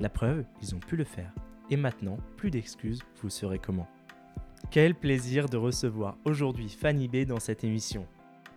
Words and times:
La 0.00 0.08
preuve, 0.08 0.44
ils 0.60 0.74
ont 0.74 0.80
pu 0.80 0.96
le 0.96 1.04
faire. 1.04 1.32
Et 1.70 1.76
maintenant, 1.76 2.18
plus 2.36 2.50
d'excuses, 2.50 3.00
vous 3.22 3.30
saurez 3.30 3.58
comment. 3.58 3.88
Quel 4.70 4.94
plaisir 4.94 5.48
de 5.48 5.56
recevoir 5.56 6.16
aujourd'hui 6.24 6.68
Fanny 6.68 7.08
B 7.08 7.24
dans 7.24 7.40
cette 7.40 7.64
émission. 7.64 8.06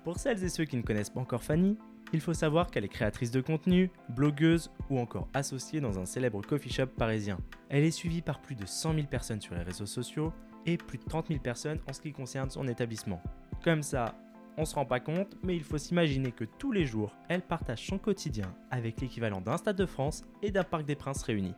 Pour 0.04 0.18
celles 0.20 0.44
et 0.44 0.50
ceux 0.50 0.66
qui 0.66 0.78
ne 0.78 0.82
connaissent 0.82 1.10
pas 1.10 1.20
encore 1.20 1.44
Fanny, 1.44 1.78
il 2.14 2.22
faut 2.22 2.34
savoir 2.34 2.72
qu'elle 2.72 2.86
est 2.86 2.90
créatrice 2.90 3.32
de 3.32 3.42
contenu, 3.42 3.92
blogueuse 4.10 4.72
ou 4.90 4.98
encore 4.98 5.28
associée 5.34 5.82
dans 5.82 6.00
un 6.00 6.06
célèbre 6.06 6.42
coffee 6.42 6.72
shop 6.72 6.88
parisien. 6.88 7.38
Elle 7.70 7.84
est 7.84 7.92
suivie 7.92 8.22
par 8.22 8.42
plus 8.42 8.56
de 8.56 8.66
100 8.66 8.94
000 8.94 9.08
personnes 9.08 9.42
sur 9.42 9.56
les 9.56 9.64
réseaux 9.64 9.86
sociaux 9.86 10.34
et 10.66 10.78
plus 10.78 10.98
de 10.98 11.04
30 11.04 11.28
000 11.28 11.40
personnes 11.40 11.80
en 11.90 11.94
ce 11.94 12.02
qui 12.02 12.14
concerne 12.14 12.50
son 12.50 12.68
établissement. 12.68 13.22
Comme 13.64 13.84
ça, 13.84 14.16
on 14.58 14.66
se 14.66 14.76
rend 14.76 14.86
pas 14.86 15.00
compte, 15.00 15.38
mais 15.44 15.56
il 15.56 15.64
faut 15.64 15.78
s'imaginer 15.78 16.32
que 16.32 16.44
tous 16.44 16.72
les 16.72 16.86
jours, 16.86 17.16
elle 17.30 17.44
partage 17.44 17.86
son 17.86 18.00
quotidien 18.00 18.54
avec 18.72 19.00
l'équivalent 19.00 19.40
d'un 19.40 19.58
stade 19.58 19.78
de 19.78 19.86
France 19.86 20.24
et 20.42 20.52
d'un 20.52 20.64
parc 20.64 20.86
des 20.86 20.96
Princes 20.96 21.24
réunis. 21.24 21.54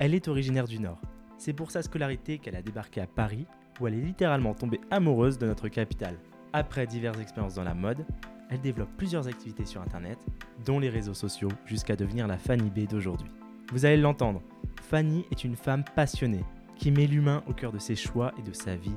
Elle 0.00 0.14
est 0.14 0.28
originaire 0.28 0.66
du 0.66 0.80
Nord. 0.80 1.00
C'est 1.38 1.52
pour 1.52 1.70
sa 1.70 1.82
scolarité 1.82 2.38
qu'elle 2.38 2.56
a 2.56 2.62
débarqué 2.62 3.00
à 3.00 3.06
Paris, 3.06 3.46
où 3.80 3.86
elle 3.86 3.94
est 3.94 4.02
littéralement 4.02 4.54
tombée 4.54 4.80
amoureuse 4.90 5.38
de 5.38 5.46
notre 5.46 5.68
capitale. 5.68 6.16
Après 6.52 6.86
diverses 6.86 7.20
expériences 7.20 7.54
dans 7.54 7.62
la 7.62 7.74
mode, 7.74 8.04
elle 8.50 8.60
développe 8.60 8.96
plusieurs 8.96 9.28
activités 9.28 9.64
sur 9.64 9.80
Internet, 9.80 10.18
dont 10.64 10.78
les 10.78 10.88
réseaux 10.88 11.14
sociaux, 11.14 11.50
jusqu'à 11.64 11.96
devenir 11.96 12.26
la 12.26 12.38
Fanny 12.38 12.70
B 12.70 12.88
d'aujourd'hui. 12.88 13.30
Vous 13.72 13.84
allez 13.84 13.96
l'entendre, 13.96 14.42
Fanny 14.82 15.24
est 15.30 15.44
une 15.44 15.56
femme 15.56 15.84
passionnée, 15.94 16.44
qui 16.76 16.90
met 16.90 17.06
l'humain 17.06 17.42
au 17.46 17.52
cœur 17.52 17.72
de 17.72 17.78
ses 17.78 17.96
choix 17.96 18.32
et 18.38 18.42
de 18.42 18.52
sa 18.52 18.76
vie 18.76 18.94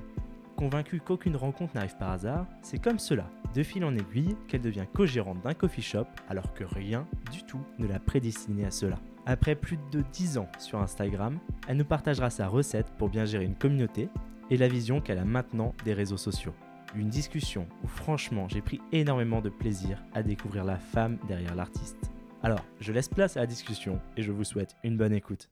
Convaincue 0.60 1.00
qu'aucune 1.00 1.38
rencontre 1.38 1.74
n'arrive 1.74 1.96
par 1.96 2.12
hasard, 2.12 2.46
c'est 2.62 2.80
comme 2.80 3.00
cela, 3.00 3.30
de 3.56 3.64
fil 3.64 3.86
en 3.86 3.96
aiguille, 3.96 4.36
qu'elle 4.50 4.60
devient 4.60 4.88
co-gérante 4.94 5.42
d'un 5.42 5.54
coffee 5.54 5.82
shop 5.82 6.04
alors 6.28 6.54
que 6.54 6.66
rien 6.66 7.08
du 7.32 7.44
tout 7.44 7.62
ne 7.78 7.88
l'a 7.88 7.98
prédestinée 7.98 8.66
à 8.66 8.70
cela. 8.70 9.00
Après 9.26 9.56
plus 9.56 9.80
de 9.90 10.04
10 10.12 10.38
ans 10.38 10.50
sur 10.60 10.82
Instagram, 10.82 11.40
elle 11.70 11.78
nous 11.78 11.86
partagera 11.86 12.30
sa 12.30 12.50
recette 12.50 12.92
pour 12.98 13.08
bien 13.08 13.24
gérer 13.24 13.46
une 13.46 13.56
communauté 13.56 14.10
et 14.50 14.58
la 14.58 14.68
vision 14.68 15.00
qu'elle 15.00 15.20
a 15.20 15.24
maintenant 15.24 15.74
des 15.86 15.94
réseaux 15.94 16.18
sociaux. 16.18 16.54
Une 16.94 17.08
discussion 17.08 17.66
où 17.82 17.88
franchement 17.88 18.50
j'ai 18.50 18.62
pris 18.62 18.82
énormément 18.92 19.40
de 19.40 19.48
plaisir 19.48 20.04
à 20.14 20.24
découvrir 20.24 20.66
la 20.66 20.78
femme 20.78 21.20
derrière 21.30 21.56
l'artiste. 21.56 22.12
Alors, 22.44 22.66
je 22.82 22.92
laisse 22.92 23.08
place 23.08 23.38
à 23.38 23.40
la 23.40 23.48
discussion 23.48 24.02
et 24.18 24.24
je 24.24 24.34
vous 24.34 24.44
souhaite 24.44 24.76
une 24.84 24.98
bonne 24.98 25.14
écoute. 25.14 25.50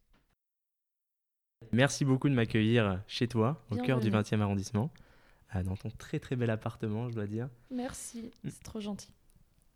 Merci 1.71 2.05
beaucoup 2.05 2.29
de 2.29 2.33
m'accueillir 2.33 3.01
chez 3.07 3.27
toi, 3.27 3.63
au 3.71 3.75
cœur 3.75 3.99
du 3.99 4.09
20e 4.09 4.41
arrondissement, 4.41 4.89
euh, 5.55 5.63
dans 5.63 5.75
ton 5.75 5.89
très 5.89 6.19
très 6.19 6.35
bel 6.35 6.49
appartement, 6.49 7.09
je 7.09 7.15
dois 7.15 7.27
dire. 7.27 7.49
Merci, 7.71 8.31
mm. 8.43 8.49
c'est 8.49 8.63
trop 8.63 8.79
gentil. 8.79 9.11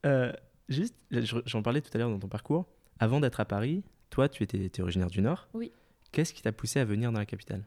Euh, 0.06 0.32
juste, 0.70 0.96
j'en 1.12 1.62
parlais 1.62 1.82
tout 1.82 1.92
à 1.94 1.98
l'heure 1.98 2.10
dans 2.10 2.20
ton 2.20 2.28
parcours. 2.28 2.66
Avant 3.00 3.20
d'être 3.20 3.40
à 3.40 3.46
Paris, 3.46 3.84
toi, 4.10 4.30
tu 4.30 4.44
étais, 4.44 4.60
étais 4.64 4.82
originaire 4.82 5.10
du 5.10 5.22
Nord. 5.22 5.48
Oui. 5.54 5.72
Qu'est-ce 6.12 6.34
qui 6.34 6.42
t'a 6.42 6.52
poussé 6.52 6.80
à 6.80 6.86
venir 6.86 7.12
dans 7.12 7.20
la 7.20 7.26
capitale? 7.26 7.64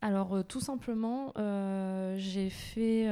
Alors, 0.00 0.34
euh, 0.34 0.42
tout 0.42 0.60
simplement, 0.60 1.32
j'ai 2.16 2.50
fait 2.50 3.08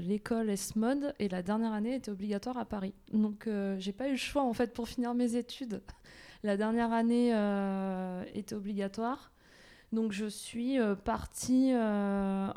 l'école 0.00 0.50
S-Mode 0.50 1.14
et 1.18 1.28
la 1.28 1.42
dernière 1.42 1.72
année 1.72 1.96
était 1.96 2.10
obligatoire 2.10 2.58
à 2.58 2.64
Paris. 2.64 2.94
Donc, 3.12 3.48
j'ai 3.78 3.92
pas 3.92 4.08
eu 4.08 4.12
le 4.12 4.16
choix 4.16 4.42
en 4.42 4.52
fait 4.52 4.72
pour 4.72 4.88
finir 4.88 5.14
mes 5.14 5.36
études. 5.36 5.82
La 6.42 6.56
dernière 6.56 6.92
année 6.92 7.30
était 8.34 8.54
obligatoire. 8.54 9.32
Donc 9.92 10.12
je 10.12 10.26
suis 10.26 10.78
euh, 10.78 10.94
partie 10.94 11.70
euh, 11.72 12.48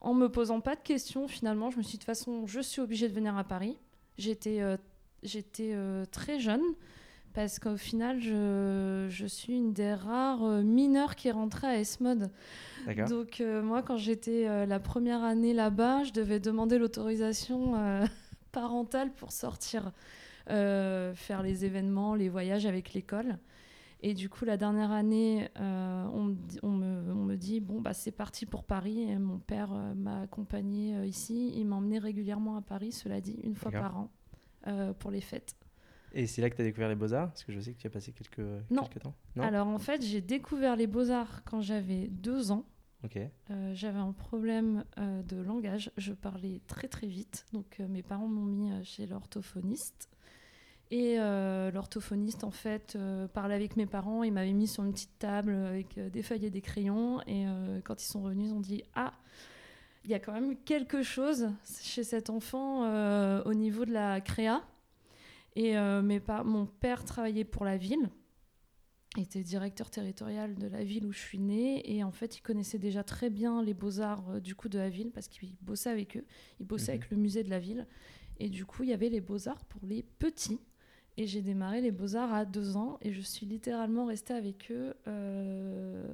en 0.00 0.14
me 0.14 0.28
posant 0.28 0.60
pas 0.60 0.76
de 0.76 0.80
questions 0.80 1.28
finalement. 1.28 1.70
Je 1.70 1.78
me 1.78 1.82
suis 1.82 1.92
dit 1.92 1.96
de 1.96 2.02
toute 2.02 2.06
façon, 2.06 2.46
je 2.46 2.60
suis 2.60 2.80
obligée 2.80 3.08
de 3.08 3.14
venir 3.14 3.36
à 3.36 3.44
Paris. 3.44 3.76
J'étais 4.18 4.60
euh, 4.60 4.76
j'étais 5.22 5.74
très 6.12 6.38
jeune 6.38 6.62
parce 7.34 7.58
qu'au 7.58 7.76
final, 7.76 8.20
je, 8.20 9.06
je, 9.08 9.26
suis 9.26 9.54
une 9.54 9.72
des 9.72 9.94
rares 9.94 10.62
mineures 10.62 11.14
qui 11.14 11.28
est 11.28 11.32
rentrée 11.32 11.66
à 11.66 11.78
S-Mode. 11.78 12.30
Donc 13.08 13.40
moi, 13.40 13.82
quand 13.82 13.96
j'étais 13.96 14.66
la 14.66 14.80
première 14.80 15.22
année 15.22 15.52
là-bas, 15.52 16.04
je 16.04 16.12
devais 16.12 16.40
demander 16.40 16.78
l'autorisation 16.78 17.74
parentale 18.52 19.12
pour 19.12 19.32
sortir, 19.32 19.92
faire 20.46 21.42
les 21.42 21.64
événements, 21.64 22.14
les 22.14 22.28
voyages 22.28 22.66
avec 22.66 22.92
l'école. 22.94 23.38
Et 24.00 24.14
du 24.14 24.28
coup, 24.28 24.44
la 24.44 24.56
dernière 24.56 24.92
année, 24.92 25.48
euh, 25.58 26.04
on, 26.12 26.36
on, 26.62 26.70
me, 26.70 27.12
on, 27.12 27.24
me, 27.24 27.36
dit 27.36 27.60
bon, 27.60 27.80
bah, 27.80 27.94
c'est 27.94 28.12
parti 28.12 28.46
pour 28.46 28.64
Paris. 28.64 29.02
Et 29.02 29.18
mon 29.18 29.38
père 29.38 29.72
euh, 29.72 29.94
m'a 29.94 30.22
accompagné 30.22 30.96
euh, 30.96 31.06
ici. 31.06 31.52
Il 31.56 31.66
m'emmenait 31.66 31.98
régulièrement 31.98 32.56
à 32.56 32.62
Paris, 32.62 32.92
cela 32.92 33.20
dit, 33.20 33.38
une 33.42 33.56
fois 33.56 33.72
par 33.72 33.96
an, 33.96 34.10
pour 34.98 35.10
les 35.10 35.20
fêtes. 35.20 35.56
Et 36.12 36.26
c'est 36.26 36.40
là 36.40 36.48
que 36.48 36.56
tu 36.56 36.62
as 36.62 36.64
découvert 36.64 36.88
les 36.88 36.94
beaux-arts 36.94 37.28
Parce 37.28 37.44
que 37.44 37.52
je 37.52 37.60
sais 37.60 37.72
que 37.72 37.78
tu 37.78 37.86
as 37.86 37.90
passé 37.90 38.12
quelques, 38.12 38.38
non. 38.70 38.84
quelques 38.84 39.02
temps. 39.02 39.14
Non 39.36 39.42
Alors 39.42 39.66
en 39.66 39.78
fait, 39.78 40.02
j'ai 40.02 40.20
découvert 40.20 40.76
les 40.76 40.86
beaux-arts 40.86 41.42
quand 41.44 41.60
j'avais 41.60 42.08
deux 42.08 42.50
ans. 42.50 42.64
Ok. 43.04 43.18
j'avais 43.74 43.98
un 43.98 44.12
problème 44.12 44.84
de 44.96 45.36
langage. 45.36 45.90
Je 45.96 46.12
parlais 46.12 46.60
très 46.66 46.88
très 46.88 47.06
vite. 47.06 47.46
Donc 47.52 47.78
mes 47.78 48.02
parents 48.02 48.28
m'ont 48.28 48.44
mis 48.44 48.84
chez 48.84 49.06
l'orthophoniste. 49.06 50.08
Et 50.90 51.16
euh, 51.18 51.70
l'orthophoniste, 51.70 52.44
en 52.44 52.50
fait, 52.50 52.94
euh, 52.96 53.28
parlait 53.28 53.54
avec 53.54 53.76
mes 53.76 53.84
parents. 53.84 54.22
Il 54.22 54.32
m'avait 54.32 54.54
mis 54.54 54.66
sur 54.66 54.84
une 54.84 54.92
petite 54.92 55.18
table 55.18 55.54
avec 55.54 55.98
euh, 55.98 56.08
des 56.08 56.22
feuilles 56.22 56.46
et 56.46 56.50
des 56.50 56.62
crayons. 56.62 57.20
Et 57.26 57.44
quand 57.84 58.02
ils 58.02 58.06
sont 58.06 58.22
revenus, 58.22 58.48
ils 58.48 58.54
ont 58.54 58.60
dit 58.60 58.82
Ah, 58.94 59.12
il 60.04 60.10
y 60.10 60.14
a 60.14 60.18
quand 60.18 60.32
même 60.32 60.56
quelque 60.64 61.02
chose 61.02 61.50
chez 61.82 62.04
cet 62.04 62.30
enfant 62.30 62.84
au 63.44 63.54
niveau 63.54 63.84
de 63.84 63.92
la 63.92 64.20
créa. 64.20 64.62
Et 65.56 65.74
mes 66.02 66.22
mon 66.44 66.66
père 66.66 67.04
travaillait 67.04 67.44
pour 67.44 67.64
la 67.64 67.76
ville. 67.76 68.08
Il 69.16 69.24
était 69.24 69.42
directeur 69.42 69.90
territorial 69.90 70.54
de 70.54 70.68
la 70.68 70.84
ville 70.84 71.04
où 71.04 71.12
je 71.12 71.18
suis 71.18 71.38
née. 71.38 71.82
Et 71.96 72.04
en 72.04 72.12
fait, 72.12 72.38
il 72.38 72.40
connaissait 72.40 72.78
déjà 72.78 73.02
très 73.02 73.28
bien 73.28 73.62
les 73.62 73.74
beaux-arts 73.74 74.40
du 74.40 74.54
coup 74.54 74.68
de 74.68 74.78
la 74.78 74.88
ville 74.88 75.10
parce 75.10 75.28
qu'il 75.28 75.54
bossait 75.60 75.90
avec 75.90 76.16
eux. 76.16 76.24
Il 76.60 76.66
bossait 76.66 76.92
avec 76.92 77.10
le 77.10 77.16
musée 77.16 77.42
de 77.42 77.50
la 77.50 77.58
ville. 77.58 77.86
Et 78.38 78.48
du 78.48 78.64
coup, 78.64 78.84
il 78.84 78.90
y 78.90 78.92
avait 78.92 79.08
les 79.08 79.20
beaux-arts 79.20 79.64
pour 79.64 79.80
les 79.84 80.02
petits. 80.02 80.60
Et 81.18 81.26
j'ai 81.26 81.42
démarré 81.42 81.80
les 81.80 81.90
beaux-arts 81.90 82.32
à 82.32 82.44
deux 82.44 82.76
ans 82.76 82.96
et 83.02 83.12
je 83.12 83.20
suis 83.20 83.44
littéralement 83.44 84.06
restée 84.06 84.34
avec 84.34 84.70
eux 84.70 84.94
euh, 85.08 86.04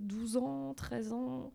12 0.00 0.38
ans, 0.38 0.72
13 0.72 1.12
ans. 1.12 1.52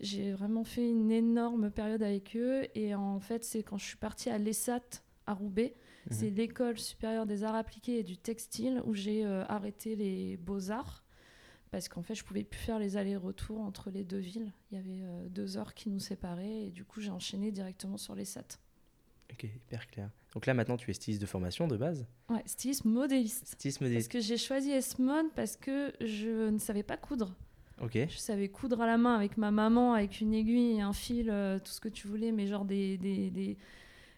J'ai 0.00 0.32
vraiment 0.32 0.64
fait 0.64 0.90
une 0.90 1.12
énorme 1.12 1.70
période 1.70 2.02
avec 2.02 2.34
eux. 2.36 2.64
Et 2.74 2.92
en 2.96 3.20
fait, 3.20 3.44
c'est 3.44 3.62
quand 3.62 3.78
je 3.78 3.84
suis 3.84 3.96
partie 3.96 4.30
à 4.30 4.38
l'ESAT 4.38 4.80
à 5.28 5.34
Roubaix, 5.34 5.76
mhm. 6.10 6.16
c'est 6.16 6.30
l'école 6.30 6.76
supérieure 6.76 7.24
des 7.24 7.44
arts 7.44 7.54
appliqués 7.54 8.00
et 8.00 8.02
du 8.02 8.18
textile, 8.18 8.82
où 8.84 8.94
j'ai 8.94 9.24
euh, 9.24 9.44
arrêté 9.46 9.94
les 9.94 10.36
beaux-arts. 10.36 11.04
Parce 11.70 11.88
qu'en 11.88 12.02
fait, 12.02 12.16
je 12.16 12.24
pouvais 12.24 12.42
plus 12.42 12.58
faire 12.58 12.80
les 12.80 12.96
allers-retours 12.96 13.60
entre 13.60 13.90
les 13.90 14.02
deux 14.02 14.18
villes. 14.18 14.52
Il 14.72 14.74
y 14.76 14.80
avait 14.80 15.04
euh, 15.04 15.28
deux 15.28 15.56
heures 15.56 15.72
qui 15.72 15.88
nous 15.88 16.00
séparaient. 16.00 16.66
Et 16.66 16.70
du 16.72 16.84
coup, 16.84 17.00
j'ai 17.00 17.12
enchaîné 17.12 17.52
directement 17.52 17.96
sur 17.96 18.16
l'ESAT. 18.16 18.58
Ok, 19.32 19.44
hyper 19.44 19.86
clair. 19.86 20.10
Donc 20.34 20.46
là, 20.46 20.54
maintenant, 20.54 20.76
tu 20.76 20.90
es 20.90 20.94
styliste 20.94 21.20
de 21.20 21.26
formation 21.26 21.66
de 21.68 21.76
base 21.76 22.06
Ouais, 22.28 22.42
styliste 22.46 22.84
modéliste. 22.84 23.46
Styliste 23.46 23.80
modéliste. 23.80 24.08
Parce 24.08 24.22
que 24.22 24.26
j'ai 24.26 24.36
choisi 24.36 24.70
S-Mode 24.70 25.26
parce 25.34 25.56
que 25.56 25.92
je 26.00 26.48
ne 26.50 26.58
savais 26.58 26.82
pas 26.82 26.96
coudre. 26.96 27.34
Ok. 27.80 27.98
Je 28.08 28.18
savais 28.18 28.48
coudre 28.48 28.80
à 28.82 28.86
la 28.86 28.98
main 28.98 29.14
avec 29.14 29.36
ma 29.36 29.50
maman, 29.50 29.94
avec 29.94 30.20
une 30.20 30.34
aiguille, 30.34 30.80
un 30.80 30.92
fil, 30.92 31.30
euh, 31.30 31.58
tout 31.58 31.72
ce 31.72 31.80
que 31.80 31.88
tu 31.88 32.06
voulais, 32.08 32.30
mais 32.30 32.46
genre 32.46 32.64
des, 32.64 32.98
des, 32.98 33.30
des 33.30 33.56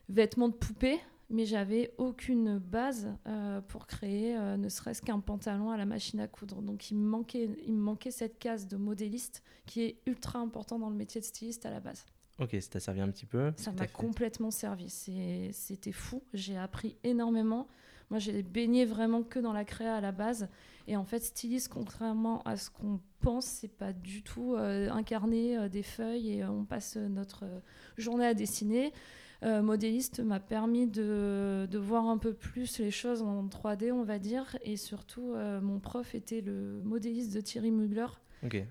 vêtements 0.09 0.49
de 0.49 0.55
poupée. 0.55 0.99
Mais 1.31 1.47
j'avais 1.47 1.95
aucune 1.97 2.59
base 2.59 3.09
euh, 3.27 3.63
pour 3.63 3.87
créer 3.87 4.37
ne 4.59 4.69
serait-ce 4.69 5.01
qu'un 5.01 5.21
pantalon 5.21 5.71
à 5.71 5.79
la 5.79 5.87
machine 5.87 6.21
à 6.21 6.29
coudre. 6.29 6.61
Donc 6.61 6.91
il 6.91 6.97
me, 6.99 7.09
manquait, 7.09 7.49
il 7.65 7.73
me 7.73 7.81
manquait 7.81 8.11
cette 8.11 8.39
case 8.39 8.67
de 8.67 8.77
modéliste 8.77 9.43
qui 9.65 9.81
est 9.83 9.97
ultra 10.05 10.41
important 10.41 10.79
dans 10.79 10.91
le 10.91 10.97
métier 10.97 11.23
de 11.23 11.25
styliste 11.25 11.65
à 11.65 11.71
la 11.71 11.81
base. 11.81 12.05
Ok, 12.39 12.57
ça 12.61 12.71
t'a 12.71 12.81
servi 12.81 13.01
un 13.01 13.09
petit 13.09 13.27
peu 13.27 13.53
Ça 13.57 13.73
m'a 13.73 13.87
complètement 13.87 14.51
servi. 14.51 14.89
C'était 15.53 15.93
fou. 15.93 16.23
J'ai 16.33 16.57
appris 16.57 16.97
énormément. 17.05 17.69
Moi, 18.11 18.19
j'ai 18.19 18.43
baigné 18.43 18.85
vraiment 18.85 19.23
que 19.23 19.39
dans 19.39 19.53
la 19.53 19.65
créa 19.65 19.97
à 19.97 20.01
la 20.01 20.13
base. 20.13 20.49
Et 20.87 20.97
en 20.97 21.05
fait, 21.05 21.21
styliste, 21.21 21.69
contrairement 21.69 22.43
à 22.43 22.57
ce 22.57 22.71
qu'on 22.71 23.01
pense, 23.21 23.47
c'est 23.47 23.75
pas 23.75 23.93
du 23.93 24.23
tout 24.23 24.55
euh, 24.55 24.91
incarner 24.91 25.57
euh, 25.57 25.69
des 25.69 25.83
feuilles 25.83 26.39
et 26.39 26.43
euh, 26.43 26.51
on 26.51 26.65
passe 26.65 26.97
notre 26.97 27.45
journée 27.97 28.27
à 28.27 28.35
dessiner. 28.35 28.93
modéliste 29.43 30.21
m'a 30.21 30.41
permis 30.41 30.87
de, 30.87 31.67
de, 31.71 31.79
voir 31.79 32.07
un 32.07 32.19
peu 32.19 32.33
plus 32.33 32.79
les 32.79 32.91
choses 32.91 33.23
en 33.23 33.47
3D, 33.47 33.93
on 33.93 34.05
va 34.05 34.19
dire. 34.19 34.57
Et 34.63 34.77
surtout, 34.77 35.35
mon 35.63 35.81
prof 35.81 36.15
était 36.15 36.41
le 36.41 36.81
modéliste 36.85 37.35
de 37.35 37.41
Thierry 37.41 37.71
Mugler. 37.71 38.07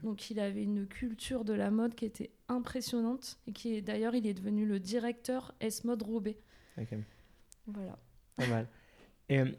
Donc 0.03 0.29
il 0.29 0.39
avait 0.39 0.63
une 0.63 0.85
culture 0.85 1.45
de 1.45 1.53
la 1.53 1.71
mode 1.71 1.95
qui 1.95 2.05
était 2.05 2.31
impressionnante 2.49 3.39
et 3.47 3.53
qui 3.53 3.75
est 3.75 3.81
d'ailleurs 3.81 4.15
il 4.15 4.27
est 4.27 4.33
devenu 4.33 4.65
le 4.65 4.79
directeur 4.79 5.55
S-Mode 5.61 6.03
Roubaix. 6.03 6.37
Voilà. 7.67 7.97
Pas 8.35 8.47
mal. 8.47 8.67
Et 9.29 9.39
euh, 9.39 9.51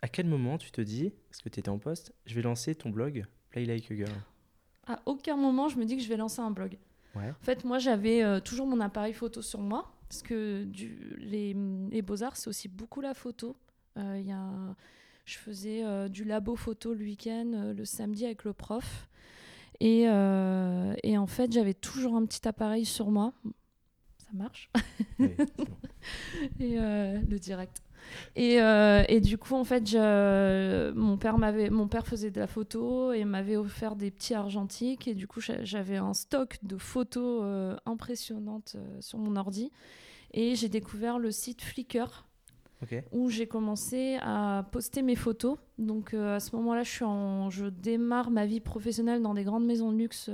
à 0.00 0.08
quel 0.08 0.26
moment 0.26 0.56
tu 0.56 0.70
te 0.70 0.80
dis, 0.80 1.12
parce 1.28 1.42
que 1.42 1.48
tu 1.48 1.60
étais 1.60 1.68
en 1.68 1.78
poste, 1.78 2.14
je 2.24 2.34
vais 2.34 2.42
lancer 2.42 2.74
ton 2.74 2.90
blog 2.90 3.26
Play 3.50 3.66
Like 3.66 3.90
a 3.90 3.94
Girl? 3.94 4.12
À 4.86 5.02
aucun 5.04 5.36
moment 5.36 5.68
je 5.68 5.76
me 5.78 5.84
dis 5.84 5.96
que 5.96 6.02
je 6.02 6.08
vais 6.08 6.16
lancer 6.16 6.40
un 6.40 6.50
blog. 6.50 6.78
En 7.14 7.32
fait, 7.40 7.64
moi 7.64 7.78
j'avais 7.78 8.22
euh, 8.22 8.40
toujours 8.40 8.66
mon 8.66 8.80
appareil 8.80 9.14
photo 9.14 9.40
sur 9.40 9.60
moi 9.60 9.90
parce 10.08 10.22
que 10.22 10.64
du, 10.64 11.16
les, 11.18 11.54
les 11.90 12.02
beaux-arts 12.02 12.36
c'est 12.36 12.48
aussi 12.48 12.68
beaucoup 12.68 13.00
la 13.00 13.14
photo. 13.14 13.56
Euh, 13.96 14.20
y 14.20 14.32
a, 14.32 14.76
je 15.26 15.38
faisais 15.38 16.08
du 16.08 16.24
labo 16.24 16.56
photo 16.56 16.94
le 16.94 17.04
week-end, 17.04 17.72
le 17.76 17.84
samedi 17.84 18.24
avec 18.24 18.44
le 18.44 18.52
prof. 18.52 19.08
Et, 19.80 20.02
et 20.02 21.18
en 21.18 21.26
fait, 21.26 21.52
j'avais 21.52 21.74
toujours 21.74 22.16
un 22.16 22.24
petit 22.24 22.46
appareil 22.48 22.84
sur 22.84 23.10
moi 23.10 23.34
ça 24.26 24.36
marche. 24.36 24.70
et 26.60 26.78
euh, 26.78 27.20
le 27.28 27.38
direct. 27.38 27.82
Et, 28.36 28.60
euh, 28.60 29.02
et, 29.08 29.20
du 29.20 29.36
coup, 29.36 29.54
en 29.54 29.64
fait, 29.64 29.88
je, 29.88 30.92
mon, 30.92 31.16
père 31.16 31.38
m'avait, 31.38 31.70
mon 31.70 31.88
père 31.88 32.06
faisait 32.06 32.30
de 32.30 32.38
la 32.38 32.46
photo 32.46 33.12
et 33.12 33.24
m'avait 33.24 33.56
offert 33.56 33.96
des 33.96 34.10
petits 34.10 34.34
argentiques. 34.34 35.08
Et 35.08 35.14
du 35.14 35.26
coup, 35.26 35.40
j'avais 35.40 35.96
un 35.96 36.14
stock 36.14 36.58
de 36.62 36.76
photos 36.76 37.42
euh, 37.44 37.76
impressionnantes 37.84 38.76
sur 39.00 39.18
mon 39.18 39.36
ordi. 39.36 39.72
Et 40.32 40.54
j'ai 40.54 40.68
découvert 40.68 41.18
le 41.18 41.30
site 41.30 41.62
Flickr. 41.62 42.26
Où 43.12 43.30
j'ai 43.30 43.46
commencé 43.46 44.18
à 44.22 44.66
poster 44.72 45.02
mes 45.02 45.16
photos. 45.16 45.58
Donc 45.78 46.14
à 46.14 46.40
ce 46.40 46.54
moment-là, 46.56 46.82
je, 46.82 46.90
suis 46.90 47.04
en, 47.04 47.50
je 47.50 47.66
démarre 47.66 48.30
ma 48.30 48.46
vie 48.46 48.60
professionnelle 48.60 49.22
dans 49.22 49.34
des 49.34 49.44
grandes 49.44 49.66
maisons 49.66 49.92
de 49.92 49.96
luxe 49.98 50.30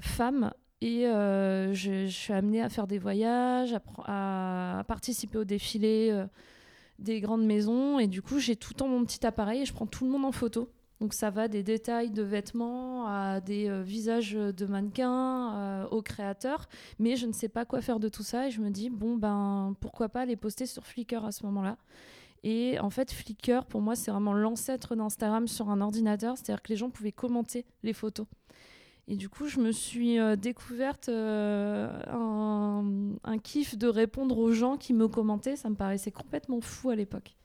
femmes 0.00 0.52
et 0.80 1.06
euh, 1.06 1.74
je, 1.74 2.06
suis 2.06 2.32
amenée 2.32 2.62
à 2.62 2.68
faire 2.68 2.86
des 2.86 2.98
voyages, 2.98 3.76
à, 4.06 4.82
participer 4.88 5.38
au 5.38 5.44
défilé 5.44 6.08
euh, 6.10 6.26
des 6.98 7.20
grandes 7.20 7.44
maisons. 7.44 7.98
Et 7.98 8.06
du 8.06 8.22
coup, 8.22 8.38
j'ai 8.38 8.56
tout 8.56 8.70
le 8.72 8.78
temps 8.78 8.88
mon 8.88 9.04
petit 9.04 9.24
appareil 9.26 9.62
et 9.62 9.66
je 9.66 9.74
prends 9.74 9.86
tout 9.86 10.04
le 10.04 10.10
monde 10.10 10.24
en 10.24 10.32
photo. 10.32 10.70
Donc 11.00 11.14
ça 11.14 11.30
va 11.30 11.48
des 11.48 11.62
détails 11.62 12.10
de 12.10 12.22
vêtements 12.22 13.06
à 13.06 13.40
des 13.40 13.68
euh, 13.68 13.82
visages 13.82 14.32
de 14.32 14.66
mannequins, 14.66 15.86
aux 15.90 16.02
créateurs. 16.02 16.68
Mais 16.98 17.16
je 17.16 17.26
ne 17.26 17.32
sais 17.32 17.48
pas 17.48 17.64
quoi 17.64 17.80
faire 17.80 18.00
de 18.00 18.08
tout 18.08 18.22
ça. 18.22 18.48
Et 18.48 18.50
je 18.50 18.60
me 18.60 18.70
dis, 18.70 18.90
bon, 18.90 19.16
ben, 19.16 19.74
pourquoi 19.80 20.08
pas 20.08 20.26
les 20.26 20.36
poster 20.36 20.66
sur 20.66 20.86
Flickr 20.86 21.24
à 21.24 21.32
ce 21.32 21.44
moment-là. 21.46 21.76
Et 22.42 22.78
en 22.80 22.90
fait, 22.90 23.12
Flickr, 23.12 23.64
pour 23.66 23.80
moi, 23.80 23.96
c'est 23.96 24.10
vraiment 24.10 24.32
l'ancêtre 24.32 24.94
d'Instagram 24.96 25.46
sur 25.46 25.70
un 25.70 25.80
ordinateur. 25.80 26.36
C'est-à-dire 26.36 26.62
que 26.62 26.68
les 26.68 26.76
gens 26.76 26.90
pouvaient 26.90 27.12
commenter 27.12 27.64
les 27.82 27.92
photos. 27.92 28.26
Et 29.08 29.16
du 29.16 29.28
coup, 29.28 29.48
je 29.48 29.58
me 29.58 29.72
suis 29.72 30.20
euh, 30.20 30.36
découverte 30.36 31.08
euh, 31.08 31.90
un, 33.24 33.38
kiff 33.38 33.76
de 33.76 33.88
répondre 33.88 34.38
aux 34.38 34.52
gens 34.52 34.76
qui 34.76 34.94
me 34.94 35.08
commentaient. 35.08 35.56
Ça 35.56 35.68
me 35.68 35.74
paraissait 35.74 36.12
complètement 36.12 36.60
fou 36.60 36.90
à 36.90 36.94
l'époque. 36.94 37.36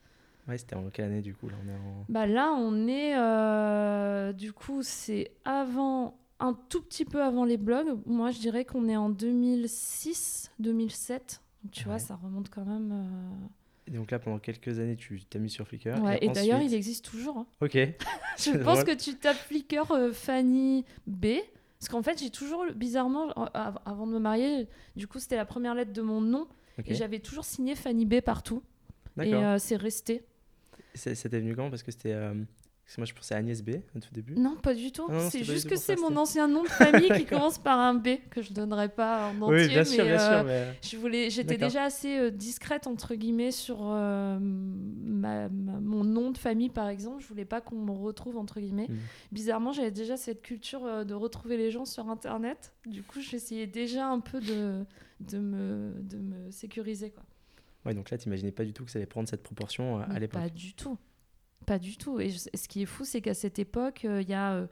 Ouais, 0.48 0.58
c'était 0.58 0.76
en 0.76 0.88
quelle 0.90 1.06
année 1.06 1.22
du 1.22 1.34
coup 1.34 1.48
là 1.48 1.56
on 1.64 1.68
est, 1.68 2.04
bah, 2.08 2.26
là, 2.26 2.52
on 2.56 2.86
est 2.86 3.16
euh, 3.16 4.32
du 4.32 4.52
coup, 4.52 4.82
c'est 4.82 5.32
avant, 5.44 6.18
un 6.38 6.54
tout 6.68 6.82
petit 6.82 7.04
peu 7.04 7.22
avant 7.22 7.44
les 7.44 7.56
blogs. 7.56 7.98
Moi, 8.06 8.30
je 8.30 8.38
dirais 8.38 8.64
qu'on 8.64 8.88
est 8.88 8.96
en 8.96 9.10
2006, 9.10 10.52
2007. 10.60 11.42
tu 11.72 11.84
vois, 11.84 11.98
ça 11.98 12.14
remonte 12.14 12.48
quand 12.48 12.64
même. 12.64 13.06
Et 13.88 13.92
donc 13.92 14.10
là, 14.10 14.18
pendant 14.18 14.38
quelques 14.38 14.78
années, 14.78 14.96
tu 14.96 15.24
t'as 15.24 15.38
mis 15.38 15.50
sur 15.50 15.66
Flickr. 15.66 16.00
Ouais, 16.02 16.18
et, 16.20 16.28
d'ailleurs, 16.28 16.60
il 16.60 16.74
existe 16.74 17.04
toujours. 17.04 17.38
Hein. 17.38 17.46
Ok. 17.60 17.72
je 18.38 18.56
pense 18.62 18.84
que 18.84 18.94
tu 18.94 19.16
tapes 19.16 19.36
Flickr 19.36 20.12
Fanny 20.12 20.84
B. 21.06 21.26
Parce 21.78 21.88
qu'en 21.90 22.02
fait, 22.02 22.18
j'ai 22.20 22.30
toujours, 22.30 22.64
bizarrement, 22.74 23.30
avant 23.52 24.06
de 24.06 24.12
me 24.12 24.18
marier, 24.18 24.68
du 24.96 25.06
coup, 25.06 25.18
c'était 25.18 25.36
la 25.36 25.44
première 25.44 25.74
lettre 25.74 25.92
de 25.92 26.02
mon 26.02 26.20
nom. 26.20 26.46
Et 26.84 26.94
j'avais 26.94 27.20
toujours 27.20 27.44
signé 27.44 27.74
Fanny 27.74 28.06
B 28.06 28.20
partout. 28.20 28.62
Et 29.22 29.34
euh, 29.34 29.58
c'est 29.58 29.76
resté. 29.76 30.24
C'était 30.96 31.40
venu 31.40 31.54
quand? 31.54 31.70
Parce 31.70 31.82
que 31.82 31.92
c'était. 31.92 32.12
Euh, 32.12 32.34
moi, 32.98 33.04
je 33.04 33.12
pensais 33.12 33.34
à 33.34 33.38
Agnès 33.38 33.62
B 33.62 33.70
au 33.94 34.00
tout 34.00 34.08
début. 34.12 34.34
Non, 34.36 34.56
pas 34.56 34.72
du 34.72 34.90
tout. 34.90 35.06
C'est 35.30 35.44
juste 35.44 35.68
que 35.68 35.76
c'est 35.76 35.96
mon 35.96 36.16
ancien 36.16 36.48
nom 36.48 36.62
de 36.62 36.68
famille 36.68 37.10
qui 37.10 37.26
commence 37.26 37.58
par 37.58 37.78
un 37.78 37.94
B 37.94 38.08
que 38.30 38.40
je 38.40 38.52
donnerai 38.52 38.88
pas 38.88 39.28
en 39.28 39.42
entier. 39.42 39.66
Oui, 39.66 39.68
bien 39.68 39.84
sûr, 39.84 40.04
bien 40.04 40.18
sûr. 40.18 40.44
Euh, 40.46 40.72
je 40.80 40.96
voulais, 40.96 41.28
j'étais 41.28 41.58
déjà 41.58 41.84
assez 41.84 42.18
euh, 42.18 42.30
discrète 42.30 42.86
entre 42.86 43.14
guillemets 43.14 43.50
sur 43.50 43.78
euh, 43.82 44.38
ma, 44.40 45.48
mon 45.50 46.04
nom 46.04 46.30
de 46.30 46.38
famille, 46.38 46.70
par 46.70 46.88
exemple. 46.88 47.20
Je 47.22 47.26
voulais 47.26 47.44
pas 47.44 47.60
qu'on 47.60 47.76
me 47.76 47.92
retrouve 47.92 48.38
entre 48.38 48.60
guillemets. 48.60 48.88
Hmm. 48.88 48.96
Bizarrement, 49.32 49.72
j'avais 49.72 49.90
déjà 49.90 50.16
cette 50.16 50.40
culture 50.40 51.04
de 51.04 51.14
retrouver 51.14 51.58
les 51.58 51.70
gens 51.70 51.84
sur 51.84 52.08
Internet. 52.08 52.72
Du 52.86 53.02
coup, 53.02 53.20
j'essayais 53.20 53.66
déjà 53.66 54.06
un 54.06 54.20
peu 54.20 54.40
de, 54.40 54.86
de, 55.20 55.38
me, 55.38 55.92
de 56.00 56.16
me 56.16 56.50
sécuriser, 56.50 57.10
quoi. 57.10 57.24
Ouais, 57.86 57.94
donc 57.94 58.10
là, 58.10 58.18
tu 58.18 58.28
n'imaginais 58.28 58.50
pas 58.50 58.64
du 58.64 58.72
tout 58.72 58.84
que 58.84 58.90
ça 58.90 58.98
allait 58.98 59.06
prendre 59.06 59.28
cette 59.28 59.44
proportion 59.44 60.00
à 60.00 60.18
l'époque. 60.18 60.42
Pas 60.42 60.50
du 60.50 60.74
tout. 60.74 60.98
Pas 61.66 61.78
du 61.78 61.96
tout. 61.96 62.20
Et 62.20 62.30
ce 62.30 62.68
qui 62.68 62.82
est 62.82 62.86
fou, 62.86 63.04
c'est 63.04 63.20
qu'à 63.20 63.34
cette 63.34 63.58
époque, 63.58 64.04
euh, 64.04 64.22
il 64.22 64.28
y 64.28 64.34
a 64.34 64.54
euh, 64.54 64.66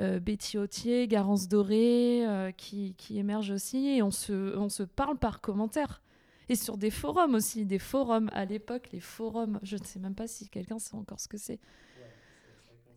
euh, 0.00 0.20
Betty 0.20 0.56
Autier, 0.58 1.06
Garance 1.06 1.48
Doré 1.48 2.24
qui, 2.56 2.94
qui 2.96 3.18
émergent 3.18 3.50
aussi 3.50 3.88
et 3.88 4.02
on 4.02 4.10
se, 4.10 4.56
on 4.56 4.70
se 4.70 4.82
parle 4.82 5.18
par 5.18 5.40
commentaire. 5.40 6.02
Et 6.48 6.54
sur 6.54 6.78
des 6.78 6.90
forums 6.90 7.34
aussi, 7.34 7.66
des 7.66 7.78
forums. 7.78 8.30
À 8.32 8.44
l'époque, 8.44 8.88
les 8.92 9.00
forums, 9.00 9.58
je 9.62 9.76
ne 9.76 9.84
sais 9.84 9.98
même 9.98 10.14
pas 10.14 10.26
si 10.26 10.48
quelqu'un 10.48 10.78
sait 10.78 10.94
encore 10.94 11.20
ce 11.20 11.28
que 11.28 11.38
c'est. 11.38 11.58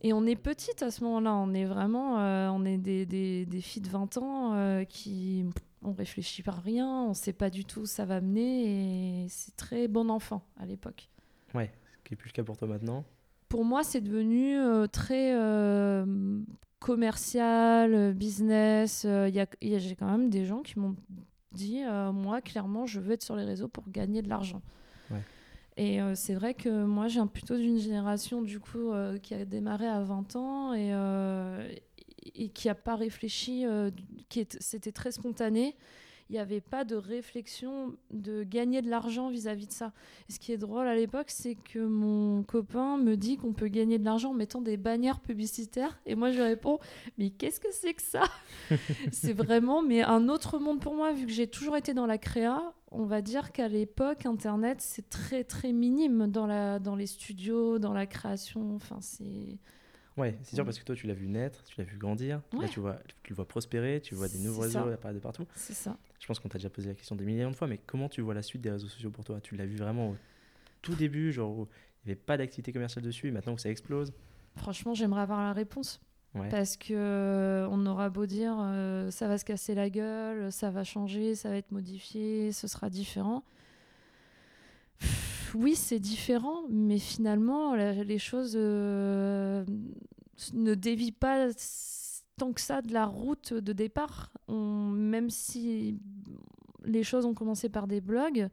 Et 0.02 0.14
on 0.14 0.26
est 0.26 0.38
petite 0.38 0.82
à 0.82 0.92
ce 0.92 1.04
moment-là, 1.04 1.36
on 1.36 1.54
est 1.54 1.66
vraiment, 1.66 2.16
on 2.54 2.64
est 2.64 2.78
des, 2.78 3.06
des, 3.06 3.46
des, 3.46 3.62
filles 3.62 3.82
de 3.82 3.90
20 3.90 4.18
ans 4.18 4.86
qui, 4.88 5.46
on 5.82 5.94
réfléchit 5.94 6.44
par 6.44 6.62
rien, 6.62 6.88
on 6.88 7.10
ne 7.10 7.14
sait 7.14 7.34
pas 7.34 7.50
du 7.50 7.66
tout 7.66 7.82
où 7.82 7.86
ça 7.86 8.06
va 8.06 8.22
mener, 8.22 9.24
et 9.24 9.30
c'est 9.30 9.56
très 9.56 9.88
bon 9.88 10.10
enfant 10.10 10.44
à 10.58 10.66
l'époque. 10.66 11.10
Ouais, 11.54 11.72
ce 12.00 12.04
qui 12.04 12.14
est 12.14 12.18
plus 12.18 12.30
le 12.30 12.34
cas 12.34 12.44
pour 12.44 12.58
toi 12.58 12.68
maintenant 12.68 13.06
pour 13.50 13.66
moi, 13.66 13.84
c'est 13.84 14.00
devenu 14.00 14.58
euh, 14.58 14.86
très 14.86 15.34
euh, 15.36 16.06
commercial, 16.80 17.94
euh, 17.94 18.14
business. 18.14 19.06
J'ai 19.06 19.96
quand 19.96 20.10
même 20.10 20.30
des 20.30 20.46
gens 20.46 20.62
qui 20.62 20.80
m'ont 20.80 20.96
dit, 21.52 21.82
moi, 22.14 22.42
clairement, 22.42 22.86
je 22.86 23.00
veux 23.00 23.14
être 23.14 23.24
sur 23.24 23.36
les 23.36 23.44
réseaux 23.44 23.68
pour 23.68 23.90
gagner 23.90 24.22
de 24.22 24.30
l'argent. 24.30 24.62
Et 25.78 26.00
c'est 26.14 26.34
vrai 26.34 26.54
que 26.54 26.84
moi, 26.84 27.08
j'ai 27.08 27.26
plutôt 27.26 27.58
d'une 27.58 27.80
génération, 27.80 28.42
du 28.42 28.60
coup, 28.60 28.92
qui 29.24 29.34
a 29.34 29.46
démarré 29.46 29.88
à 29.88 30.02
20 30.02 30.36
ans 30.36 30.74
et, 30.74 30.92
et 32.36 32.50
qui 32.50 32.68
n'a 32.68 32.76
pas 32.76 32.96
réfléchi, 32.96 33.66
qui 34.30 34.48
c'était 34.60 34.92
très 34.92 35.12
spontané 35.12 35.76
il 36.30 36.34
n'y 36.34 36.40
avait 36.40 36.62
pas 36.62 36.86
de 36.86 36.96
réflexion 36.96 37.96
de 38.12 38.44
gagner 38.44 38.84
de 38.84 38.90
l'argent 38.90 39.30
vis-à-vis 39.30 39.66
de 39.66 39.72
ça. 39.72 39.94
Ce 40.30 40.38
qui 40.38 40.52
est 40.52 40.58
drôle 40.58 40.88
à 40.88 40.94
l'époque, 40.94 41.30
c'est 41.30 41.56
que 41.56 41.80
mon 41.80 42.44
copain 42.44 42.98
me 42.98 43.18
dit 43.18 43.38
qu'on 43.38 43.54
peut 43.54 43.68
gagner 43.68 43.98
de 43.98 44.06
l'argent 44.06 44.30
en 44.30 44.36
mettant 44.36 44.62
des 44.62 44.78
bannières 44.78 45.22
publicitaires. 45.22 46.00
Et 46.06 46.14
moi, 46.14 46.32
je 46.32 46.42
réponds, 46.42 46.78
mais 47.18 47.32
qu'est-ce 47.32 47.60
que 47.60 47.72
c'est 47.72 47.96
que 47.96 48.02
ça? 48.04 48.24
C'est 49.12 49.34
vraiment 49.34 49.82
mais 49.82 50.04
un 50.04 50.30
autre 50.30 50.60
monde 50.60 50.80
pour 50.80 50.94
moi, 50.94 51.14
vu 51.14 51.26
que 51.26 51.32
j'ai 51.32 51.48
toujours 51.48 51.76
été 51.76 51.96
dans 51.96 52.06
la 52.06 52.20
créa. 52.20 52.74
On 52.92 53.06
va 53.06 53.22
dire 53.22 53.52
qu'à 53.52 53.68
l'époque, 53.68 54.26
Internet, 54.26 54.82
c'est 54.82 55.10
très, 55.10 55.44
très 55.44 55.72
minime 55.72 56.28
dans, 56.28 56.48
la, 56.48 56.80
dans 56.80 56.96
les 56.96 57.06
studios, 57.08 57.80
dans 57.80 57.94
la 57.94 58.06
création. 58.06 58.76
Enfin, 58.76 58.98
c'est... 59.02 59.58
Ouais, 60.20 60.38
c'est 60.44 60.56
sûr, 60.56 60.66
parce 60.66 60.78
que 60.78 60.84
toi, 60.84 60.96
tu 60.96 61.08
l'as 61.08 61.14
vu 61.14 61.28
naître, 61.28 61.64
tu 61.64 61.76
l'as 61.78 61.86
vu 61.86 61.98
grandir. 61.98 62.42
Là, 62.60 62.68
tu, 62.68 62.80
vois, 62.80 63.00
tu 63.24 63.32
le 63.32 63.36
vois 63.36 63.48
prospérer, 63.48 64.02
tu 64.02 64.16
vois 64.16 64.28
des 64.28 64.38
nouveaux 64.38 64.62
réseaux 64.62 64.80
apparaître 64.80 65.20
de 65.20 65.24
partout. 65.24 65.46
C'est 65.56 65.74
ça. 65.74 65.98
Je 66.20 66.28
pense 66.28 66.40
qu'on 66.40 66.50
t'a 66.50 66.58
déjà 66.58 66.70
posé 66.70 66.90
la 66.90 66.96
question 66.96 67.16
des 67.16 67.24
millions 67.24 67.50
de 67.50 67.56
fois, 67.56 67.68
mais 67.68 67.80
comment 67.86 68.10
tu 68.10 68.22
vois 68.22 68.34
la 68.34 68.42
suite 68.42 68.62
des 68.62 68.72
réseaux 68.72 68.88
sociaux 68.88 69.10
pour 69.10 69.24
toi? 69.24 69.40
Tu 69.40 69.56
l'as 69.56 69.66
vu 69.66 69.78
vraiment 69.78 70.10
au 70.10 70.16
tout 70.82 70.94
début, 70.96 71.32
genre 71.32 71.52
où 71.52 71.68
il 72.04 72.08
n'y 72.08 72.12
avait 72.12 72.20
pas 72.20 72.38
d'activité 72.38 72.74
commerciale 72.74 73.06
dessus, 73.06 73.30
et 73.30 73.32
maintenant 73.32 73.56
que 73.56 73.62
ça 73.62 73.70
explose? 73.70 74.12
Franchement, 74.58 74.94
j'aimerais 74.94 75.22
avoir 75.22 75.42
la 75.42 75.54
réponse. 75.54 76.02
Parce 76.50 76.78
que 76.78 76.94
euh, 76.94 77.68
on 77.72 77.86
aura 77.88 78.10
beau 78.10 78.26
dire 78.26 78.56
euh, 78.60 79.10
ça 79.10 79.28
va 79.28 79.38
se 79.38 79.46
casser 79.46 79.74
la 79.74 79.90
gueule, 79.90 80.52
ça 80.52 80.70
va 80.70 80.84
changer, 80.84 81.34
ça 81.34 81.50
va 81.50 81.58
être 81.58 81.72
modifié, 81.72 82.52
ce 82.52 82.68
sera 82.68 82.90
différent. 82.90 83.44
Oui, 85.54 85.76
c'est 85.76 86.00
différent, 86.00 86.64
mais 86.70 87.00
finalement, 87.00 87.76
les 87.76 88.20
choses 88.20 88.54
euh, 88.56 89.66
ne 90.54 90.76
dévient 90.76 91.12
pas 91.12 91.50
tant 92.38 92.54
que 92.54 92.62
ça 92.62 92.82
de 92.82 92.94
la 92.94 93.06
route 93.06 93.54
de 93.54 93.74
départ. 93.74 94.32
même 94.48 95.30
si 95.30 96.00
les 96.86 97.04
choses 97.04 97.26
ont 97.26 97.34
commencé 97.34 97.70
par 97.70 97.88
des 97.88 98.02
blogs, 98.02 98.50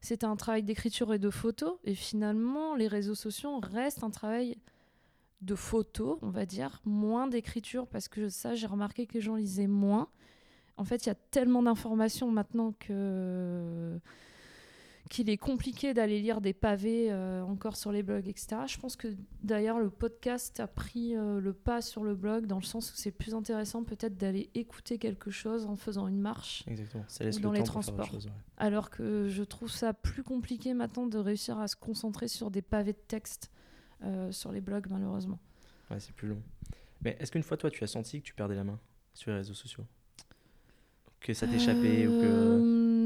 c'était 0.00 0.26
un 0.26 0.36
travail 0.36 0.62
d'écriture 0.62 1.12
et 1.12 1.18
de 1.18 1.30
photos. 1.30 1.78
Et 1.84 1.94
finalement, 1.94 2.74
les 2.74 2.88
réseaux 2.88 3.14
sociaux 3.14 3.58
restent 3.62 4.04
un 4.04 4.10
travail 4.10 4.56
de 5.42 5.54
photos, 5.54 6.18
on 6.22 6.30
va 6.30 6.46
dire, 6.46 6.80
moins 6.84 7.26
d'écriture, 7.26 7.86
parce 7.86 8.08
que 8.08 8.28
ça, 8.28 8.54
j'ai 8.54 8.66
remarqué 8.66 9.06
que 9.06 9.14
les 9.14 9.20
gens 9.20 9.36
lisaient 9.36 9.66
moins. 9.66 10.08
En 10.76 10.84
fait, 10.84 11.06
il 11.06 11.08
y 11.08 11.12
a 11.12 11.16
tellement 11.30 11.62
d'informations 11.62 12.30
maintenant 12.30 12.74
que 12.78 13.98
qu'il 15.10 15.28
est 15.28 15.36
compliqué 15.36 15.92
d'aller 15.92 16.20
lire 16.20 16.40
des 16.40 16.54
pavés 16.54 17.10
euh, 17.10 17.42
encore 17.42 17.76
sur 17.76 17.90
les 17.90 18.04
blogs, 18.04 18.28
etc. 18.28 18.62
Je 18.66 18.78
pense 18.78 18.94
que 18.94 19.08
d'ailleurs 19.42 19.80
le 19.80 19.90
podcast 19.90 20.60
a 20.60 20.68
pris 20.68 21.16
euh, 21.16 21.40
le 21.40 21.52
pas 21.52 21.82
sur 21.82 22.04
le 22.04 22.14
blog 22.14 22.46
dans 22.46 22.58
le 22.58 22.64
sens 22.64 22.92
où 22.92 22.96
c'est 22.96 23.10
plus 23.10 23.34
intéressant 23.34 23.82
peut-être 23.82 24.16
d'aller 24.16 24.50
écouter 24.54 24.98
quelque 24.98 25.32
chose 25.32 25.66
en 25.66 25.74
faisant 25.74 26.06
une 26.06 26.20
marche 26.20 26.62
Exactement. 26.68 27.04
Ça 27.08 27.24
laisse 27.24 27.40
dans 27.40 27.50
les 27.50 27.64
transports. 27.64 28.08
Alors 28.56 28.88
que 28.88 29.26
je 29.28 29.42
trouve 29.42 29.70
ça 29.70 29.92
plus 29.92 30.22
compliqué 30.22 30.74
maintenant 30.74 31.08
de 31.08 31.18
réussir 31.18 31.58
à 31.58 31.66
se 31.66 31.74
concentrer 31.74 32.28
sur 32.28 32.52
des 32.52 32.62
pavés 32.62 32.92
de 32.92 33.02
texte 33.08 33.50
euh, 34.04 34.30
sur 34.30 34.52
les 34.52 34.60
blogs 34.60 34.86
malheureusement. 34.90 35.40
Ouais, 35.90 35.98
c'est 35.98 36.14
plus 36.14 36.28
long. 36.28 36.40
Mais 37.02 37.16
est-ce 37.18 37.32
qu'une 37.32 37.42
fois 37.42 37.56
toi 37.56 37.68
tu 37.68 37.82
as 37.82 37.88
senti 37.88 38.20
que 38.20 38.26
tu 38.26 38.34
perdais 38.34 38.54
la 38.54 38.62
main 38.62 38.78
sur 39.12 39.32
les 39.32 39.38
réseaux 39.38 39.54
sociaux? 39.54 39.84
Que 41.18 41.34
ça 41.34 41.48
t'échappait 41.48 42.06
ou 42.06 42.20
que... 42.20 42.99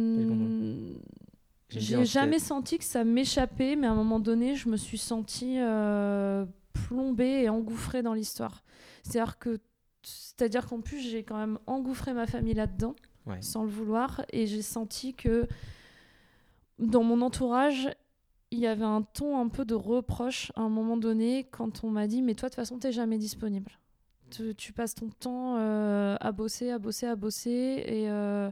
J'ai 1.71 2.05
jamais 2.05 2.39
senti 2.39 2.79
que 2.79 2.85
ça 2.85 3.05
m'échappait, 3.05 3.77
mais 3.77 3.87
à 3.87 3.93
un 3.93 3.97
moment 3.97 4.21
donné, 4.21 4.55
je 4.55 4.69
me 4.69 4.77
suis 4.77 4.99
sentie 4.99 5.59
euh, 5.59 6.45
plombée 6.73 7.43
et 7.43 7.49
engouffrée 7.49 8.03
dans 8.03 8.15
l'histoire. 8.15 8.63
C'est-à-dire 9.03 9.39
que, 9.39 9.59
c'est-à-dire 10.03 10.67
qu'en 10.67 10.81
plus, 10.81 11.01
j'ai 11.01 11.23
quand 11.25 11.37
même 11.37 11.59
engouffré 11.67 12.13
ma 12.13 12.27
famille 12.27 12.55
là-dedans, 12.55 12.95
sans 13.41 13.63
le 13.63 13.71
vouloir, 13.71 14.23
et 14.33 14.47
j'ai 14.47 14.63
senti 14.63 15.15
que 15.15 15.49
dans 16.79 17.03
mon 17.03 17.23
entourage, 17.23 17.89
il 18.51 18.59
y 18.61 18.67
avait 18.67 18.85
un 18.85 19.03
ton 19.03 19.39
un 19.39 19.49
peu 19.49 19.65
de 19.65 19.75
reproche 19.75 20.53
à 20.55 20.61
un 20.61 20.69
moment 20.69 20.97
donné 20.97 21.45
quand 21.51 21.83
on 21.83 21.91
m'a 21.91 22.07
dit 22.07 22.23
mais 22.23 22.35
toi 22.35 22.49
de 22.49 22.55
toute 22.55 22.57
façon 22.57 22.79
t'es 22.79 22.93
jamais 22.93 23.19
disponible. 23.19 23.73
Tu, 24.57 24.73
passes 24.73 24.97
ton 24.97 25.11
temps 25.11 25.57
euh, 25.59 26.17
à 26.21 26.33
bosser 26.33 26.71
à 26.71 26.79
bosser 26.79 27.07
à 27.07 27.15
bosser 27.15 27.85
et, 27.87 28.11
euh, 28.11 28.51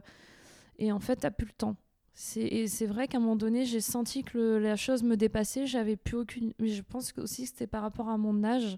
et 0.77 0.91
en 0.93 0.99
fait 0.99 1.17
t'as 1.17 1.31
plus 1.31 1.45
le 1.45 1.51
temps 1.51 1.75
c'est 2.15 2.85
vrai 2.85 3.07
qu'à 3.07 3.17
un 3.17 3.21
moment 3.21 3.35
donné, 3.35 3.65
j'ai 3.65 3.81
senti 3.81 4.23
que 4.23 4.57
la 4.57 4.75
chose 4.75 5.03
me 5.03 5.17
dépassait. 5.17 5.65
J'avais 5.65 5.95
plus 5.95 6.17
aucune. 6.17 6.53
Mais 6.59 6.69
je 6.69 6.81
pense 6.81 7.13
aussi 7.17 7.43
que 7.43 7.49
c'était 7.49 7.67
par 7.67 7.81
rapport 7.81 8.09
à 8.09 8.17
mon 8.17 8.43
âge. 8.43 8.77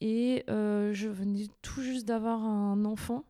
Et 0.00 0.44
euh, 0.48 0.92
je 0.92 1.08
venais 1.08 1.46
tout 1.62 1.82
juste 1.82 2.06
d'avoir 2.06 2.44
un 2.44 2.84
enfant. 2.84 3.24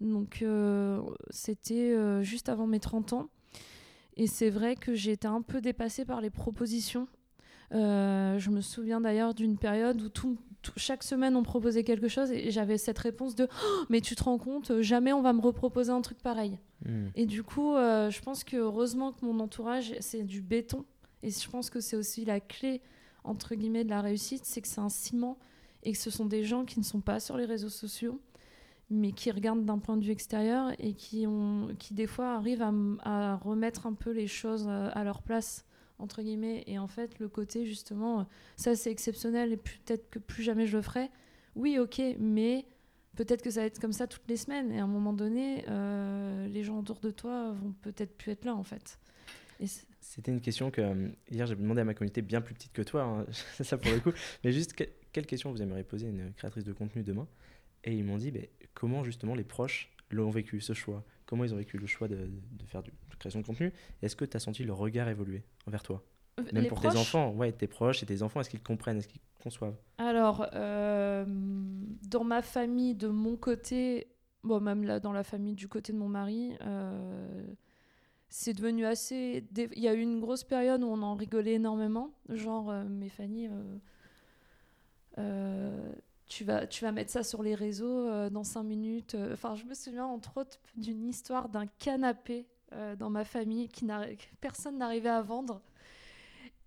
Donc 0.00 0.42
euh, 0.42 1.00
c'était 1.30 1.92
euh, 1.92 2.22
juste 2.22 2.48
avant 2.48 2.66
mes 2.66 2.80
30 2.80 3.14
ans. 3.14 3.30
Et 4.16 4.26
c'est 4.26 4.50
vrai 4.50 4.76
que 4.76 4.94
j'ai 4.94 5.12
été 5.12 5.26
un 5.26 5.40
peu 5.40 5.60
dépassée 5.60 6.04
par 6.04 6.20
les 6.20 6.30
propositions. 6.30 7.08
je 7.70 8.50
me 8.50 8.60
souviens 8.60 9.00
d'ailleurs 9.00 9.34
d'une 9.34 9.56
période 9.56 10.02
où 10.02 10.08
tout, 10.10 10.36
chaque 10.76 11.02
semaine 11.02 11.36
on 11.36 11.42
proposait 11.42 11.84
quelque 11.84 12.08
chose 12.08 12.30
et 12.32 12.50
j'avais 12.50 12.78
cette 12.78 12.98
réponse 12.98 13.34
de 13.34 13.48
oh, 13.50 13.84
mais 13.88 14.00
tu 14.00 14.14
te 14.14 14.24
rends 14.24 14.38
compte 14.38 14.80
jamais 14.80 15.12
on 15.12 15.22
va 15.22 15.32
me 15.32 15.40
reproposer 15.40 15.90
un 15.90 16.00
truc 16.00 16.18
pareil. 16.18 16.58
Hmm. 16.84 17.08
et 17.14 17.26
du 17.26 17.42
coup 17.42 17.74
euh, 17.74 18.10
je 18.10 18.22
pense 18.22 18.42
que 18.42 18.56
heureusement 18.56 19.12
que 19.12 19.24
mon 19.24 19.38
entourage 19.40 19.94
c'est 20.00 20.22
du 20.22 20.40
béton. 20.40 20.84
Et 21.22 21.30
je 21.30 21.50
pense 21.50 21.68
que 21.68 21.80
c'est 21.80 21.96
aussi 21.96 22.24
la 22.24 22.40
clé 22.40 22.80
entre 23.24 23.54
guillemets 23.54 23.84
de 23.84 23.90
la 23.90 24.00
réussite 24.00 24.44
c'est 24.44 24.62
que 24.62 24.68
c'est 24.68 24.80
un 24.80 24.88
ciment 24.88 25.38
et 25.82 25.92
que 25.92 25.98
ce 25.98 26.10
sont 26.10 26.26
des 26.26 26.44
gens 26.44 26.64
qui 26.64 26.78
ne 26.78 26.84
sont 26.84 27.00
pas 27.00 27.20
sur 27.20 27.36
les 27.36 27.44
réseaux 27.44 27.68
sociaux 27.68 28.20
mais 28.90 29.12
qui 29.12 29.30
regardent 29.30 29.64
d'un 29.64 29.78
point 29.78 29.96
de 29.96 30.04
vue 30.04 30.10
extérieur 30.10 30.72
et 30.78 30.94
qui 30.94 31.26
ont 31.26 31.68
qui 31.78 31.94
des 31.94 32.06
fois 32.06 32.34
arrivent 32.34 32.62
à, 32.62 32.72
à 33.02 33.36
remettre 33.36 33.86
un 33.86 33.92
peu 33.94 34.10
les 34.10 34.26
choses 34.26 34.66
euh, 34.68 34.90
à 34.92 35.04
leur 35.04 35.22
place 35.22 35.64
entre 36.00 36.22
guillemets. 36.22 36.64
Et 36.66 36.78
en 36.78 36.88
fait, 36.88 37.18
le 37.18 37.28
côté 37.28 37.66
justement, 37.66 38.26
ça 38.56 38.74
c'est 38.74 38.90
exceptionnel 38.90 39.52
et 39.52 39.56
peut-être 39.56 40.10
que 40.10 40.18
plus 40.18 40.42
jamais 40.42 40.66
je 40.66 40.76
le 40.76 40.82
ferai. 40.82 41.10
Oui, 41.54 41.78
ok, 41.78 42.00
mais 42.18 42.66
peut-être 43.16 43.42
que 43.42 43.50
ça 43.50 43.60
va 43.60 43.66
être 43.66 43.80
comme 43.80 43.92
ça 43.92 44.06
toutes 44.06 44.28
les 44.28 44.36
semaines. 44.36 44.72
Et 44.72 44.78
à 44.78 44.84
un 44.84 44.88
moment 44.88 45.12
donné, 45.12 45.64
euh, 45.68 46.46
les 46.48 46.62
gens 46.62 46.78
autour 46.78 47.00
de 47.00 47.10
toi 47.10 47.52
vont 47.52 47.74
peut-être 47.82 48.16
plus 48.16 48.32
être 48.32 48.44
là 48.44 48.54
en 48.54 48.64
fait. 48.64 48.98
C'était 50.00 50.32
une 50.32 50.40
question 50.40 50.70
que 50.70 50.80
euh, 50.80 51.08
hier 51.30 51.46
j'ai 51.46 51.54
demandé 51.54 51.82
à 51.82 51.84
ma 51.84 51.94
communauté 51.94 52.22
bien 52.22 52.40
plus 52.40 52.54
petite 52.54 52.72
que 52.72 52.82
toi, 52.82 53.02
hein, 53.02 53.26
ça 53.62 53.76
pour 53.76 53.92
le 53.92 54.00
coup. 54.00 54.12
Mais 54.44 54.52
juste, 54.52 54.74
quelle 55.12 55.26
question 55.26 55.50
vous 55.50 55.62
aimeriez 55.62 55.84
poser 55.84 56.06
à 56.06 56.10
une 56.10 56.32
créatrice 56.32 56.64
de 56.64 56.72
contenu 56.72 57.02
demain? 57.02 57.28
Et 57.84 57.94
ils 57.94 58.04
m'ont 58.04 58.18
dit, 58.18 58.30
ben, 58.30 58.46
comment 58.74 59.04
justement 59.04 59.34
les 59.34 59.44
proches 59.44 59.90
l'ont 60.10 60.30
vécu, 60.30 60.60
ce 60.60 60.72
choix? 60.72 61.04
Comment 61.30 61.44
ils 61.44 61.54
ont 61.54 61.58
vécu 61.58 61.78
le 61.78 61.86
choix 61.86 62.08
de, 62.08 62.16
de 62.16 62.66
faire 62.66 62.82
du, 62.82 62.90
de 62.90 63.14
création 63.16 63.40
de 63.40 63.46
contenu 63.46 63.72
Est-ce 64.02 64.16
que 64.16 64.24
tu 64.24 64.36
as 64.36 64.40
senti 64.40 64.64
le 64.64 64.72
regard 64.72 65.08
évoluer 65.08 65.44
envers 65.64 65.84
toi? 65.84 66.02
Euh, 66.40 66.42
Même 66.52 66.66
pour 66.66 66.80
tes 66.80 66.96
enfants, 66.96 67.30
ouais, 67.34 67.52
tes 67.52 67.68
proches 67.68 68.02
et 68.02 68.06
tes 68.06 68.22
enfants, 68.22 68.40
est-ce 68.40 68.50
qu'ils 68.50 68.64
comprennent, 68.64 68.98
est-ce 68.98 69.06
qu'ils 69.06 69.20
conçoivent? 69.40 69.76
Alors, 69.98 70.48
euh, 70.54 71.24
dans 71.28 72.24
ma 72.24 72.42
famille, 72.42 72.96
de 72.96 73.06
mon 73.06 73.36
côté, 73.36 74.08
bon, 74.42 74.60
même 74.60 74.82
là, 74.82 74.98
dans 74.98 75.12
la 75.12 75.22
famille 75.22 75.54
du 75.54 75.68
côté 75.68 75.92
de 75.92 75.98
mon 75.98 76.08
mari, 76.08 76.56
euh, 76.62 77.46
c'est 78.28 78.52
devenu 78.52 78.84
assez. 78.84 79.46
Il 79.56 79.80
y 79.80 79.86
a 79.86 79.94
eu 79.94 80.00
une 80.00 80.18
grosse 80.18 80.42
période 80.42 80.82
où 80.82 80.88
on 80.88 81.00
en 81.02 81.14
rigolait 81.14 81.54
énormément. 81.54 82.10
Genre, 82.28 82.72
mes 82.88 83.08
familles 83.08 83.50
tu 86.30 86.44
vas, 86.44 86.64
tu 86.66 86.84
vas 86.84 86.92
mettre 86.92 87.10
ça 87.10 87.24
sur 87.24 87.42
les 87.42 87.56
réseaux 87.56 88.06
euh, 88.06 88.30
dans 88.30 88.44
cinq 88.44 88.62
minutes. 88.62 89.16
Euh, 89.16 89.34
enfin, 89.34 89.56
je 89.56 89.64
me 89.64 89.74
souviens 89.74 90.06
entre 90.06 90.36
autres 90.36 90.60
d'une 90.76 91.08
histoire 91.08 91.48
d'un 91.48 91.66
canapé 91.66 92.46
euh, 92.72 92.94
dans 92.94 93.10
ma 93.10 93.24
famille 93.24 93.68
qui 93.68 93.84
que 93.84 94.36
personne 94.40 94.78
n'arrivait 94.78 95.10
à 95.10 95.22
vendre. 95.22 95.60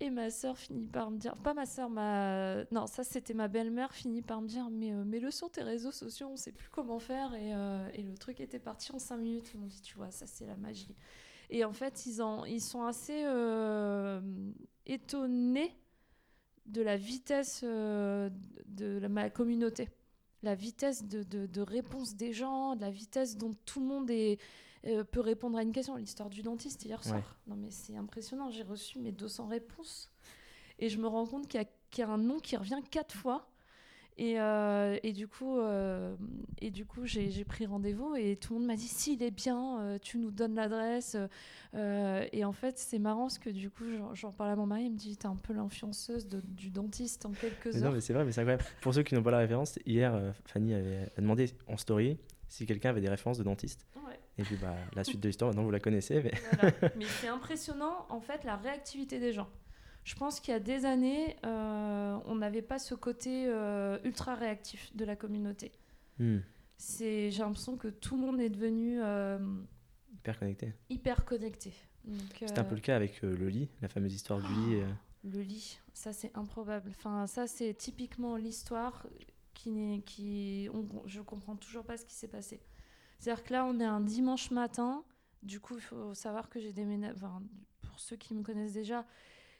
Et 0.01 0.09
ma 0.09 0.29
sœur 0.31 0.57
finit 0.57 0.87
par 0.87 1.11
me 1.11 1.17
dire, 1.17 1.37
pas 1.37 1.53
ma 1.53 1.65
sœur, 1.65 1.89
ma... 1.89 2.65
Non, 2.71 2.87
ça 2.87 3.05
c'était 3.05 3.33
ma 3.33 3.47
belle-mère, 3.47 3.93
finit 3.93 4.21
par 4.21 4.41
me 4.41 4.47
dire, 4.47 4.69
mais 4.69 4.91
mets-le 4.91 5.31
sur 5.31 5.49
tes 5.49 5.63
réseaux 5.63 5.93
sociaux, 5.93 6.27
on 6.33 6.35
sait 6.35 6.51
plus 6.51 6.67
comment 6.69 6.99
faire. 6.99 7.33
Et, 7.33 7.51
et 7.97 8.01
le 8.01 8.17
truc 8.17 8.41
était 8.41 8.59
parti 8.59 8.91
en 8.91 8.99
cinq 8.99 9.17
minutes. 9.17 9.51
Ils 9.53 9.61
m'ont 9.61 9.67
dit, 9.67 9.81
tu 9.81 9.95
vois, 9.95 10.11
ça 10.11 10.27
c'est 10.27 10.45
la 10.45 10.57
magie. 10.57 10.93
Et 11.49 11.63
en 11.63 11.71
fait, 11.71 12.05
ils, 12.05 12.21
en, 12.21 12.43
ils 12.43 12.59
sont 12.59 12.83
assez 12.83 13.23
étonnés 14.85 15.73
de 16.65 16.81
la 16.81 16.97
vitesse 16.97 17.61
euh, 17.63 18.29
de, 18.67 19.05
ma 19.07 19.29
communauté, 19.29 19.89
la 20.41 20.55
vitesse 20.55 21.03
de, 21.03 21.61
réponse 21.61 22.15
des 22.15 22.33
gens, 22.33 22.75
de 22.75 22.81
la 22.81 22.91
vitesse 22.91 23.37
dont 23.37 23.53
tout 23.65 23.79
le 23.79 23.85
monde 23.85 24.09
est, 24.09 24.39
euh, 24.85 25.03
peut 25.03 25.19
répondre 25.19 25.57
à 25.57 25.63
une 25.63 25.71
question. 25.71 25.95
L'histoire 25.95 26.29
du 26.29 26.41
dentiste 26.41 26.85
hier 26.85 27.03
soir. 27.03 27.37
Non 27.47 27.55
mais 27.55 27.71
c'est 27.71 27.95
impressionnant, 27.95 28.49
j'ai 28.49 28.63
reçu 28.63 28.99
mes 28.99 29.11
200 29.11 29.47
réponses. 29.47 30.09
Et 30.79 30.89
je 30.89 30.97
me 30.97 31.07
rends 31.07 31.25
compte 31.25 31.47
qu'il 31.47 31.61
y, 31.97 32.01
a 32.01 32.09
un 32.09 32.17
nom 32.17 32.39
qui 32.39 32.57
revient 32.57 32.81
quatre 32.89 33.15
fois 33.15 33.47
et, 34.17 34.39
euh, 34.39 34.97
et, 35.03 35.11
du 35.11 35.27
coup, 35.27 35.57
euh, 35.57 36.15
et 36.61 36.69
du 36.71 36.85
coup, 36.85 37.05
j'ai 37.05 37.43
pris 37.43 37.65
rendez-vous 37.65 38.15
et 38.15 38.35
tout 38.35 38.53
le 38.53 38.59
monde 38.59 38.67
m'a 38.67 38.75
dit 38.75 38.87
s'il 38.87 39.23
est 39.23 39.31
bien, 39.31 39.79
euh, 39.79 39.97
tu 40.01 40.17
nous 40.17 40.31
donnes 40.31 40.55
l'adresse. 40.55 41.17
et 41.73 42.45
en 42.45 42.51
fait, 42.51 42.77
c'est 42.77 42.99
marrant 42.99 43.23
parce 43.23 43.39
que 43.39 43.49
du 43.49 43.69
coup, 43.69 43.85
j'en 44.13 44.31
parle 44.31 44.51
à 44.51 44.55
mon 44.55 44.65
mari, 44.65 44.83
il 44.85 44.91
me 44.91 44.97
dit 44.97 45.17
t'es 45.17 45.27
un 45.27 45.35
peu 45.35 45.53
l'influenceuse 45.53 46.27
du 46.27 46.69
dentiste 46.69 47.25
en 47.25 47.31
quelques 47.31 47.75
heures. 47.75 47.89
Non, 47.89 47.91
mais 47.91 48.01
c'est 48.01 48.13
vrai, 48.13 48.25
mais 48.25 48.31
c'est 48.31 48.41
incroyable. 48.41 48.63
Pour 48.81 48.93
ceux 48.93 49.03
qui 49.03 49.15
n'ont 49.15 49.23
pas 49.23 49.31
la 49.31 49.39
référence, 49.39 49.79
hier, 49.85 50.33
Fanny 50.45 50.73
avait 50.73 51.09
a 51.17 51.21
demandé 51.21 51.49
en 51.67 51.77
story 51.77 52.17
si 52.47 52.65
quelqu'un 52.65 52.91
avait 52.91 53.01
des 53.01 53.09
références 53.09 53.37
de 53.37 53.43
dentiste. 53.43 53.87
Et 54.37 54.41
puis 54.41 54.55
bah, 54.55 54.75
la 54.95 55.03
suite 55.03 55.19
de 55.19 55.27
l'histoire, 55.27 55.51
maintenant 55.51 55.63
vous 55.63 55.71
la 55.71 55.79
connaissez. 55.79 56.21
Mais, 56.23 56.31
mais 56.97 57.05
c'est 57.21 57.27
impressionnant 57.27 58.07
en 58.09 58.19
fait 58.19 58.43
la 58.43 58.55
réactivité 58.55 59.19
des 59.19 59.31
gens. 59.31 59.47
Je 60.03 60.15
pense 60.15 60.39
qu'il 60.39 60.53
y 60.53 60.57
a 60.57 60.59
des 60.59 60.85
années, 60.85 61.37
euh, 61.45 62.17
on 62.25 62.35
n'avait 62.35 62.61
pas 62.61 62.79
ce 62.79 62.93
côté 62.95 63.45
euh, 63.47 63.97
ultra 64.03 64.35
réactif 64.35 64.95
de 64.95 65.05
la 65.05 65.15
communauté. 65.15 65.71
Hmm. 66.19 66.39
C'est, 66.77 67.31
j'ai 67.31 67.39
l'impression 67.39 67.77
que 67.77 67.87
tout 67.87 68.15
le 68.15 68.21
monde 68.21 68.41
est 68.41 68.49
devenu 68.49 69.01
euh, 69.01 69.39
hyper 70.11 70.39
connecté. 70.39 70.73
Hyper 70.89 71.23
connecté. 71.23 71.73
C'est 72.37 72.59
un 72.59 72.65
peu 72.65 72.75
le 72.75 72.81
cas 72.81 72.97
avec 72.97 73.21
le 73.21 73.47
lit, 73.47 73.69
la 73.81 73.87
fameuse 73.87 74.13
histoire 74.13 74.41
du 74.41 74.53
lit. 74.53 74.81
Le 75.23 75.41
lit, 75.41 75.79
ça 75.93 76.11
c'est 76.11 76.35
improbable. 76.35 76.91
Enfin, 76.97 77.27
ça 77.27 77.47
c'est 77.47 77.73
typiquement 77.73 78.35
l'histoire 78.35 79.07
qui 79.53 80.03
qui, 80.05 80.69
on, 80.73 80.85
je 81.05 81.21
comprends 81.21 81.55
toujours 81.55 81.85
pas 81.85 81.95
ce 81.95 82.03
qui 82.03 82.13
s'est 82.13 82.27
passé. 82.27 82.59
C'est-à-dire 83.19 83.43
que 83.45 83.53
là, 83.53 83.65
on 83.65 83.79
est 83.79 83.85
un 83.85 84.01
dimanche 84.01 84.51
matin. 84.51 85.05
Du 85.43 85.61
coup, 85.61 85.75
il 85.77 85.81
faut 85.81 86.13
savoir 86.13 86.49
que 86.49 86.59
j'ai 86.59 86.73
déménagé. 86.73 87.13
Enfin, 87.15 87.41
pour 87.81 87.97
ceux 87.97 88.17
qui 88.17 88.33
me 88.33 88.43
connaissent 88.43 88.73
déjà, 88.73 89.05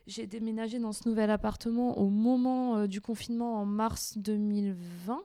j'ai 0.08 0.28
déménagé 0.28 0.80
dans 0.80 0.92
ce 0.92 1.08
nouvel 1.08 1.30
appartement 1.30 1.98
au 1.98 2.10
moment 2.10 2.78
euh, 2.78 2.88
du 2.88 3.02
confinement 3.02 3.62
en 3.62 3.66
mars 3.66 4.18
2020. 4.18 5.22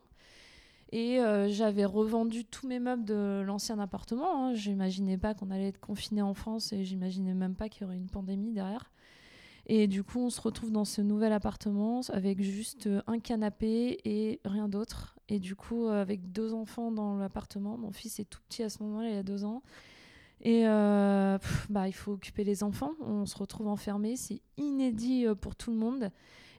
Et 0.91 1.21
euh, 1.21 1.49
j'avais 1.51 1.85
revendu 1.85 2.45
tous 2.45 2.67
mes 2.67 2.79
meubles 2.79 3.05
de 3.05 3.43
l'ancien 3.45 3.79
appartement. 3.79 4.47
Hein. 4.49 4.55
J'imaginais 4.55 5.19
pas 5.19 5.35
qu'on 5.35 5.51
allait 5.51 5.69
être 5.69 5.81
confiné 5.81 6.23
en 6.23 6.33
France 6.33 6.73
et 6.73 6.85
j'imaginais 6.85 7.35
même 7.35 7.55
pas 7.55 7.69
qu'il 7.69 7.83
y 7.83 7.85
aurait 7.85 7.97
une 7.97 8.09
pandémie 8.09 8.53
derrière. 8.53 8.91
Et 9.67 9.87
du 9.87 10.03
coup, 10.03 10.21
on 10.21 10.31
se 10.31 10.41
retrouve 10.41 10.71
dans 10.73 10.87
ce 10.87 11.03
nouvel 11.03 11.33
appartement 11.35 12.01
avec 12.11 12.41
juste 12.41 12.87
euh, 12.87 13.03
un 13.07 13.19
canapé 13.19 13.99
et 14.05 14.41
rien 14.47 14.69
d'autre. 14.69 15.19
Et 15.29 15.41
du 15.41 15.57
coup, 15.57 15.89
avec 15.89 16.33
deux 16.33 16.55
enfants 16.55 16.91
dans 16.91 17.19
l'appartement. 17.19 17.77
Mon 17.77 17.93
fils 17.93 18.19
est 18.19 18.25
tout 18.25 18.41
petit 18.49 18.63
à 18.63 18.71
ce 18.71 18.83
moment-là, 18.83 19.11
il 19.11 19.17
a 19.17 19.23
deux 19.23 19.45
ans. 19.45 19.63
Et 20.43 20.67
euh, 20.67 21.39
bah, 21.69 21.89
il 21.89 21.93
faut 21.93 22.13
occuper 22.13 22.45
les 22.45 22.63
enfants. 22.63 22.93
On 23.01 23.27
se 23.27 23.37
retrouve 23.37 23.69
enfermé. 23.69 24.17
C'est 24.17 24.41
inédit 24.57 25.27
euh, 25.27 25.35
pour 25.35 25.57
tout 25.57 25.71
le 25.71 25.77
monde. 25.77 26.11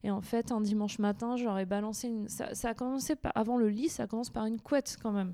Et 0.03 0.11
en 0.11 0.21
fait, 0.21 0.51
un 0.51 0.61
dimanche 0.61 0.99
matin, 0.99 1.35
j'aurais 1.35 1.65
balancé 1.65 2.07
une. 2.07 2.29
Ça, 2.29 2.53
ça, 2.55 2.69
a 2.69 2.73
commencé 2.73 3.15
par... 3.15 3.31
avant 3.35 3.57
le 3.57 3.69
lit, 3.69 3.89
ça 3.89 4.07
commence 4.07 4.29
par 4.29 4.45
une 4.45 4.59
couette 4.59 4.97
quand 5.01 5.11
même. 5.11 5.33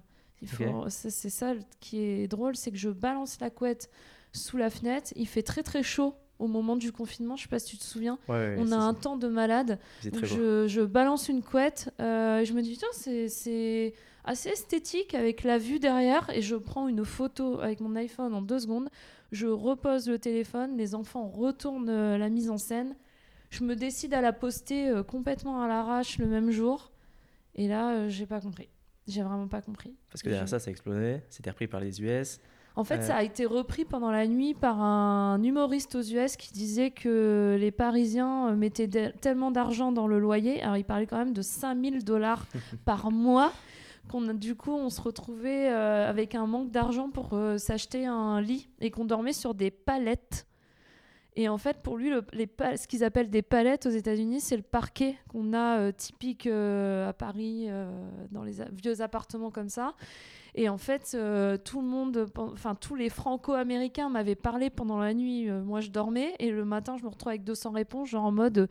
C'est 0.90 1.30
ça 1.30 1.54
qui 1.80 2.00
est 2.00 2.28
drôle, 2.28 2.56
c'est 2.56 2.72
que 2.72 2.78
je 2.78 2.90
balance 2.90 3.40
la 3.40 3.50
couette 3.50 3.90
sous 4.32 4.58
la 4.58 4.70
fenêtre. 4.70 5.12
Il 5.16 5.28
fait 5.28 5.44
très 5.44 5.64
très 5.64 5.82
chaud 5.82 6.16
au 6.40 6.48
moment 6.48 6.76
du 6.76 6.92
confinement. 6.92 7.36
Je 7.36 7.44
sais 7.44 7.50
pas 7.50 7.60
si 7.60 7.72
tu 7.72 7.78
te 7.78 7.84
souviens. 7.84 8.20
on 8.28 8.72
a 8.72 8.78
un 8.78 8.94
temps 8.94 9.18
de 9.18 9.28
malade. 9.28 9.80
Je, 10.04 10.66
je, 10.68 10.82
balance 10.82 11.30
une 11.30 11.42
couette. 11.42 11.92
Euh, 12.00 12.40
et 12.40 12.46
je 12.46 12.54
me 12.54 12.62
dis, 12.62 12.78
tiens, 12.78 12.88
c'est 13.28 13.94
assez 14.26 14.50
esthétique 14.50 15.14
avec 15.14 15.44
la 15.44 15.58
vue 15.58 15.80
derrière. 15.80 16.30
Et 16.32 16.42
je 16.42 16.56
prends 16.56 16.88
une 16.88 17.06
photo 17.06 17.60
avec 17.60 17.80
mon 17.80 17.96
iPhone 17.96 18.34
en 18.34 18.42
deux 18.42 18.60
secondes. 18.60 18.90
Je 19.32 19.48
repose 19.48 20.10
le 20.10 20.20
téléphone. 20.20 20.78
Les 20.78 20.96
enfants 20.96 21.28
retournent 21.28 21.90
euh, 21.90 22.18
la 22.18 22.30
mise 22.30 22.50
en 22.50 22.58
scène. 22.58 22.96
Je 23.50 23.64
me 23.64 23.76
décide 23.76 24.14
à 24.14 24.22
la 24.22 24.34
poster 24.34 24.90
euh, 24.90 25.04
complètement 25.04 25.62
à 25.62 25.68
l'arrache 25.68 26.18
le 26.18 26.28
même 26.28 26.52
jour. 26.52 26.92
Et 27.56 27.68
là, 27.68 28.10
j'ai 28.10 28.26
pas 28.26 28.42
compris. 28.42 28.70
J'ai 29.08 29.22
vraiment 29.22 29.48
pas 29.48 29.62
compris. 29.62 29.96
Parce 30.10 30.22
que 30.22 30.30
derrière 30.30 30.50
ça, 30.50 30.60
ça 30.60 30.72
explosait. 30.72 31.24
C'était 31.30 31.52
repris 31.52 31.68
par 31.68 31.80
les 31.80 32.02
US. 32.02 32.40
En 32.78 32.84
fait, 32.84 33.02
ça 33.04 33.16
a 33.16 33.24
été 33.24 33.46
repris 33.46 33.86
pendant 33.86 34.12
la 34.12 34.28
nuit 34.28 34.54
par 34.54 34.82
un 34.82 35.42
humoriste 35.42 35.96
aux 35.96 36.02
US 36.02 36.36
qui 36.36 36.52
disait 36.52 36.92
que 36.92 37.56
les 37.58 37.72
Parisiens 37.72 38.50
euh, 38.50 38.56
mettaient 38.56 39.14
tellement 39.22 39.50
d'argent 39.50 39.94
dans 39.94 40.08
le 40.08 40.20
loyer. 40.20 40.62
Alors, 40.62 40.76
il 40.76 40.84
parlait 40.84 41.06
quand 41.06 41.18
même 41.18 41.34
de 41.34 41.42
5000 41.42 42.04
dollars 42.04 42.46
par 42.86 43.12
mois. 43.12 43.54
Qu'on 44.10 44.22
du 44.22 44.56
coup, 44.56 44.72
on 44.72 44.90
se 44.90 45.02
retrouvait 45.02 45.70
euh, 45.70 46.10
avec 46.10 46.36
un 46.36 46.46
manque 46.48 46.72
d'argent 46.72 47.10
pour 47.10 47.34
euh, 47.34 47.58
s'acheter 47.58 48.06
un 48.06 48.40
lit 48.40 48.70
et 48.80 48.92
qu'on 48.92 49.06
dormait 49.06 49.34
sur 49.34 49.56
des 49.56 49.72
palettes. 49.72 50.46
Et 51.36 51.50
en 51.50 51.58
fait, 51.58 51.82
pour 51.82 51.98
lui, 51.98 52.12
les 52.32 52.50
ce 52.78 52.88
qu'ils 52.88 53.04
appellent 53.04 53.30
des 53.30 53.42
palettes 53.42 53.86
aux 53.88 53.92
États-Unis, 53.92 54.40
c'est 54.40 54.56
le 54.56 54.64
parquet 54.64 55.18
qu'on 55.28 55.54
a 55.54 55.92
typique 55.92 56.48
à 56.48 57.12
Paris, 57.12 57.68
dans 58.32 58.44
les 58.44 58.54
vieux 58.72 59.02
appartements 59.02 59.52
comme 59.52 59.68
ça. 59.68 59.96
Et 60.58 60.70
en 60.70 60.78
fait, 60.78 61.12
euh, 61.14 61.58
tout 61.58 61.82
le 61.82 61.88
monde, 61.88 62.32
enfin 62.38 62.76
tous 62.76 62.96
les 62.96 63.10
franco-américains 63.10 64.08
m'avaient 64.08 64.36
parlé 64.36 64.70
pendant 64.70 64.98
la 64.98 65.14
nuit. 65.14 65.50
Euh, 65.50 65.62
moi, 65.62 65.82
je 65.82 65.90
dormais 65.90 66.34
et 66.40 66.50
le 66.50 66.64
matin, 66.64 66.96
je 66.98 67.04
me 67.04 67.10
retrouve 67.10 67.30
avec 67.30 67.44
200 67.44 67.72
réponses, 67.72 68.10
genre 68.10 68.24
en 68.24 68.32
mode 68.32 68.70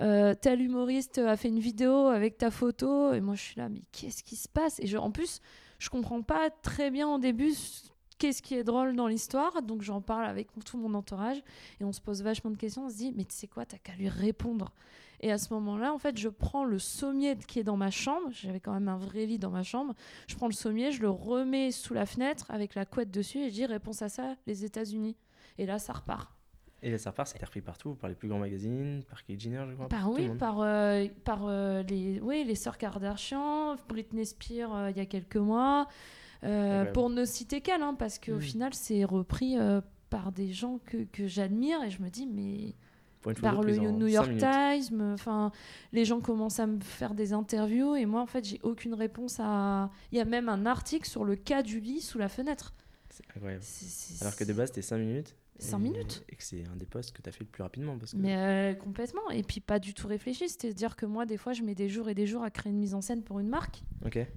euh, 0.00 0.34
tel 0.38 0.60
humoriste 0.60 1.18
a 1.18 1.36
fait 1.38 1.48
une 1.48 1.58
vidéo 1.58 2.08
avec 2.08 2.36
ta 2.36 2.50
photo. 2.50 3.14
Et 3.14 3.22
moi, 3.22 3.34
je 3.34 3.40
suis 3.40 3.56
là, 3.56 3.70
mais 3.70 3.82
qu'est-ce 3.92 4.22
qui 4.22 4.36
se 4.36 4.48
passe? 4.48 4.78
Et 4.80 4.96
en 4.98 5.10
plus, 5.10 5.40
je 5.78 5.88
comprends 5.88 6.20
pas 6.20 6.50
très 6.50 6.90
bien 6.90 7.08
au 7.08 7.18
début 7.18 7.54
qu'est-ce 8.18 8.42
qui 8.42 8.54
est 8.54 8.62
drôle 8.62 8.94
dans 8.94 9.06
l'histoire. 9.06 9.62
Donc 9.62 9.80
j'en 9.80 10.02
parle 10.02 10.26
avec 10.26 10.48
tout 10.66 10.76
mon 10.76 10.92
entourage 10.92 11.42
et 11.80 11.84
on 11.84 11.92
se 11.92 12.00
pose 12.00 12.22
vachement 12.22 12.50
de 12.50 12.58
questions. 12.58 12.84
On 12.84 12.90
se 12.90 12.96
dit, 12.96 13.12
mais 13.16 13.24
tu 13.24 13.34
sais 13.34 13.48
quoi, 13.48 13.64
t'as 13.64 13.78
qu'à 13.78 13.94
lui 13.94 14.08
répondre. 14.08 14.72
Et 15.22 15.30
à 15.30 15.38
ce 15.38 15.54
moment-là, 15.54 15.94
en 15.94 15.98
fait, 15.98 16.18
je 16.18 16.28
prends 16.28 16.64
le 16.64 16.80
sommier 16.80 17.36
qui 17.36 17.60
est 17.60 17.64
dans 17.64 17.76
ma 17.76 17.92
chambre. 17.92 18.28
J'avais 18.32 18.58
quand 18.58 18.72
même 18.72 18.88
un 18.88 18.96
vrai 18.96 19.24
lit 19.24 19.38
dans 19.38 19.50
ma 19.50 19.62
chambre. 19.62 19.94
Je 20.26 20.34
prends 20.34 20.48
le 20.48 20.52
sommier, 20.52 20.90
je 20.90 21.00
le 21.00 21.10
remets 21.10 21.70
sous 21.70 21.94
la 21.94 22.06
fenêtre 22.06 22.46
avec 22.50 22.74
la 22.74 22.84
couette 22.84 23.12
dessus 23.12 23.38
et 23.38 23.48
je 23.48 23.54
dis 23.54 23.66
réponse 23.66 24.02
à 24.02 24.08
ça, 24.08 24.34
les 24.48 24.64
États-Unis. 24.64 25.16
Et 25.58 25.66
là, 25.66 25.78
ça 25.78 25.92
repart. 25.92 26.28
Et 26.82 26.90
là, 26.90 26.98
ça 26.98 27.10
repart, 27.10 27.28
c'est 27.28 27.42
repris 27.44 27.60
partout, 27.60 27.94
par 27.94 28.10
les 28.10 28.16
plus 28.16 28.28
grands 28.28 28.40
magazines, 28.40 29.04
par 29.08 29.24
Kate 29.24 29.38
Jenner, 29.38 29.64
je 29.68 29.74
crois. 29.74 29.88
Par, 29.88 30.10
oui, 30.10 30.28
par, 30.36 30.60
euh, 30.60 31.06
par 31.24 31.46
euh, 31.46 31.84
les, 31.84 32.20
oui, 32.20 32.42
les 32.44 32.56
sœurs 32.56 32.76
Kardashian, 32.76 33.76
Britney 33.88 34.26
Spears 34.26 34.74
euh, 34.74 34.90
il 34.90 34.96
y 34.96 35.00
a 35.00 35.06
quelques 35.06 35.36
mois, 35.36 35.86
pour 36.92 37.10
ne 37.10 37.24
citer 37.24 37.60
qu'elle, 37.60 37.82
hein, 37.82 37.94
parce 37.96 38.18
qu'au 38.18 38.40
final, 38.40 38.74
c'est 38.74 39.04
repris 39.04 39.56
par 40.10 40.32
des 40.32 40.52
gens 40.52 40.80
que, 40.84 41.04
que 41.04 41.28
j'admire 41.28 41.84
et 41.84 41.90
je 41.90 42.02
me 42.02 42.10
dis, 42.10 42.26
mais 42.26 42.74
par 43.40 43.62
le 43.62 43.76
New 43.76 44.06
York 44.06 44.30
Times. 44.38 45.12
Enfin, 45.14 45.52
les 45.92 46.04
gens 46.04 46.20
commencent 46.20 46.60
à 46.60 46.66
me 46.66 46.80
faire 46.80 47.14
des 47.14 47.32
interviews 47.32 47.94
et 47.94 48.06
moi, 48.06 48.20
en 48.20 48.26
fait, 48.26 48.44
j'ai 48.44 48.60
aucune 48.62 48.94
réponse 48.94 49.38
à. 49.40 49.90
Il 50.10 50.18
y 50.18 50.20
a 50.20 50.24
même 50.24 50.48
un 50.48 50.66
article 50.66 51.08
sur 51.08 51.24
le 51.24 51.36
cas 51.36 51.62
du 51.62 51.80
lit 51.80 52.00
sous 52.00 52.18
la 52.18 52.28
fenêtre. 52.28 52.74
C'est 53.10 53.24
incroyable. 53.36 53.64
Alors 54.20 54.36
que 54.36 54.44
de 54.44 54.52
base, 54.52 54.68
c'était 54.68 54.82
5 54.82 54.98
minutes. 54.98 55.36
5 55.58 55.78
minutes. 55.78 56.24
Et 56.28 56.36
que 56.36 56.42
c'est 56.42 56.64
un 56.66 56.76
des 56.76 56.86
postes 56.86 57.12
que 57.12 57.22
tu 57.22 57.28
as 57.28 57.32
fait 57.32 57.44
le 57.44 57.50
plus 57.50 57.62
rapidement. 57.62 57.96
Parce 57.98 58.12
que... 58.12 58.16
Mais 58.16 58.36
euh, 58.36 58.74
complètement. 58.74 59.28
Et 59.30 59.42
puis 59.42 59.60
pas 59.60 59.78
du 59.78 59.94
tout 59.94 60.08
réfléchi. 60.08 60.48
C'est-à-dire 60.48 60.96
que 60.96 61.06
moi, 61.06 61.26
des 61.26 61.36
fois, 61.36 61.52
je 61.52 61.62
mets 61.62 61.74
des 61.74 61.88
jours 61.88 62.08
et 62.08 62.14
des 62.14 62.26
jours 62.26 62.42
à 62.42 62.50
créer 62.50 62.72
une 62.72 62.78
mise 62.78 62.94
en 62.94 63.00
scène 63.00 63.22
pour 63.22 63.38
une 63.38 63.48
marque. 63.48 63.82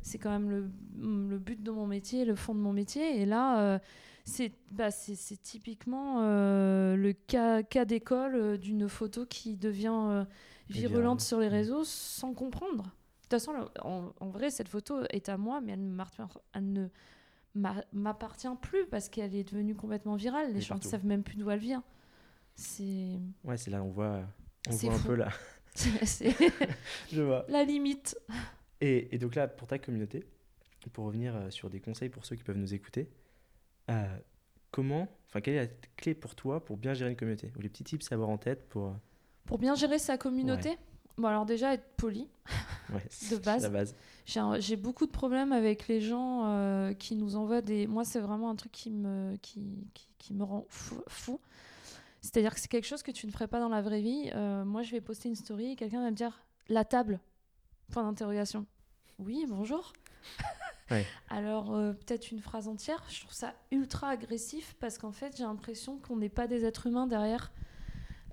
C'est 0.01 0.17
quand 0.17 0.29
même 0.29 0.49
le, 0.49 0.69
le, 0.99 1.39
but 1.39 1.61
de 1.61 1.71
mon 1.71 1.87
métier, 1.87 2.25
le 2.25 2.35
fond 2.35 2.53
de 2.53 2.59
mon 2.59 2.73
métier. 2.73 3.21
Et 3.21 3.25
là, 3.25 3.61
euh, 3.61 3.79
c'est 4.25 4.53
bah, 4.71 4.89
typiquement 4.91 6.21
euh, 6.21 6.95
le 6.95 7.13
cas, 7.13 7.61
cas 7.61 7.85
d'école 7.85 8.35
euh, 8.35 8.57
d'une 8.57 8.89
photo 8.89 9.25
qui 9.27 9.55
devient 9.55 9.93
euh, 9.93 10.25
virulente 10.67 11.21
sur 11.21 11.39
les 11.39 11.47
mm. 11.47 11.53
réseaux 11.53 11.83
sans 11.83 12.33
comprendre. 12.33 12.83
De 12.85 12.89
toute 13.21 13.31
façon, 13.31 13.53
en, 13.81 14.29
vrai, 14.29 14.49
cette 14.49 14.67
photo 14.67 15.01
est 15.09 15.29
à 15.29 15.37
moi, 15.37 15.61
mais 15.61 15.73
elle, 15.73 16.73
ne 16.73 16.87
m'appartient 17.93 18.47
plus 18.61 18.85
parce 18.87 19.09
qu'elle 19.09 19.35
est 19.35 19.43
devenue 19.43 19.75
complètement 19.75 20.15
virale. 20.15 20.53
Les 20.53 20.61
gens 20.61 20.75
ne 20.75 20.81
savent 20.81 21.05
même 21.05 21.23
plus 21.23 21.37
d'où 21.37 21.49
elle 21.49 21.59
vient. 21.59 21.83
C'est. 22.55 23.19
Ouais, 23.43 23.57
c'est 23.57 23.71
là, 23.71 23.83
on 23.83 23.89
voit, 23.89 24.21
on 24.69 24.75
voit 24.75 24.93
un 24.93 24.99
peu 24.99 25.15
là. 25.15 25.29
Je 27.11 27.21
vois. 27.21 27.45
La 27.49 27.63
limite. 27.63 28.17
Et, 28.79 29.13
et, 29.13 29.17
donc 29.17 29.35
là, 29.35 29.47
pour 29.47 29.67
ta 29.67 29.79
communauté, 29.79 30.23
pour 30.93 31.05
revenir 31.05 31.51
sur 31.51 31.69
des 31.69 31.79
conseils 31.79 32.09
pour 32.09 32.25
ceux 32.25 32.35
qui 32.35 32.43
peuvent 32.43 32.57
nous 32.57 32.73
écouter, 32.73 33.09
euh, 33.89 34.17
comment, 34.71 35.07
enfin, 35.27 35.41
quelle 35.41 35.55
est 35.55 35.65
la 35.65 35.73
clé 35.97 36.13
pour 36.13 36.35
toi 36.35 36.63
pour 36.63 36.77
bien 36.77 36.93
gérer 36.93 37.11
une 37.11 37.17
communauté 37.17 37.51
Ou 37.57 37.61
les 37.61 37.69
petits 37.69 37.83
tips 37.83 38.11
à 38.11 38.15
avoir 38.15 38.29
en 38.29 38.37
tête 38.37 38.67
pour. 38.69 38.87
Euh, 38.87 38.93
pour 39.45 39.59
bien 39.59 39.75
gérer 39.75 39.99
sa 39.99 40.17
communauté 40.17 40.77
Bon, 41.17 41.29
alors 41.29 41.45
déjà, 41.45 41.73
être 41.73 41.87
poli, 41.95 42.27
de 43.31 43.37
base. 43.37 43.71
Base. 43.71 43.95
J'ai 44.59 44.75
beaucoup 44.75 45.05
de 45.05 45.11
problèmes 45.11 45.53
avec 45.53 45.87
les 45.87 46.01
gens 46.01 46.45
euh, 46.45 46.93
qui 46.93 47.15
nous 47.15 47.37
envoient 47.37 47.61
des... 47.61 47.87
Moi, 47.87 48.03
c'est 48.03 48.19
vraiment 48.19 48.49
un 48.49 48.55
truc 48.55 48.73
qui 48.73 48.91
me, 48.91 49.37
qui, 49.37 49.87
qui, 49.93 50.09
qui 50.17 50.33
me 50.33 50.43
rend 50.43 50.65
fou. 50.67 51.39
C'est-à-dire 52.19 52.53
que 52.53 52.59
c'est 52.59 52.67
quelque 52.67 52.87
chose 52.87 53.01
que 53.01 53.11
tu 53.11 53.27
ne 53.27 53.31
ferais 53.31 53.47
pas 53.47 53.61
dans 53.61 53.69
la 53.69 53.81
vraie 53.81 54.01
vie. 54.01 54.29
moi, 54.65 54.81
je 54.81 54.91
vais 54.91 54.99
poster 54.99 55.29
une 55.29 55.35
story 55.35 55.71
et 55.71 55.75
quelqu'un 55.77 56.01
va 56.01 56.11
me 56.11 56.15
dire 56.15 56.43
«la 56.67 56.83
table?» 56.83 57.21
Point 57.91 58.03
d'interrogation. 58.03 58.65
Oui, 59.19 59.45
bonjour. 59.47 59.93
Alors, 61.29 61.73
euh, 61.73 61.93
peut-être 61.93 62.31
une 62.31 62.39
phrase 62.39 62.67
entière. 62.67 63.03
Je 63.09 63.21
trouve 63.21 63.33
ça 63.33 63.53
ultra 63.71 64.09
agressif 64.09 64.75
parce 64.79 64.97
qu'en 64.97 65.11
fait, 65.11 65.35
j'ai 65.37 65.43
l'impression 65.43 65.97
qu'on 65.97 66.17
n'est 66.17 66.29
pas 66.29 66.47
des 66.47 66.65
êtres 66.65 66.87
humains 66.87 67.07
derrière. 67.07 67.51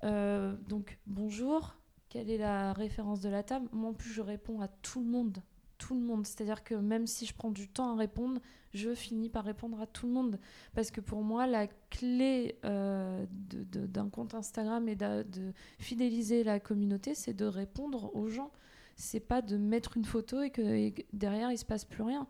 Euh, 0.03 0.55
donc, 0.67 0.99
bonjour, 1.07 1.75
quelle 2.09 2.29
est 2.29 2.37
la 2.37 2.73
référence 2.73 3.21
de 3.21 3.29
la 3.29 3.43
table? 3.43 3.67
Moi, 3.71 3.89
en 3.89 3.93
plus, 3.93 4.11
je 4.11 4.21
réponds 4.21 4.61
à 4.61 4.67
tout 4.67 4.99
le 4.99 5.07
monde. 5.07 5.41
Tout 5.77 5.95
le 5.95 6.01
monde. 6.01 6.25
C'est-à-dire 6.25 6.63
que 6.63 6.75
même 6.75 7.07
si 7.07 7.25
je 7.25 7.33
prends 7.33 7.51
du 7.51 7.67
temps 7.67 7.95
à 7.95 7.97
répondre, 7.97 8.39
je 8.73 8.93
finis 8.93 9.29
par 9.29 9.43
répondre 9.43 9.81
à 9.81 9.87
tout 9.87 10.05
le 10.07 10.13
monde. 10.13 10.39
Parce 10.75 10.91
que 10.91 11.01
pour 11.01 11.23
moi, 11.23 11.47
la 11.47 11.67
clé 11.89 12.59
euh, 12.65 13.25
d'un 13.29 14.09
compte 14.09 14.35
Instagram 14.35 14.87
et 14.87 14.95
de, 14.95 15.23
de 15.23 15.53
fidéliser 15.79 16.43
la 16.43 16.59
communauté, 16.59 17.15
c'est 17.15 17.33
de 17.33 17.45
répondre 17.45 18.15
aux 18.15 18.27
gens 18.27 18.51
c'est 18.95 19.19
pas 19.19 19.41
de 19.41 19.57
mettre 19.57 19.97
une 19.97 20.05
photo 20.05 20.41
et 20.41 20.51
que, 20.51 20.91
derrière 21.13 21.51
il 21.51 21.57
se 21.57 21.65
passe 21.65 21.85
plus 21.85 22.03
rien. 22.03 22.27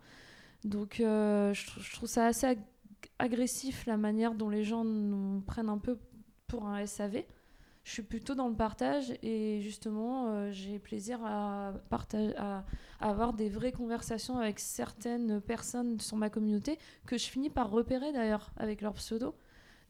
Donc 0.64 1.00
euh, 1.00 1.52
je, 1.52 1.92
trouve 1.92 2.08
ça 2.08 2.26
assez 2.26 2.56
agressif 3.18 3.86
la 3.86 3.96
manière 3.96 4.34
dont 4.34 4.48
les 4.48 4.64
gens 4.64 4.84
nous 4.84 5.40
prennent 5.42 5.68
un 5.68 5.78
peu 5.78 5.98
pour 6.46 6.66
un 6.66 6.84
SAV. 6.86 7.24
Je 7.84 7.92
suis 7.92 8.02
plutôt 8.02 8.34
dans 8.34 8.48
le 8.48 8.54
partage 8.54 9.12
et 9.22 9.60
justement 9.60 10.28
euh, 10.28 10.50
j'ai 10.52 10.78
plaisir 10.78 11.20
à, 11.22 11.74
partager, 11.90 12.34
à, 12.38 12.64
avoir 12.98 13.34
des 13.34 13.50
vraies 13.50 13.72
conversations 13.72 14.38
avec 14.38 14.58
certaines 14.58 15.42
personnes 15.42 16.00
sur 16.00 16.16
ma 16.16 16.30
communauté 16.30 16.78
que 17.04 17.18
je 17.18 17.26
finis 17.26 17.50
par 17.50 17.70
repérer 17.70 18.10
d'ailleurs 18.12 18.52
avec 18.56 18.80
leur 18.80 18.94
pseudo. 18.94 19.34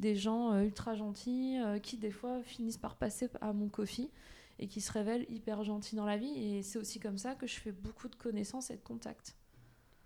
Des 0.01 0.17
gens 0.17 0.53
euh, 0.53 0.63
ultra 0.63 0.97
gentils 0.97 1.57
qui 1.85 1.99
des 1.99 2.11
fois 2.11 2.43
finissent 2.43 2.79
par 2.79 2.97
passer 2.97 3.29
à 3.41 3.53
mon 3.53 3.69
coffee 3.69 4.11
et 4.59 4.69
qui 4.69 4.81
se 4.81 4.93
révèle 4.93 5.27
hyper 5.29 5.63
gentil 5.65 5.97
dans 5.97 6.05
la 6.05 6.17
vie. 6.17 6.33
Et 6.37 6.63
c'est 6.63 6.79
aussi 6.79 7.01
comme 7.01 7.19
ça 7.19 7.35
que 7.35 7.47
je 7.47 7.59
fais 7.59 7.73
beaucoup 7.73 8.09
de 8.09 8.17
connaissances 8.17 8.71
et 8.71 8.77
de 8.77 8.83
contacts. 8.83 9.37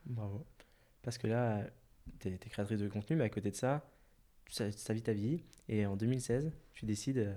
Bravo. 0.07 0.45
Parce 1.03 1.19
que 1.19 1.27
là, 1.27 1.65
tu 2.21 2.29
es, 2.29 2.39
créatrice 2.39 2.79
de 2.79 2.89
contenu, 2.89 3.17
mais 3.17 3.25
à 3.25 3.31
côté 3.31 3.51
de 3.51 3.57
ça, 3.57 3.89
ça, 4.49 4.71
ça 4.73 4.95
vit 4.95 5.03
ta 5.03 5.13
vie. 5.13 5.43
Et 5.69 5.87
en 5.87 5.97
2016, 5.97 6.51
tu 6.73 6.87
décides 6.87 7.19
euh, 7.19 7.35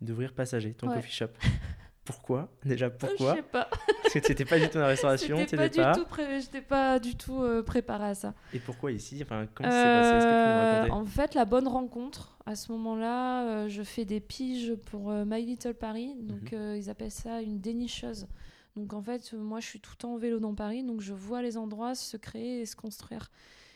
d'ouvrir 0.00 0.34
Passager, 0.34 0.74
ton 0.74 0.88
coffee 0.88 1.12
shop. 1.12 1.30
Pourquoi 2.10 2.48
Déjà, 2.64 2.90
pourquoi 2.90 3.32
Je 3.32 3.36
sais 3.36 3.42
pas. 3.42 3.68
Parce 4.02 4.14
que 4.14 4.18
tu 4.18 4.32
n'étais 4.32 4.44
pas 4.44 4.58
du 4.58 4.66
tout 4.68 4.74
dans 4.74 4.80
la 4.80 4.88
restauration, 4.88 5.44
tu 5.46 5.56
pas, 5.56 5.68
pas. 5.68 5.92
Du 5.92 6.00
tout 6.00 6.06
j'étais 6.40 6.60
pas 6.60 6.98
du 6.98 7.14
tout 7.16 7.42
euh, 7.42 7.62
préparée 7.62 8.08
à 8.08 8.14
ça. 8.14 8.34
Et 8.52 8.58
pourquoi 8.58 8.90
ici? 8.90 9.20
Enfin, 9.22 9.46
Comment 9.54 9.70
ça 9.70 9.76
s'est 9.76 9.84
passé? 9.84 10.16
Est-ce 10.16 10.24
que 10.24 10.30
tu 10.30 10.34
peux 10.34 10.50
me 10.50 10.80
raconter? 10.80 10.90
En 10.90 11.04
fait, 11.06 11.34
la 11.34 11.44
bonne 11.44 11.68
rencontre, 11.68 12.36
à 12.46 12.56
ce 12.56 12.72
moment-là, 12.72 13.44
euh, 13.44 13.68
je 13.68 13.82
fais 13.82 14.04
des 14.04 14.20
piges 14.20 14.74
pour 14.90 15.10
euh, 15.10 15.24
My 15.24 15.44
Little 15.44 15.74
Paris. 15.74 16.16
Donc, 16.20 16.52
mhm. 16.52 16.76
ils 16.76 16.90
appellent 16.90 17.10
ça 17.10 17.40
une 17.40 17.60
dénicheuse. 17.60 18.26
Donc, 18.74 18.92
en 18.92 19.02
fait, 19.02 19.32
moi, 19.32 19.60
je 19.60 19.66
suis 19.66 19.80
tout 19.80 19.92
le 19.92 19.98
temps 19.98 20.14
en 20.14 20.18
vélo 20.18 20.40
dans 20.40 20.54
Paris. 20.54 20.82
Donc, 20.82 21.00
je 21.00 21.14
vois 21.14 21.42
les 21.42 21.56
endroits 21.56 21.94
se 21.94 22.16
créer 22.16 22.60
et 22.60 22.66
se 22.66 22.74
construire. 22.74 23.30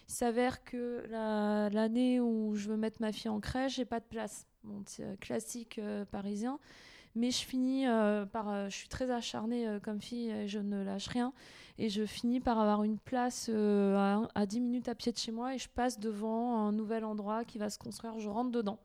Il 0.09 0.12
s'avère 0.12 0.64
que 0.64 1.05
l'année 1.73 2.20
où 2.20 2.55
je 2.57 2.68
veux 2.68 2.77
mettre 2.77 3.01
ma 3.01 3.12
fille 3.12 3.31
en 3.31 3.40
crèche, 3.40 3.77
j'ai 3.77 3.85
pas 3.85 4.01
de 4.01 4.05
place. 4.05 4.47
Bon, 4.64 4.83
classique 5.20 5.81
parisien. 6.11 6.59
Mais 7.14 7.31
je 7.31 7.44
finis 7.44 7.87
par. 8.33 8.68
je 8.68 8.74
suis 8.74 8.88
très 8.88 9.11
acharnée 9.11 9.79
comme 9.83 10.00
fille 10.00 10.31
et 10.31 10.48
je 10.48 10.59
ne 10.59 10.83
lâche 10.83 11.09
rien. 11.09 11.33
Et 11.79 11.88
je 11.88 12.07
finis 12.07 12.40
par 12.40 12.59
avoir 12.59 12.85
une 12.85 12.98
place 12.98 13.48
à, 13.48 14.22
à 14.35 14.46
10 14.46 14.61
minutes 14.61 14.88
à 14.88 14.94
pied 14.94 15.12
de 15.12 15.18
chez 15.18 15.33
moi 15.33 15.55
et 15.55 15.59
je 15.59 15.68
passe 15.68 15.98
devant 15.98 16.59
un 16.59 16.72
nouvel 16.72 17.05
endroit 17.05 17.44
qui 17.44 17.59
va 17.59 17.70
se 17.70 17.79
construire. 17.79 18.18
Je 18.18 18.29
rentre 18.29 18.50
dedans 18.50 18.79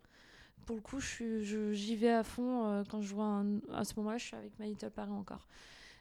pour 0.65 0.75
le 0.75 0.83
coup, 0.83 0.99
j'y 0.99 1.95
vais 1.95 2.11
à 2.11 2.21
fond 2.21 2.83
quand 2.91 3.01
je 3.01 3.15
vois 3.15 3.43
à 3.73 3.83
ce 3.83 3.95
moment-là, 3.97 4.19
je 4.19 4.25
suis 4.25 4.35
avec 4.35 4.51
My 4.59 4.67
Little 4.67 4.91
Paris 4.91 5.09
encore. 5.09 5.47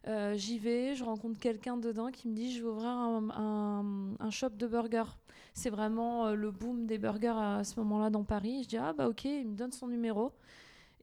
Euh, 0.06 0.34
j'y 0.36 0.58
vais, 0.58 0.94
je 0.94 1.04
rencontre 1.04 1.38
quelqu'un 1.38 1.76
dedans 1.76 2.10
qui 2.10 2.28
me 2.28 2.34
dit 2.34 2.52
je 2.52 2.62
vais 2.62 2.68
ouvrir 2.68 2.88
un, 2.88 4.30
shop 4.30 4.50
de 4.50 4.66
burgers. 4.66 5.16
C'est 5.54 5.70
vraiment 5.70 6.26
euh, 6.26 6.34
le 6.34 6.50
boom 6.50 6.86
des 6.86 6.98
burgers 6.98 7.34
à, 7.36 7.64
ce 7.64 7.78
moment-là 7.80 8.10
dans 8.10 8.24
Paris. 8.24 8.62
Je 8.62 8.68
dis 8.68 8.76
ah 8.76 8.92
bah 8.92 9.08
ok, 9.08 9.24
il 9.24 9.48
me 9.48 9.56
donne 9.56 9.72
son 9.72 9.88
numéro. 9.88 10.32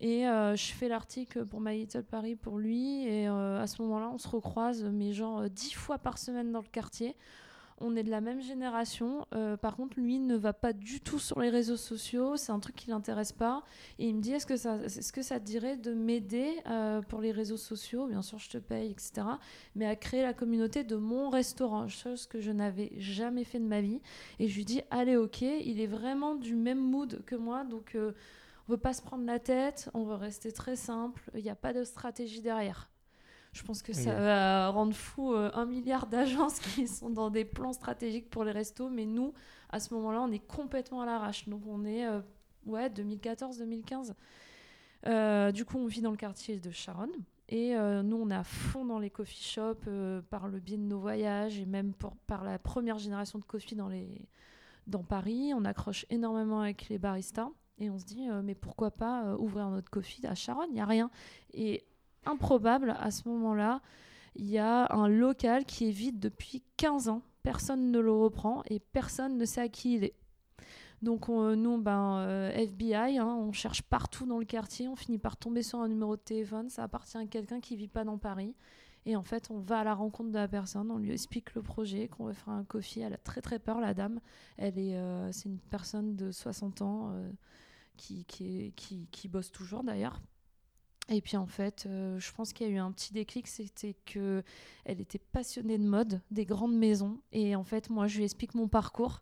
Et 0.02 0.28
euh, 0.28 0.56
je 0.56 0.74
fais 0.74 0.88
l'article 0.88 1.46
pour 1.46 1.62
My 1.62 1.78
Little 1.78 2.04
Paris 2.04 2.36
pour 2.36 2.58
lui. 2.58 3.08
Et 3.08 3.28
à 3.28 3.68
ce 3.68 3.82
moment-là, 3.82 4.10
on 4.14 4.18
se 4.18 4.28
recroise, 4.28 4.84
mais 4.84 5.14
genre 5.14 5.50
dix 5.50 5.74
fois 5.74 5.98
par 5.98 6.18
semaine 6.18 6.52
dans 6.52 6.62
le 6.62 6.68
quartier 6.72 7.16
on 7.80 7.96
est 7.96 8.04
de 8.04 8.10
la 8.10 8.22
même 8.22 8.42
génération. 8.42 9.26
Euh, 9.34 9.58
par 9.58 9.76
contre, 9.76 10.00
lui 10.00 10.20
ne 10.20 10.36
va 10.36 10.54
pas 10.54 10.72
du 10.74 11.02
tout 11.02 11.20
sur 11.20 11.40
les 11.42 11.50
réseaux 11.50 11.78
sociaux. 11.78 12.38
C'est 12.38 12.52
un 12.52 12.60
truc 12.60 12.76
qui 12.76 12.90
l'intéresse 12.90 13.32
pas. 13.32 13.64
Et 14.00 14.08
il 14.08 14.16
me 14.16 14.22
dit 14.22 14.32
est-ce 14.32 14.46
que 14.46 14.56
ça, 14.56 14.78
est-ce 14.84 15.12
que 15.12 15.22
ça 15.22 15.40
te 15.40 15.46
dirait 15.46 15.76
de 15.78 15.94
m'aider 15.94 16.54
euh, 16.68 17.02
pour 17.02 17.22
les 17.22 17.32
réseaux 17.32 17.58
sociaux? 17.58 18.08
Bien 18.08 18.22
sûr, 18.22 18.40
je 18.40 18.50
te 18.50 18.58
paye, 18.58 18.92
etc. 18.92 19.28
Mais 19.76 19.86
à 19.86 19.96
créer 19.96 20.24
la 20.24 20.34
communauté 20.34 20.84
de 20.84 20.96
mon 20.96 21.30
restaurant, 21.30 21.88
chose 21.88 22.28
que 22.28 22.40
je 22.40 22.52
n'avais 22.52 22.94
jamais 22.98 23.44
fait 23.44 23.60
de 23.60 23.66
ma 23.66 23.82
vie. 23.82 24.02
Et 24.40 24.48
je 24.48 24.56
lui 24.56 24.66
dis 24.66 24.82
allez, 24.90 25.18
ok. 25.18 25.42
Il 25.42 25.82
est 25.82 25.88
vraiment 25.88 26.36
du 26.36 26.56
même 26.56 26.80
mood 26.80 27.24
que 27.26 27.36
moi, 27.36 27.66
donc. 27.66 27.98
On 28.68 28.74
veut 28.74 28.80
pas 28.80 28.94
se 28.94 29.02
prendre 29.02 29.26
la 29.26 29.40
tête, 29.40 29.90
on 29.94 30.04
veut 30.04 30.16
rester 30.16 30.52
très 30.52 30.76
simple, 30.76 31.30
il 31.36 31.44
n'y 31.44 31.50
a 31.50 31.56
pas 31.56 31.74
de 31.74 31.84
stratégie 31.84 32.42
derrière. 32.42 32.90
Je 33.56 33.64
pense 33.64 33.82
que 33.82 33.94
ça 33.94 34.14
va 34.14 34.68
rendre 34.68 34.94
fou 34.94 35.34
euh, 35.34 35.50
un 35.54 35.66
milliard 35.66 36.08
d'agences 36.08 36.60
qui 36.76 36.90
sont 36.90 37.10
dans 37.10 37.30
des 37.30 37.46
plans 37.46 37.72
stratégiques 37.72 38.30
pour 38.30 38.44
les 38.44 38.52
restos. 38.52 38.90
Mais 38.90 39.06
nous, 39.06 39.34
à 39.70 39.80
ce 39.80 39.94
moment-là, 39.94 40.22
on 40.24 40.32
est 40.34 40.46
complètement 40.46 41.02
à 41.02 41.06
l'arrache. 41.06 41.48
Donc 41.48 41.62
on 41.66 41.86
est, 41.86 42.06
euh, 42.06 42.20
ouais, 42.66 42.90
2014-2015. 42.90 44.14
Euh, 45.08 45.54
du 45.54 45.64
coup, 45.64 45.78
on 45.78 45.86
vit 45.86 46.02
dans 46.02 46.12
le 46.12 46.18
quartier 46.18 46.60
de 46.60 46.70
Charonne. 46.70 47.14
Et 47.48 47.76
nous, 47.76 48.18
on 48.18 48.32
est 48.32 48.36
à 48.36 48.44
fond 48.44 48.86
dans 48.86 48.98
les 48.98 49.12
coffee 49.12 49.44
shops 49.44 49.88
par 50.32 50.48
le 50.48 50.60
biais 50.60 50.78
de 50.78 50.82
nos 50.82 51.00
voyages 51.00 51.60
et 51.60 51.68
même 51.68 51.94
pour, 51.94 52.16
par 52.26 52.44
la 52.44 52.58
première 52.58 52.98
génération 52.98 53.38
de 53.38 53.44
coffee 53.44 53.76
dans, 53.76 53.88
les, 53.88 54.28
dans 54.88 55.04
Paris. 55.04 55.54
On 55.56 55.64
accroche 55.64 56.08
énormément 56.10 56.62
avec 56.62 56.90
les 56.90 56.98
baristas. 56.98 57.52
Et 57.78 57.90
on 57.90 58.00
se 58.00 58.06
dit, 58.06 58.28
mais 58.44 58.56
pourquoi 58.56 58.92
pas 58.92 59.36
ouvrir 59.38 59.70
notre 59.70 59.90
coffee 59.90 60.26
à 60.26 60.34
Charonne 60.34 60.68
Il 60.70 60.76
n'y 60.76 60.82
a 60.82 60.86
rien. 60.86 61.10
Et 61.54 61.84
improbable 62.26 62.96
à 63.00 63.12
ce 63.12 63.28
moment-là. 63.28 63.82
Il 64.36 64.50
y 64.50 64.58
a 64.58 64.92
un 64.94 65.08
local 65.08 65.66
qui 65.66 65.88
est 65.88 65.92
vide 65.92 66.20
depuis 66.20 66.64
15 66.78 67.10
ans. 67.10 67.22
Personne 67.44 67.92
ne 67.92 68.00
le 68.00 68.12
reprend 68.12 68.64
et 68.70 68.80
personne 68.80 69.38
ne 69.38 69.46
sait 69.46 69.62
à 69.62 69.70
qui 69.70 69.96
il 69.96 70.04
est. 70.04 70.16
Donc 71.02 71.28
nous, 71.28 71.78
ben, 71.78 72.18
euh, 72.20 72.52
FBI, 72.52 73.18
hein, 73.20 73.28
on 73.28 73.52
cherche 73.52 73.82
partout 73.84 74.26
dans 74.26 74.40
le 74.40 74.46
quartier, 74.46 74.88
on 74.88 74.96
finit 74.96 75.20
par 75.20 75.38
tomber 75.38 75.62
sur 75.62 75.80
un 75.80 75.88
numéro 75.88 76.16
de 76.16 76.22
téléphone, 76.22 76.70
ça 76.70 76.84
appartient 76.84 77.18
à 77.18 77.26
quelqu'un 77.26 77.60
qui 77.60 77.76
vit 77.76 77.88
pas 77.88 78.04
dans 78.04 78.18
Paris. 78.18 78.56
Et 79.06 79.16
en 79.16 79.22
fait, 79.22 79.52
on 79.52 79.60
va 79.60 79.80
à 79.80 79.84
la 79.84 79.94
rencontre 79.94 80.32
de 80.32 80.36
la 80.36 80.48
personne, 80.48 80.90
on 80.90 80.98
lui 80.98 81.12
explique 81.12 81.54
le 81.54 81.62
projet, 81.62 82.08
qu'on 82.08 82.26
veut 82.26 82.34
faire 82.34 82.54
un 82.54 82.64
coffee. 82.64 83.02
Elle 83.02 83.14
a 83.14 83.18
très 83.18 83.42
très 83.42 83.60
peur, 83.60 83.80
la 83.80 83.94
dame. 83.94 84.20
Elle 84.58 84.80
est, 84.80 84.96
euh, 84.96 85.32
c'est 85.32 85.48
une 85.48 85.60
personne 85.60 86.16
de 86.16 86.32
60 86.32 86.82
ans 86.82 87.12
euh, 87.12 87.30
qui, 87.96 88.26
qui, 88.26 88.74
qui, 88.76 89.08
qui, 89.12 89.28
bosse 89.28 89.52
toujours 89.52 89.84
d'ailleurs. 89.84 90.22
Et 91.10 91.22
puis 91.22 91.38
en 91.38 91.46
fait, 91.46 91.86
euh, 91.86 92.20
je 92.20 92.32
pense 92.34 92.52
qu'il 92.52 92.68
y 92.68 92.70
a 92.70 92.74
eu 92.74 92.78
un 92.78 92.92
petit 92.92 93.14
déclic, 93.14 93.48
c'était 93.48 93.96
que 94.06 94.44
elle 94.86 95.00
était 95.00 95.20
passionnée 95.20 95.78
de 95.78 95.84
mode, 95.84 96.22
des 96.32 96.46
grandes 96.46 96.76
maisons. 96.76 97.20
Et 97.32 97.56
en 97.56 97.64
fait, 97.64 97.90
moi, 97.90 98.08
je 98.08 98.18
lui 98.18 98.24
explique 98.24 98.56
mon 98.56 98.68
parcours, 98.68 99.22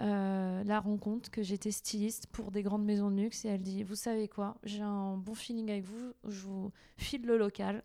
euh, 0.00 0.62
la 0.64 0.80
rencontre, 0.80 1.30
que 1.30 1.42
j'étais 1.42 1.70
styliste 1.70 2.26
pour 2.26 2.50
des 2.50 2.62
grandes 2.62 2.84
maisons 2.84 3.10
de 3.10 3.16
luxe. 3.16 3.44
Et 3.46 3.48
elle 3.48 3.62
dit, 3.62 3.82
vous 3.82 3.94
savez 3.94 4.28
quoi, 4.28 4.56
j'ai 4.64 4.82
un 4.82 5.16
bon 5.16 5.34
feeling 5.34 5.70
avec 5.70 5.84
vous, 5.84 6.12
je 6.26 6.40
vous 6.46 6.72
file 6.98 7.24
le 7.24 7.38
local. 7.38 7.82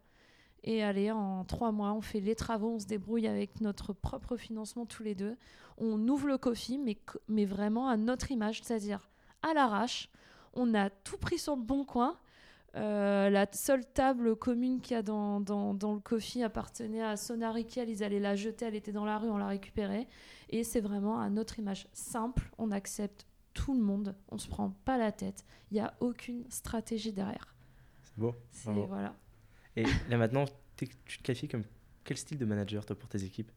Et 0.65 0.81
allez, 0.81 1.11
en 1.11 1.43
trois 1.43 1.71
mois, 1.71 1.93
on 1.93 2.01
fait 2.01 2.21
les 2.21 2.35
travaux, 2.35 2.75
on 2.75 2.79
se 2.79 2.85
débrouille 2.85 3.27
avec 3.27 3.59
notre 3.59 3.93
propre 3.93 4.37
financement 4.37 4.85
tous 4.85 5.03
les 5.03 5.15
deux. 5.15 5.35
On 5.77 6.07
ouvre 6.07 6.27
le 6.27 6.37
coffee, 6.37 6.77
mais, 6.77 6.97
mais 7.27 7.45
vraiment 7.45 7.89
à 7.89 7.97
notre 7.97 8.31
image, 8.31 8.61
c'est-à-dire 8.63 9.09
à 9.43 9.53
l'arrache. 9.53 10.09
On 10.53 10.73
a 10.73 10.89
tout 10.89 11.17
pris 11.17 11.39
sur 11.39 11.55
le 11.55 11.61
bon 11.61 11.85
coin 11.85 12.17
euh, 12.75 13.29
la 13.29 13.45
seule 13.51 13.85
table 13.85 14.35
commune 14.35 14.81
qu'il 14.81 14.95
y 14.95 14.99
a 14.99 15.03
dans, 15.03 15.39
dans, 15.39 15.93
le 15.93 15.99
coffee 15.99 16.41
appartenait 16.41 17.03
à 17.03 17.17
Sonarikiel. 17.17 17.87
Ils 17.89 18.03
allaient 18.03 18.19
la 18.19 18.35
jeter, 18.35 18.65
elle 18.65 18.75
était 18.75 18.91
dans 18.91 19.05
la 19.05 19.19
rue, 19.19 19.29
on 19.29 19.37
la 19.37 19.47
récupérait. 19.47 20.07
Et 20.49 20.63
c'est 20.63 20.81
vraiment 20.81 21.19
à 21.19 21.29
notre 21.29 21.59
image 21.59 21.87
simple. 21.93 22.49
On 22.57 22.71
accepte 22.71 23.27
tout 23.53 23.75
le 23.75 23.81
monde, 23.81 24.15
on 24.29 24.39
se 24.39 24.47
prend 24.47 24.71
pas 24.85 24.97
la 24.97 25.11
tête. 25.11 25.45
Il 25.69 25.75
n'y 25.75 25.81
a 25.81 25.93
aucune 25.99 26.49
stratégie 26.49 27.13
derrière. 27.13 27.53
C'est 28.05 28.19
beau. 28.19 28.35
Voilà. 28.87 29.15
Et 29.75 29.83
là 30.09 30.17
maintenant, 30.17 30.45
tu 30.75 30.87
te 30.87 31.23
qualifies 31.23 31.47
comme 31.47 31.63
quel 32.03 32.17
style 32.17 32.39
de 32.39 32.45
manager 32.45 32.85
toi 32.85 32.97
pour 32.97 33.07
tes 33.07 33.23
équipes? 33.23 33.51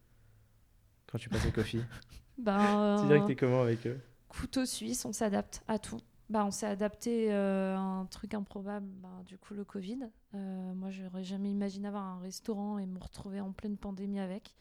Quand 1.06 1.18
tu 1.18 1.28
passes 1.28 1.46
au 1.46 1.52
coffee? 1.52 1.82
Ben, 2.38 2.98
Tu 3.00 3.06
dirais 3.06 3.20
que 3.20 3.26
tu 3.28 3.32
es 3.32 3.36
comment 3.36 3.62
avec 3.62 3.86
eux? 3.86 3.98
Couteau 4.28 4.66
suisse, 4.66 5.04
on 5.04 5.12
s'adapte 5.12 5.62
à 5.68 5.78
tout 5.78 6.00
bah, 6.28 6.44
on 6.44 6.50
s'est 6.50 6.66
adapté 6.66 7.32
euh, 7.32 7.76
à 7.76 7.80
un 7.80 8.06
truc 8.06 8.34
improbable, 8.34 8.86
bah, 9.00 9.22
du 9.26 9.38
coup 9.38 9.54
le 9.54 9.64
Covid. 9.64 10.08
Euh, 10.34 10.74
moi, 10.74 10.90
j'aurais 10.90 11.22
jamais 11.22 11.50
imaginé 11.50 11.86
avoir 11.86 12.02
un 12.02 12.18
restaurant 12.18 12.78
et 12.78 12.86
me 12.86 12.98
retrouver 12.98 13.40
en 13.40 13.52
pleine 13.52 13.76
pandémie 13.76 14.18
avec. 14.18 14.54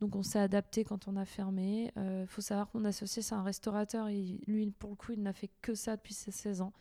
Donc 0.00 0.14
on 0.16 0.22
s'est 0.22 0.40
adapté 0.40 0.84
quand 0.84 1.06
on 1.06 1.16
a 1.16 1.24
fermé. 1.24 1.92
Il 1.96 2.02
euh, 2.02 2.26
faut 2.26 2.40
savoir 2.40 2.70
que 2.70 2.76
mon 2.76 2.84
associé, 2.84 3.22
c'est 3.22 3.36
un 3.36 3.44
restaurateur. 3.44 4.08
Et 4.08 4.40
lui, 4.48 4.70
pour 4.72 4.90
le 4.90 4.96
coup, 4.96 5.12
il 5.12 5.22
n'a 5.22 5.32
fait 5.32 5.50
que 5.62 5.74
ça 5.74 5.96
depuis 5.96 6.14
ses 6.14 6.32
16 6.32 6.60
ans. 6.60 6.72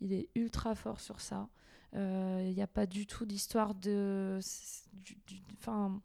Il 0.00 0.12
est 0.12 0.30
ultra 0.34 0.74
fort 0.74 1.00
sur 1.00 1.20
ça. 1.20 1.48
Il 1.94 2.52
n'y 2.52 2.62
a 2.62 2.66
pas 2.66 2.84
du 2.84 3.06
tout 3.06 3.24
d'histoire 3.24 3.74
de... 3.74 4.38
Enfin 5.54 5.98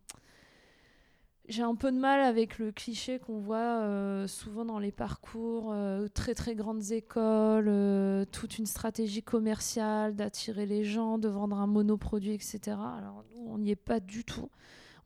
j'ai 1.47 1.63
un 1.63 1.75
peu 1.75 1.91
de 1.91 1.97
mal 1.97 2.21
avec 2.21 2.59
le 2.59 2.71
cliché 2.71 3.19
qu'on 3.19 3.39
voit 3.39 3.57
euh, 3.57 4.27
souvent 4.27 4.63
dans 4.63 4.79
les 4.79 4.91
parcours, 4.91 5.71
euh, 5.73 6.07
très 6.07 6.33
très 6.35 6.55
grandes 6.55 6.91
écoles, 6.91 7.67
euh, 7.67 8.25
toute 8.31 8.57
une 8.57 8.65
stratégie 8.65 9.23
commerciale 9.23 10.15
d'attirer 10.15 10.65
les 10.65 10.83
gens, 10.83 11.17
de 11.17 11.27
vendre 11.27 11.57
un 11.57 11.67
monoproduit, 11.67 12.33
etc. 12.33 12.59
Alors 12.67 13.25
nous, 13.35 13.43
on 13.47 13.57
n'y 13.57 13.71
est 13.71 13.75
pas 13.75 13.99
du 13.99 14.23
tout. 14.23 14.49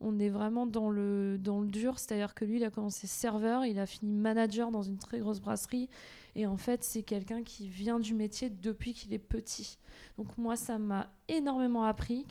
On 0.00 0.18
est 0.18 0.28
vraiment 0.28 0.66
dans 0.66 0.90
le, 0.90 1.38
dans 1.38 1.60
le 1.60 1.68
dur, 1.68 1.98
c'est-à-dire 1.98 2.34
que 2.34 2.44
lui, 2.44 2.56
il 2.56 2.64
a 2.64 2.70
commencé 2.70 3.06
serveur, 3.06 3.64
il 3.64 3.78
a 3.78 3.86
fini 3.86 4.12
manager 4.12 4.70
dans 4.70 4.82
une 4.82 4.98
très 4.98 5.20
grosse 5.20 5.40
brasserie, 5.40 5.88
et 6.34 6.46
en 6.46 6.58
fait, 6.58 6.84
c'est 6.84 7.02
quelqu'un 7.02 7.42
qui 7.42 7.66
vient 7.66 7.98
du 7.98 8.12
métier 8.12 8.50
depuis 8.50 8.92
qu'il 8.92 9.14
est 9.14 9.18
petit. 9.18 9.78
Donc 10.18 10.36
moi, 10.36 10.54
ça 10.54 10.78
m'a 10.78 11.10
énormément 11.28 11.84
appris, 11.84 12.26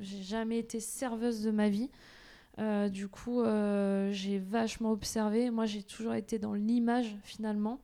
j'ai 0.00 0.22
jamais 0.22 0.58
été 0.58 0.80
serveuse 0.80 1.44
de 1.44 1.52
ma 1.52 1.68
vie. 1.68 1.90
Euh, 2.58 2.88
du 2.88 3.08
coup, 3.08 3.42
euh, 3.42 4.10
j'ai 4.12 4.38
vachement 4.38 4.92
observé. 4.92 5.50
Moi, 5.50 5.66
j'ai 5.66 5.82
toujours 5.82 6.14
été 6.14 6.38
dans 6.38 6.54
l'image 6.54 7.16
finalement. 7.22 7.80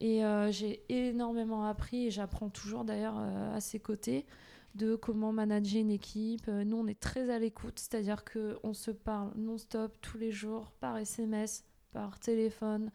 Et 0.00 0.24
euh, 0.24 0.50
j'ai 0.50 0.82
énormément 0.88 1.64
appris 1.64 2.06
et 2.06 2.10
j'apprends 2.10 2.48
toujours 2.48 2.84
d'ailleurs 2.84 3.16
à 3.16 3.60
ses 3.60 3.78
côtés 3.78 4.26
de 4.74 4.96
comment 4.96 5.32
manager 5.32 5.80
une 5.80 5.90
équipe. 5.90 6.48
nous, 6.48 6.76
on 6.76 6.86
est 6.86 6.98
très 6.98 7.30
à 7.30 7.38
l'écoute, 7.38 7.78
c'est-à-dire 7.78 8.24
qu'on 8.24 8.74
se 8.74 8.90
parle 8.90 9.30
non-stop 9.36 9.96
tous 10.00 10.18
les 10.18 10.32
jours 10.32 10.72
par 10.80 10.96
SMS, 10.96 11.64
par 11.92 12.18
téléphone. 12.18 12.90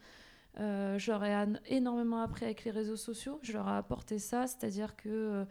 J'aurais 0.96 1.46
énormément 1.66 2.20
appris 2.20 2.44
avec 2.44 2.64
les 2.64 2.72
réseaux 2.72 2.96
sociaux. 2.96 3.38
Je 3.42 3.52
leur 3.52 3.68
ai 3.68 3.76
apporté 3.76 4.18
ça, 4.18 4.46
c'est-à-dire 4.48 4.96
que 4.96 5.46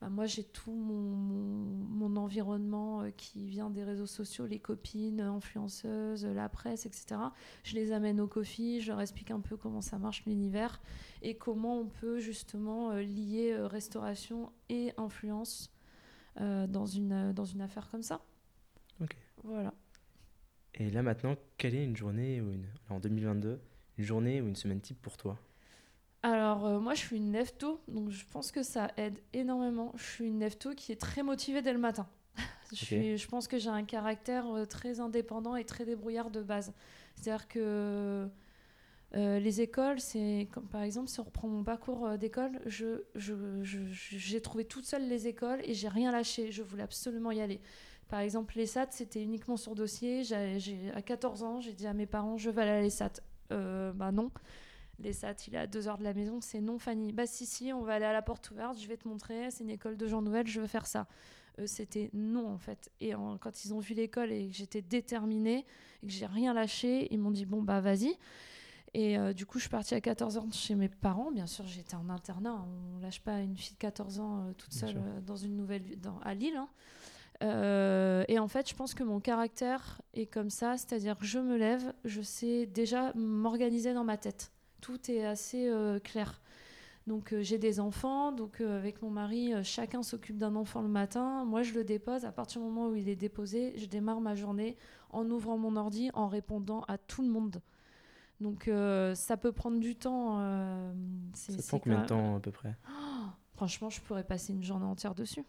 bah, 0.00 0.08
moi 0.08 0.26
j'ai 0.26 0.44
tout 0.44 0.72
mon, 0.72 2.16
environnement 2.16 3.02
euh, 3.02 3.10
qui 3.10 3.46
vient 3.46 3.70
des 3.70 3.84
réseaux 3.84 4.06
sociaux, 4.06 4.46
les 4.46 4.58
copines, 4.58 5.20
influenceuses, 5.20 6.24
la 6.26 6.48
presse, 6.48 6.86
etc. 6.86 7.20
Je 7.62 7.74
les 7.74 7.92
amène 7.92 8.20
au 8.20 8.26
coffee, 8.26 8.80
je 8.80 8.88
leur 8.88 9.00
explique 9.00 9.30
un 9.30 9.40
peu 9.40 9.56
comment 9.56 9.80
ça 9.80 9.98
marche 9.98 10.24
l'univers 10.26 10.80
et 11.22 11.36
comment 11.36 11.78
on 11.78 11.86
peut 11.86 12.18
justement 12.18 12.90
euh, 12.90 13.02
lier 13.02 13.52
euh, 13.52 13.66
restauration 13.66 14.50
et 14.68 14.92
influence 14.96 15.70
dans, 16.36 16.86
une, 16.86 17.32
dans 17.34 17.44
une 17.44 17.60
affaire 17.60 17.90
comme 17.90 18.02
ça. 18.02 18.22
Ok. 19.02 19.14
Voilà. 19.44 19.74
Et 20.74 20.88
là 20.88 21.02
maintenant, 21.02 21.36
quelle 21.58 21.74
est 21.74 21.84
une 21.84 21.96
journée 21.96 22.40
ou 22.40 22.50
une, 22.52 22.66
en 22.88 22.98
2022, 22.98 23.60
une 23.98 24.04
journée 24.04 24.40
ou 24.40 24.48
une 24.48 24.56
semaine 24.56 24.80
type 24.80 25.02
pour 25.02 25.18
toi? 25.18 25.38
Alors, 26.22 26.66
euh, 26.66 26.80
moi, 26.80 26.94
je 26.94 27.00
suis 27.00 27.16
une 27.16 27.30
nefto, 27.30 27.80
donc 27.88 28.10
je 28.10 28.24
pense 28.30 28.52
que 28.52 28.62
ça 28.62 28.90
aide 28.96 29.18
énormément. 29.32 29.92
Je 29.96 30.04
suis 30.04 30.26
une 30.26 30.38
nefto 30.38 30.74
qui 30.74 30.92
est 30.92 31.00
très 31.00 31.22
motivée 31.22 31.62
dès 31.62 31.72
le 31.72 31.78
matin. 31.78 32.06
je, 32.72 33.16
je, 33.16 33.28
pense 33.28 33.48
que 33.48 33.58
j'ai 33.58 33.70
un 33.70 33.84
caractère 33.84 34.46
euh, 34.48 34.64
très 34.66 35.00
indépendant 35.00 35.56
et 35.56 35.64
très 35.64 35.84
débrouillard 35.84 36.30
de 36.30 36.42
base. 36.42 36.72
C'est-à-dire 37.16 37.48
que 37.48 38.28
les 39.12 39.60
écoles, 39.60 39.98
c'est 39.98 40.48
comme 40.52 40.68
par 40.68 40.82
exemple, 40.82 41.08
si 41.08 41.18
on 41.18 41.24
reprend 41.24 41.48
mon 41.48 41.64
parcours 41.64 42.16
d'école, 42.16 42.60
je, 42.66 43.02
j'ai 43.16 43.34
je, 43.92 44.38
trouvé 44.38 44.64
toute 44.64 44.84
seule 44.84 45.08
les 45.08 45.26
écoles 45.26 45.60
et 45.64 45.74
j'ai 45.74 45.88
rien 45.88 46.12
lâché. 46.12 46.52
Je 46.52 46.62
voulais 46.62 46.84
absolument 46.84 47.32
y 47.32 47.40
aller. 47.40 47.60
Par 48.10 48.18
exemple, 48.18 48.54
les 48.56 48.66
SAT, 48.66 48.88
c'était 48.90 49.22
uniquement 49.22 49.56
sur 49.56 49.76
dossier. 49.76 50.24
J'ai, 50.24 50.90
à 50.94 51.00
14 51.00 51.44
ans, 51.44 51.60
j'ai 51.60 51.72
dit 51.72 51.86
à 51.86 51.94
mes 51.94 52.06
parents, 52.06 52.36
je 52.36 52.50
vais 52.50 52.62
aller 52.62 52.70
à 52.70 52.80
l'ESAT. 52.82 53.12
Euh, 53.52 53.92
bah 53.92 54.10
non. 54.10 54.32
L'ESAT, 55.00 55.34
il 55.48 55.54
est 55.54 55.58
à 55.58 55.66
2 55.66 55.88
heures 55.88 55.98
de 55.98 56.04
la 56.04 56.14
maison. 56.14 56.40
C'est 56.40 56.60
non, 56.60 56.78
Fanny. 56.78 57.12
Bah 57.12 57.26
si, 57.26 57.46
si, 57.46 57.72
on 57.72 57.82
va 57.82 57.94
aller 57.94 58.04
à 58.04 58.12
la 58.12 58.22
porte 58.22 58.50
ouverte. 58.50 58.78
Je 58.78 58.86
vais 58.86 58.96
te 58.96 59.08
montrer. 59.08 59.50
C'est 59.50 59.64
une 59.64 59.70
école 59.70 59.96
de 59.96 60.06
gens 60.06 60.22
nouvelles. 60.22 60.46
Je 60.46 60.60
veux 60.60 60.66
faire 60.66 60.86
ça. 60.86 61.06
Euh, 61.58 61.66
c'était 61.66 62.10
non, 62.12 62.48
en 62.48 62.58
fait. 62.58 62.90
Et 63.00 63.12
quand 63.40 63.64
ils 63.64 63.74
ont 63.74 63.80
vu 63.80 63.94
l'école 63.94 64.32
et 64.32 64.48
que 64.48 64.54
j'étais 64.54 64.82
déterminée 64.82 65.64
et 66.02 66.06
que 66.06 66.12
j'ai 66.12 66.26
rien 66.26 66.52
lâché, 66.52 67.08
ils 67.12 67.18
m'ont 67.18 67.30
dit, 67.30 67.46
bon, 67.46 67.62
bah 67.62 67.80
vas-y. 67.80 68.16
Et 68.92 69.16
euh, 69.18 69.32
du 69.32 69.46
coup, 69.46 69.58
je 69.58 69.64
suis 69.64 69.70
partie 69.70 69.94
à 69.94 70.00
14 70.00 70.36
ans 70.38 70.48
chez 70.52 70.74
mes 70.74 70.88
parents. 70.88 71.30
Bien 71.30 71.46
sûr, 71.46 71.66
j'étais 71.66 71.94
en 71.94 72.08
internat. 72.10 72.64
On 72.66 72.98
lâche 73.00 73.20
pas 73.20 73.40
une 73.40 73.56
fille 73.56 73.74
de 73.74 73.78
14 73.78 74.20
ans 74.20 74.52
toute 74.58 74.72
seule 74.72 75.00
dans 75.24 75.36
une 75.36 75.56
nouvelle 75.56 75.98
dans, 76.00 76.18
à 76.20 76.34
Lille. 76.34 76.56
Hein. 76.56 76.68
Euh, 77.42 78.24
et 78.28 78.38
en 78.38 78.48
fait, 78.48 78.68
je 78.68 78.74
pense 78.74 78.94
que 78.94 79.02
mon 79.02 79.20
caractère 79.20 80.00
est 80.14 80.26
comme 80.26 80.50
ça, 80.50 80.76
c'est-à-dire 80.76 81.16
que 81.16 81.24
je 81.24 81.38
me 81.38 81.56
lève, 81.56 81.92
je 82.04 82.20
sais 82.20 82.66
déjà 82.66 83.12
m'organiser 83.14 83.94
dans 83.94 84.04
ma 84.04 84.16
tête. 84.16 84.52
Tout 84.80 85.10
est 85.10 85.24
assez 85.24 85.68
euh, 85.68 85.98
clair. 85.98 86.40
Donc 87.06 87.32
euh, 87.32 87.42
j'ai 87.42 87.58
des 87.58 87.80
enfants, 87.80 88.30
donc 88.32 88.60
avec 88.60 89.02
mon 89.02 89.10
mari, 89.10 89.52
chacun 89.64 90.02
s'occupe 90.02 90.36
d'un 90.36 90.54
enfant 90.56 90.82
le 90.82 90.88
matin. 90.88 91.44
Moi, 91.44 91.62
je 91.62 91.74
le 91.74 91.84
dépose. 91.84 92.24
À 92.24 92.32
partir 92.32 92.60
du 92.60 92.66
moment 92.66 92.88
où 92.88 92.94
il 92.94 93.08
est 93.08 93.16
déposé, 93.16 93.72
je 93.76 93.86
démarre 93.86 94.20
ma 94.20 94.34
journée 94.34 94.76
en 95.10 95.28
ouvrant 95.30 95.58
mon 95.58 95.76
ordi, 95.76 96.10
en 96.14 96.28
répondant 96.28 96.82
à 96.88 96.98
tout 96.98 97.22
le 97.22 97.28
monde. 97.28 97.60
Donc 98.40 98.70
ça 99.14 99.36
peut 99.36 99.52
prendre 99.52 99.80
du 99.80 99.96
temps. 99.96 100.38
ça 101.34 101.52
prend 101.68 101.78
combien 101.78 102.02
de 102.02 102.06
temps 102.06 102.36
à 102.36 102.40
peu 102.40 102.50
près? 102.50 102.74
Franchement, 103.54 103.90
je 103.90 104.00
pourrais 104.00 104.24
passer 104.24 104.54
une 104.54 104.62
journée 104.62 104.86
entière 104.86 105.14
dessus 105.14 105.44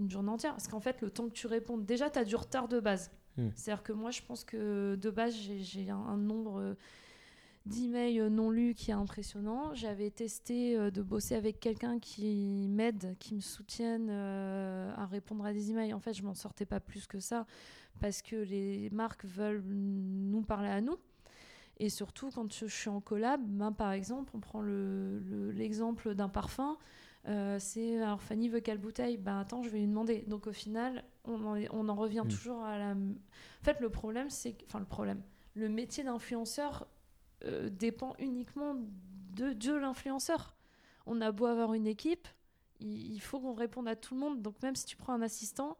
une 0.00 0.10
journée 0.10 0.30
entière. 0.30 0.52
Parce 0.52 0.68
qu'en 0.68 0.80
fait, 0.80 1.00
le 1.00 1.10
temps 1.10 1.28
que 1.28 1.34
tu 1.34 1.46
répondes, 1.46 1.84
déjà, 1.84 2.10
tu 2.10 2.18
as 2.18 2.24
du 2.24 2.36
retard 2.36 2.68
de 2.68 2.80
base. 2.80 3.10
Hmm. 3.36 3.48
C'est-à-dire 3.54 3.82
que 3.82 3.92
moi, 3.92 4.10
je 4.10 4.22
pense 4.22 4.44
que 4.44 4.96
de 4.96 5.10
base, 5.10 5.34
j'ai 5.34 5.90
un, 5.90 6.16
nombre 6.16 6.76
d'emails 7.66 8.30
non 8.30 8.50
lus 8.50 8.74
qui 8.74 8.90
est 8.90 8.94
impressionnant. 8.94 9.74
J'avais 9.74 10.10
testé 10.10 10.76
euh, 10.76 10.90
de 10.90 11.02
bosser 11.02 11.34
avec 11.34 11.60
quelqu'un 11.60 11.98
qui 11.98 12.66
m'aide, 12.68 13.16
qui 13.18 13.34
me 13.34 13.40
soutienne 13.40 14.08
euh, 14.10 14.92
à 14.96 15.06
répondre 15.06 15.44
à 15.44 15.52
des 15.52 15.70
emails. 15.70 15.94
En 15.94 16.00
fait, 16.00 16.14
je 16.14 16.22
m'en 16.22 16.34
sortais 16.34 16.66
pas 16.66 16.80
plus 16.80 17.06
que 17.06 17.20
ça 17.20 17.46
parce 18.00 18.22
que 18.22 18.36
les 18.36 18.90
marques 18.90 19.24
veulent 19.24 19.62
nous 19.64 20.42
parler 20.42 20.68
à 20.68 20.80
nous. 20.80 20.98
Et 21.78 21.88
surtout, 21.88 22.30
quand 22.30 22.52
je 22.52 22.66
suis 22.66 22.88
en 22.88 23.00
collab, 23.00 23.40
ben, 23.44 23.72
par 23.72 23.92
exemple, 23.92 24.30
on 24.34 24.40
prend 24.40 24.62
l'exemple 24.62 26.08
le, 26.08 26.14
d'un 26.14 26.28
parfum. 26.28 26.76
Euh, 27.26 27.56
c'est 27.58 27.96
alors 28.02 28.20
Fanny 28.20 28.50
veut 28.50 28.60
quelle 28.60 28.78
bouteille? 28.78 29.16
Ben 29.16 29.38
attends, 29.38 29.62
je 29.62 29.70
vais 29.70 29.78
lui 29.78 29.86
demander. 29.86 30.24
Donc 30.28 30.46
au 30.46 30.52
final, 30.52 31.04
on 31.24 31.42
en, 31.44 31.58
on 31.72 31.88
en 31.88 31.94
revient 31.94 32.22
mm. 32.24 32.28
toujours 32.28 32.62
à 32.62 32.78
la. 32.78 32.90
En 32.90 33.64
fait, 33.64 33.80
le 33.80 33.88
problème, 33.88 34.28
c'est. 34.30 34.56
Enfin, 34.66 34.78
le 34.78 34.84
problème. 34.84 35.22
Le 35.54 35.68
métier 35.68 36.04
d'influenceur 36.04 36.86
euh, 37.44 37.68
dépend 37.68 38.14
uniquement 38.18 38.74
de, 39.34 39.52
de 39.52 39.72
l'influenceur. 39.72 40.56
On 41.06 41.20
a 41.20 41.32
beau 41.32 41.46
avoir 41.46 41.74
une 41.74 41.86
équipe, 41.86 42.28
il, 42.80 43.20
faut 43.20 43.40
qu'on 43.40 43.54
réponde 43.54 43.88
à 43.88 43.96
tout 43.96 44.14
le 44.14 44.20
monde. 44.20 44.42
Donc 44.42 44.62
même 44.62 44.76
si 44.76 44.86
tu 44.86 44.96
prends 44.96 45.12
un 45.12 45.22
assistant, 45.22 45.76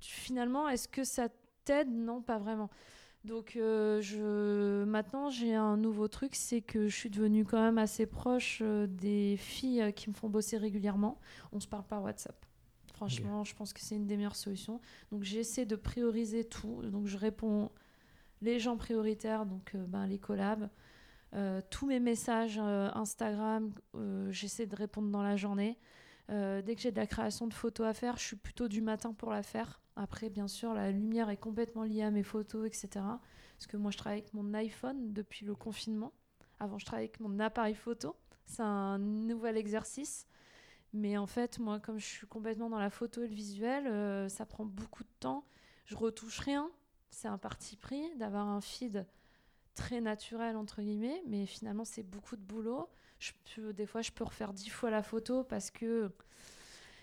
finalement, 0.00 0.68
est-ce 0.68 0.88
que 0.88 1.04
ça 1.04 1.28
t'aide? 1.64 1.90
Non, 1.90 2.22
pas 2.22 2.38
vraiment. 2.38 2.70
Donc 3.24 3.56
euh, 3.56 4.02
je... 4.02 4.84
maintenant 4.84 5.30
j'ai 5.30 5.54
un 5.54 5.78
nouveau 5.78 6.08
truc, 6.08 6.34
c'est 6.34 6.60
que 6.60 6.88
je 6.88 6.94
suis 6.94 7.08
devenue 7.08 7.46
quand 7.46 7.60
même 7.60 7.78
assez 7.78 8.04
proche 8.04 8.58
euh, 8.60 8.86
des 8.86 9.36
filles 9.38 9.94
qui 9.94 10.10
me 10.10 10.14
font 10.14 10.28
bosser 10.28 10.58
régulièrement. 10.58 11.18
On 11.52 11.60
se 11.60 11.66
parle 11.66 11.84
par 11.84 12.02
WhatsApp. 12.02 12.36
Franchement, 12.92 13.42
je 13.42 13.54
pense 13.56 13.72
que 13.72 13.80
c'est 13.80 13.96
une 13.96 14.06
des 14.06 14.16
meilleures 14.16 14.36
solutions. 14.36 14.80
Donc 15.10 15.24
j'essaie 15.24 15.66
de 15.66 15.74
prioriser 15.74 16.44
tout. 16.44 16.82
Donc 16.82 17.06
je 17.06 17.16
réponds 17.16 17.70
les 18.44 18.58
gens 18.60 18.76
prioritaires, 18.76 19.46
donc 19.46 19.74
ben, 19.74 20.06
les 20.06 20.18
collabs. 20.18 20.68
tous 21.70 21.86
mes 21.86 22.00
messages 22.00 22.58
Instagram, 22.58 23.72
j'essaie 24.30 24.66
de 24.66 24.76
répondre 24.76 25.10
dans 25.10 25.22
la 25.22 25.36
journée. 25.36 25.78
dès 26.28 26.74
que 26.74 26.80
j'ai 26.80 26.92
de 26.92 26.96
la 26.96 27.06
création 27.06 27.46
de 27.46 27.54
photos 27.54 27.86
à 27.86 27.94
faire, 27.94 28.16
je 28.16 28.24
suis 28.24 28.36
plutôt 28.36 28.68
du 28.68 28.80
matin 28.82 29.12
pour 29.12 29.30
la 29.30 29.42
faire. 29.42 29.80
Après, 29.96 30.28
bien 30.28 30.48
sûr, 30.48 30.74
la 30.74 30.90
lumière 30.90 31.30
est 31.30 31.36
complètement 31.36 31.84
liée 31.84 32.02
à 32.02 32.10
mes 32.10 32.24
photos, 32.24 32.66
etc. 32.66 32.88
Parce 32.94 33.66
que 33.68 33.76
moi, 33.76 33.90
je 33.90 33.98
travaille 33.98 34.20
avec 34.20 34.34
mon 34.34 34.52
iPhone 34.54 35.12
depuis 35.12 35.46
le 35.46 35.54
confinement. 35.54 36.12
Avant, 36.58 36.78
je 36.78 36.84
travaillais 36.84 37.08
avec 37.08 37.20
mon 37.20 37.38
appareil 37.38 37.74
photo. 37.74 38.16
C'est 38.46 38.62
un 38.62 38.98
nouvel 38.98 39.56
exercice. 39.56 40.26
Mais 40.92 41.16
en 41.16 41.26
fait, 41.26 41.58
moi, 41.58 41.80
comme 41.80 41.98
je 41.98 42.06
suis 42.06 42.26
complètement 42.26 42.68
dans 42.70 42.78
la 42.78 42.90
photo 42.90 43.22
et 43.22 43.28
le 43.28 43.34
visuel, 43.34 43.86
euh, 43.86 44.28
ça 44.28 44.46
prend 44.46 44.64
beaucoup 44.64 45.04
de 45.04 45.08
temps. 45.20 45.44
Je 45.86 45.96
retouche 45.96 46.40
rien. 46.40 46.70
C'est 47.14 47.28
un 47.28 47.38
parti 47.38 47.76
pris 47.76 48.12
d'avoir 48.16 48.48
un 48.48 48.60
feed 48.60 49.06
très 49.76 50.00
naturel, 50.00 50.56
entre 50.56 50.82
guillemets. 50.82 51.22
Mais 51.28 51.46
finalement, 51.46 51.84
c'est 51.84 52.02
beaucoup 52.02 52.34
de 52.34 52.42
boulot. 52.42 52.88
Je 53.20 53.30
peux, 53.54 53.72
des 53.72 53.86
fois, 53.86 54.02
je 54.02 54.10
peux 54.10 54.24
refaire 54.24 54.52
dix 54.52 54.68
fois 54.68 54.90
la 54.90 55.02
photo 55.02 55.44
parce 55.44 55.70
que 55.70 56.10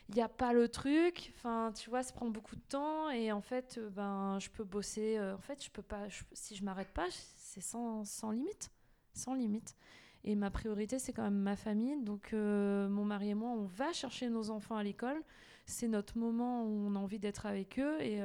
il 0.10 0.16
n'y 0.16 0.22
a 0.22 0.28
pas 0.28 0.52
le 0.52 0.68
truc. 0.68 1.32
Enfin, 1.38 1.72
tu 1.74 1.90
vois, 1.90 2.04
ça 2.04 2.12
prend 2.12 2.30
beaucoup 2.30 2.58
de 2.58 2.62
temps 2.62 3.10
et 3.10 3.32
en 3.32 3.40
fait, 3.40 3.78
euh, 3.78 3.90
ben, 3.90 4.38
je 4.40 4.50
peux 4.50 4.66
bosser. 4.66 5.18
Euh, 5.18 5.36
en 5.36 5.40
fait, 5.40 5.64
je 5.64 5.72
peux 5.72 5.82
pas. 5.82 6.08
si 6.34 6.56
je 6.58 6.64
m'arrête 6.66 6.92
pas, 6.92 7.08
c'est 7.38 7.62
sans, 7.62 8.04
sans, 8.04 8.32
limite, 8.32 8.70
sans 9.14 9.34
limite. 9.34 9.78
Et 10.26 10.36
ma 10.36 10.52
priorité, 10.52 11.00
c'est 11.00 11.14
quand 11.14 11.24
même 11.24 11.40
ma 11.40 11.56
famille. 11.56 12.04
Donc, 12.04 12.34
euh, 12.34 12.90
mon 12.90 13.06
mari 13.06 13.30
et 13.30 13.34
moi, 13.34 13.50
on 13.52 13.64
va 13.64 13.94
chercher 13.94 14.30
nos 14.30 14.50
enfants 14.50 14.76
à 14.76 14.84
l'école. 14.84 15.24
C'est 15.66 15.88
notre 15.88 16.18
moment 16.18 16.66
où 16.66 16.88
on 16.88 16.96
a 16.96 17.00
envie 17.00 17.20
d'être 17.20 17.46
avec 17.46 17.80
eux. 17.80 18.02
Et, 18.02 18.22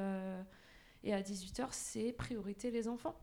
et 1.07 1.15
à 1.15 1.23
18h, 1.23 1.69
c'est 1.71 2.13
priorité 2.13 2.73
les 2.73 2.89
enfants. 2.89 3.15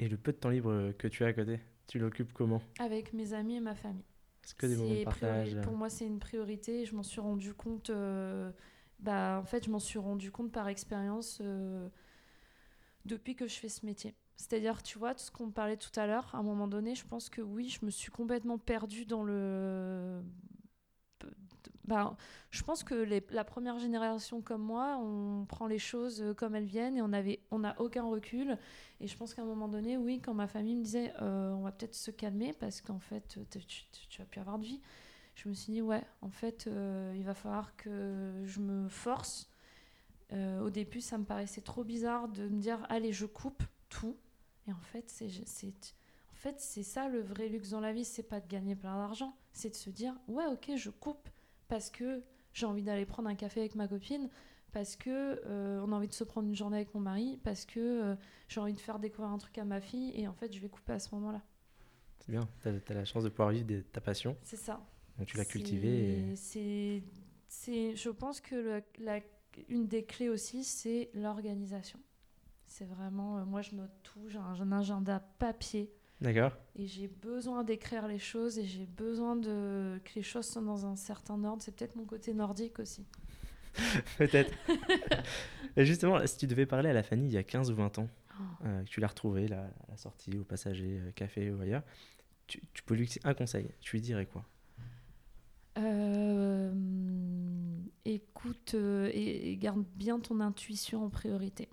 Et 0.00 0.08
le 0.08 0.16
peu 0.16 0.32
de 0.32 0.36
temps 0.38 0.48
libre 0.48 0.92
que 0.98 1.06
tu 1.06 1.24
as 1.24 1.28
à 1.28 1.32
côté, 1.32 1.60
tu 1.86 2.00
l'occupes 2.00 2.32
comment? 2.32 2.60
Avec 2.80 3.12
mes 3.12 3.32
amis 3.32 3.56
et 3.56 3.60
ma 3.60 3.76
famille. 3.76 4.04
C'est 4.42 4.56
que 4.56 4.66
des 4.66 4.74
moments 4.74 4.94
de 4.94 5.04
partage. 5.04 5.60
Pour 5.60 5.74
moi, 5.74 5.88
c'est 5.88 6.06
une 6.06 6.18
priorité. 6.18 6.84
Je 6.84 6.96
m'en 6.96 7.04
suis 7.04 7.20
rendu 7.20 7.54
compte. 7.54 7.90
Euh, 7.90 8.50
bah, 8.98 9.38
en 9.40 9.44
fait, 9.44 9.64
je 9.64 9.70
m'en 9.70 9.78
suis 9.78 10.00
rendu 10.00 10.32
compte 10.32 10.50
par 10.50 10.66
expérience 10.66 11.38
euh, 11.42 11.88
depuis 13.04 13.36
que 13.36 13.46
je 13.46 13.54
fais 13.54 13.68
ce 13.68 13.86
métier. 13.86 14.14
C'est-à-dire, 14.36 14.82
tu 14.82 14.98
vois, 14.98 15.14
tout 15.14 15.22
ce 15.22 15.30
qu'on 15.30 15.50
parlait 15.50 15.76
tout 15.76 15.92
à 15.94 16.08
l'heure, 16.08 16.34
à 16.34 16.38
un 16.38 16.42
moment 16.42 16.66
donné, 16.66 16.96
je 16.96 17.06
pense 17.06 17.28
que 17.28 17.40
oui, 17.40 17.68
je 17.68 17.84
me 17.84 17.90
suis 17.90 18.10
complètement 18.10 18.58
perdue 18.58 19.04
dans 19.04 19.22
le 19.22 20.22
bah, 21.90 22.16
je 22.52 22.62
pense 22.62 22.84
que 22.84 22.94
la 23.32 23.42
première 23.42 23.80
génération 23.80 24.42
comme 24.42 24.62
moi, 24.62 24.96
on 25.02 25.44
prend 25.44 25.66
les 25.66 25.80
choses 25.80 26.22
euh, 26.22 26.34
comme 26.34 26.54
elles 26.54 26.62
viennent 26.62 26.96
et 26.96 27.02
on 27.02 27.12
avait, 27.12 27.40
on 27.50 27.58
n'a 27.58 27.74
aucun 27.80 28.04
recul. 28.04 28.56
Et 29.00 29.08
je 29.08 29.16
pense 29.16 29.34
qu'à 29.34 29.42
un 29.42 29.44
moment 29.44 29.66
donné, 29.66 29.96
oui, 29.96 30.20
quand 30.20 30.32
ma 30.32 30.46
famille 30.46 30.76
me 30.76 30.84
disait, 30.84 31.12
euh, 31.20 31.50
on 31.50 31.62
va 31.62 31.72
peut-être 31.72 31.96
se 31.96 32.12
calmer 32.12 32.52
parce 32.52 32.80
qu'en 32.80 33.00
fait, 33.00 33.36
tu, 33.50 33.66
tu, 33.66 34.20
vas 34.20 34.24
plus 34.24 34.40
avoir 34.40 34.60
de 34.60 34.66
vie. 34.66 34.80
Je 35.34 35.48
me 35.48 35.54
suis 35.54 35.72
dit, 35.72 35.82
ouais, 35.82 36.04
en 36.22 36.30
fait, 36.30 36.68
euh, 36.68 37.12
il 37.16 37.24
va 37.24 37.34
falloir 37.34 37.74
que 37.74 38.40
je 38.44 38.60
me 38.60 38.88
force. 38.88 39.50
au 40.32 40.70
début, 40.70 41.00
ça 41.00 41.18
me 41.18 41.24
paraissait 41.24 41.60
trop 41.60 41.82
bizarre 41.82 42.28
de 42.28 42.46
me 42.48 42.60
dire, 42.60 42.86
allez, 42.88 43.12
je 43.12 43.26
coupe 43.26 43.64
tout. 43.88 44.16
Et 44.68 44.72
en 44.72 44.80
fait, 44.92 45.06
c'est, 45.08 45.26
en 45.26 46.36
fait, 46.36 46.60
c'est 46.60 46.84
ça 46.84 47.08
le 47.08 47.20
vrai 47.20 47.48
luxe 47.48 47.70
dans 47.70 47.80
la 47.80 47.92
vie, 47.92 48.04
c'est 48.04 48.22
pas 48.22 48.38
de 48.38 48.46
gagner 48.46 48.76
plein 48.76 48.94
d'argent, 48.94 49.36
c'est 49.52 49.70
de 49.70 49.74
se 49.74 49.90
dire, 49.90 50.14
ouais, 50.28 50.46
ok, 50.46 50.70
je 50.76 50.90
coupe 50.90 51.28
parce 51.70 51.88
que 51.88 52.22
j'ai 52.52 52.66
envie 52.66 52.82
d'aller 52.82 53.06
prendre 53.06 53.28
un 53.28 53.34
café 53.34 53.60
avec 53.60 53.76
ma 53.76 53.88
copine, 53.88 54.28
parce 54.72 54.96
que 54.96 55.40
euh, 55.46 55.80
on 55.86 55.92
a 55.92 55.96
envie 55.96 56.08
de 56.08 56.12
se 56.12 56.24
prendre 56.24 56.48
une 56.48 56.54
journée 56.54 56.76
avec 56.76 56.92
mon 56.94 57.00
mari, 57.00 57.38
parce 57.42 57.64
que 57.64 57.80
euh, 57.80 58.16
j'ai 58.48 58.60
envie 58.60 58.74
de 58.74 58.80
faire 58.80 58.98
découvrir 58.98 59.32
un 59.32 59.38
truc 59.38 59.56
à 59.56 59.64
ma 59.64 59.80
fille, 59.80 60.12
et 60.14 60.28
en 60.28 60.34
fait, 60.34 60.52
je 60.52 60.60
vais 60.60 60.68
couper 60.68 60.92
à 60.92 60.98
ce 60.98 61.14
moment-là. 61.14 61.42
C'est 62.18 62.32
bien, 62.32 62.48
tu 62.60 62.68
as, 62.68 62.94
la 62.94 63.04
chance 63.04 63.24
de 63.24 63.30
pouvoir 63.30 63.50
vivre 63.50 63.82
ta 63.92 64.00
passion. 64.00 64.36
C'est 64.42 64.56
ça. 64.56 64.84
Donc 65.16 65.28
tu 65.28 65.36
l'as 65.36 65.44
cultivée. 65.44 66.32
Et... 66.32 67.02
C'est, 67.48 67.96
je 67.96 68.10
pense 68.10 68.40
que 68.40 68.82
la, 68.98 69.20
une 69.68 69.86
des 69.86 70.04
clés 70.04 70.28
aussi, 70.28 70.64
c'est 70.64 71.10
l'organisation. 71.14 71.98
C'est 72.66 72.84
vraiment, 72.84 73.38
euh, 73.38 73.44
moi 73.44 73.62
je 73.62 73.74
note 73.74 73.90
tout, 74.02 74.28
j'ai 74.28 74.38
un 74.38 74.72
agenda 74.72 75.20
papier 75.38 75.92
D'accord. 76.20 76.52
Et 76.76 76.86
j'ai 76.86 77.08
besoin 77.08 77.64
d'écrire 77.64 78.06
les 78.06 78.18
choses 78.18 78.58
et 78.58 78.64
j'ai 78.64 78.84
besoin 78.84 79.36
de 79.36 79.98
que 80.04 80.10
les 80.16 80.22
choses 80.22 80.46
soient 80.46 80.62
dans 80.62 80.84
un 80.84 80.96
certain 80.96 81.42
ordre. 81.44 81.62
C'est 81.62 81.74
peut-être 81.74 81.96
mon 81.96 82.04
côté 82.04 82.34
nordique 82.34 82.78
aussi. 82.78 83.06
peut-être. 84.18 84.52
justement, 85.78 86.24
si 86.26 86.36
tu 86.36 86.46
devais 86.46 86.66
parler 86.66 86.90
à 86.90 86.92
la 86.92 87.02
Fanny 87.02 87.26
il 87.26 87.32
y 87.32 87.38
a 87.38 87.42
15 87.42 87.70
ou 87.70 87.74
20 87.74 87.98
ans, 88.00 88.08
oh. 88.32 88.42
euh, 88.66 88.82
que 88.82 88.88
tu 88.88 89.00
l'as 89.00 89.06
retrouvée 89.06 89.48
la, 89.48 89.70
la 89.88 89.96
sortie, 89.96 90.36
au 90.36 90.44
passager, 90.44 91.00
euh, 91.00 91.10
café 91.12 91.50
ou 91.50 91.60
ailleurs, 91.60 91.82
tu, 92.46 92.60
peux 92.84 92.94
lui 92.94 93.08
un 93.24 93.32
conseil. 93.32 93.70
Tu 93.80 93.96
lui 93.96 94.02
dirais 94.02 94.26
quoi? 94.26 94.44
Euh, 95.78 96.74
Écoute 98.04 98.74
et 98.74 99.56
garde 99.56 99.84
bien 99.94 100.18
ton 100.18 100.40
intuition 100.40 101.04
en 101.04 101.10
priorité. 101.10 101.68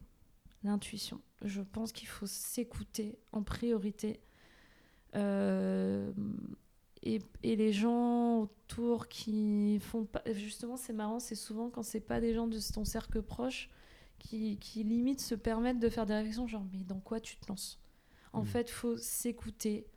L'intuition. 0.63 1.19
Je 1.43 1.61
pense 1.61 1.91
qu'il 1.91 2.07
faut 2.07 2.27
s'écouter 2.27 3.17
en 3.31 3.41
priorité 3.41 4.19
Euh, 4.19 4.26
et, 5.13 7.21
et, 7.43 7.55
les 7.55 7.73
gens 7.73 8.41
autour 8.41 9.07
qui 9.07 9.79
font 9.79 10.05
pas. 10.05 10.21
Justement, 10.31 10.77
c'est 10.77 10.93
marrant, 10.93 11.19
c'est 11.19 11.35
souvent 11.35 11.69
quand 11.69 11.83
c'est 11.83 11.99
pas 11.99 12.19
des 12.19 12.33
gens 12.33 12.47
de 12.47 12.59
ton 12.73 12.85
cercle 12.85 13.21
proche 13.21 13.69
qui, 14.19 14.57
qui 14.57 14.83
limite 14.83 15.21
se 15.21 15.35
permettent 15.35 15.79
de 15.79 15.89
faire 15.89 16.05
des 16.05 16.13
réflexions 16.13 16.47
genre, 16.47 16.65
mais 16.71 16.83
dans 16.83 16.99
quoi 16.99 17.19
tu 17.19 17.37
te 17.37 17.47
lances? 17.47 17.79
En 18.33 18.43
fait, 18.43 18.43
mmh. 18.43 18.51
fait, 18.51 18.69
faut 18.69 18.97
s'écouter. 18.97 19.87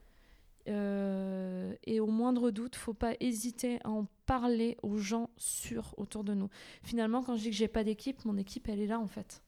Euh, 0.68 1.74
et 1.84 2.00
au 2.00 2.06
moindre 2.06 2.50
doute, 2.50 2.76
faut 2.76 2.94
pas 2.94 3.14
hésiter 3.20 3.78
à 3.82 3.90
en 3.90 4.06
parler 4.26 4.76
aux 4.82 4.98
gens 4.98 5.30
sûrs 5.36 5.94
autour 5.96 6.22
de 6.22 6.34
nous. 6.34 6.48
Finalement, 6.82 7.22
quand 7.22 7.36
je 7.36 7.42
dis 7.42 7.50
que 7.50 7.56
j'ai 7.56 7.68
pas 7.68 7.82
d'équipe, 7.82 8.24
mon 8.24 8.36
équipe, 8.36 8.68
elle 8.68 8.80
est 8.80 8.86
là 8.86 9.00
en 9.00 9.06
fait. 9.06 9.42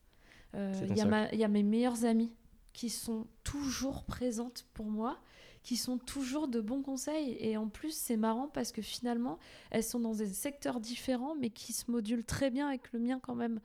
Euh, 0.54 0.72
il 0.88 0.96
y, 0.96 1.38
y, 1.38 1.44
a 1.44 1.48
mes 1.48 1.62
meilleures 1.62 2.04
amies 2.04 2.32
qui 2.72 2.90
sont 2.90 3.26
toujours 3.44 4.04
présentes 4.04 4.66
pour 4.74 4.86
moi, 4.86 5.18
qui 5.62 5.76
sont 5.76 5.98
toujours 5.98 6.48
de 6.48 6.60
bons 6.60 6.82
conseils. 6.82 7.36
Et 7.38 7.56
en 7.56 7.68
plus, 7.68 7.94
c'est 7.94 8.16
marrant 8.16 8.48
parce 8.48 8.72
que 8.72 8.82
finalement, 8.82 9.38
elles 9.70 9.84
sont 9.84 10.00
dans 10.00 10.14
des 10.14 10.26
secteurs 10.26 10.80
différents, 10.80 11.34
mais 11.34 11.50
qui 11.50 11.72
se 11.72 11.90
modulent 11.90 12.24
très 12.24 12.50
bien 12.50 12.68
avec 12.68 12.92
le 12.92 12.98
mien 12.98 13.20
quand 13.20 13.34
même. 13.34 13.60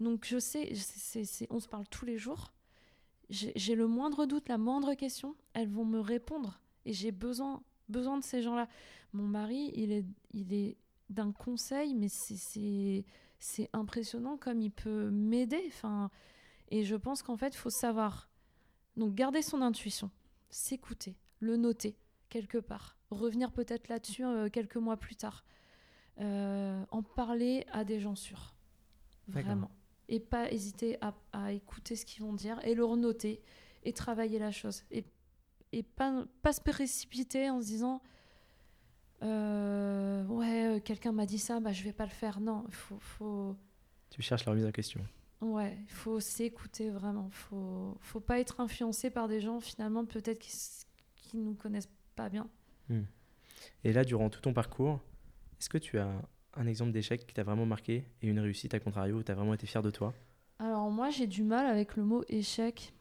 Donc 0.00 0.26
je 0.26 0.38
sais, 0.38 0.72
on 1.50 1.60
se 1.60 1.68
parle 1.68 1.86
tous 1.88 2.04
les 2.04 2.18
jours. 2.18 2.52
J'ai 3.28 3.74
le 3.74 3.88
moindre 3.88 4.24
doute, 4.26 4.48
la 4.48 4.58
moindre 4.58 4.94
question, 4.94 5.34
elles 5.52 5.68
vont 5.68 5.84
me 5.84 6.00
répondre. 6.00 6.60
Et 6.84 6.92
j'ai 6.92 7.10
besoin, 7.10 7.62
besoin 7.88 8.18
de 8.18 8.24
ces 8.24 8.40
gens-là. 8.40 8.68
Mon 9.12 9.26
mari, 9.26 9.72
il 9.74 9.92
est, 9.92 10.04
il 10.32 10.52
est 10.52 10.76
d'un 11.10 11.32
conseil, 11.32 11.94
mais 11.94 12.08
c'est 12.08 13.70
impressionnant 13.72 14.36
comme 14.36 14.60
il 14.60 14.70
peut 14.70 15.10
m'aider. 15.10 15.62
Enfin, 15.68 16.10
et 16.68 16.84
je 16.84 16.96
pense 16.96 17.22
qu'en 17.22 17.36
fait, 17.36 17.48
il 17.48 17.58
faut 17.58 17.70
savoir. 17.70 18.28
Donc 18.96 19.14
garder 19.14 19.42
son 19.42 19.60
intuition, 19.60 20.10
s'écouter, 20.48 21.16
le 21.40 21.56
noter 21.56 21.96
quelque 22.28 22.58
part, 22.58 22.96
revenir 23.10 23.52
peut-être 23.52 23.88
là-dessus 23.88 24.24
euh, 24.24 24.48
quelques 24.48 24.76
mois 24.76 24.96
plus 24.96 25.16
tard, 25.16 25.44
euh, 26.20 26.84
en 26.90 27.02
parler 27.02 27.64
à 27.72 27.84
des 27.84 28.00
gens 28.00 28.14
sûrs. 28.14 28.54
Vraiment 29.28 29.70
et 30.08 30.20
pas 30.20 30.50
hésiter 30.50 30.98
à, 31.32 31.52
écouter 31.52 31.96
ce 31.96 32.04
qu'ils 32.04 32.22
vont 32.22 32.32
dire 32.32 32.58
et 32.64 32.74
le 32.74 32.84
renoter 32.84 33.42
et 33.84 33.92
travailler 33.92 34.38
la 34.38 34.50
chose. 34.50 34.84
Et, 34.90 35.04
et 35.72 35.82
pas, 35.82 36.24
pas 36.42 36.52
se 36.52 36.60
précipiter 36.60 37.50
en 37.50 37.60
se 37.60 37.66
disant 37.66 38.02
euh, 39.22 40.24
Ouais, 40.26 40.80
quelqu'un 40.84 41.12
m'a 41.12 41.26
dit 41.26 41.38
ça, 41.38 41.60
bah, 41.60 41.72
je 41.72 41.82
vais 41.82 41.92
pas 41.92 42.04
le 42.04 42.10
faire. 42.10 42.40
Non, 42.40 42.64
il 42.68 42.74
faut, 42.74 42.98
faut. 42.98 43.56
Tu 44.10 44.22
cherches 44.22 44.44
la 44.44 44.52
remise 44.52 44.66
en 44.66 44.72
question. 44.72 45.04
Ouais, 45.40 45.76
il 45.82 45.92
faut 45.92 46.20
s'écouter 46.20 46.90
vraiment. 46.90 47.28
Faut, 47.30 47.96
faut 48.00 48.20
pas 48.20 48.40
être 48.40 48.60
influencé 48.60 49.10
par 49.10 49.28
des 49.28 49.40
gens 49.40 49.60
finalement 49.60 50.04
peut-être 50.04 50.38
qui, 50.38 50.50
qui 51.26 51.36
nous 51.36 51.54
connaissent 51.54 51.90
pas 52.14 52.28
bien. 52.28 52.48
Hmm. 52.88 53.02
Et 53.84 53.92
là, 53.92 54.04
durant 54.04 54.30
tout 54.30 54.40
ton 54.40 54.52
parcours, 54.52 55.00
est-ce 55.58 55.68
que 55.68 55.78
tu 55.78 55.98
as 55.98 56.10
un 56.54 56.66
exemple 56.66 56.92
d'échec 56.92 57.26
qui 57.26 57.34
t'a 57.34 57.42
vraiment 57.42 57.66
marqué 57.66 58.04
et 58.22 58.28
une 58.28 58.38
réussite 58.38 58.74
à 58.74 58.80
contrario 58.80 59.16
où 59.16 59.22
tu 59.22 59.30
as 59.30 59.34
vraiment 59.34 59.54
été 59.54 59.66
fier 59.66 59.82
de 59.82 59.90
toi? 59.90 60.14
Alors 60.58 60.90
moi 60.90 61.10
j'ai 61.10 61.26
du 61.26 61.42
mal 61.42 61.66
avec 61.66 61.96
le 61.96 62.04
mot 62.04 62.24
échec. 62.28 62.94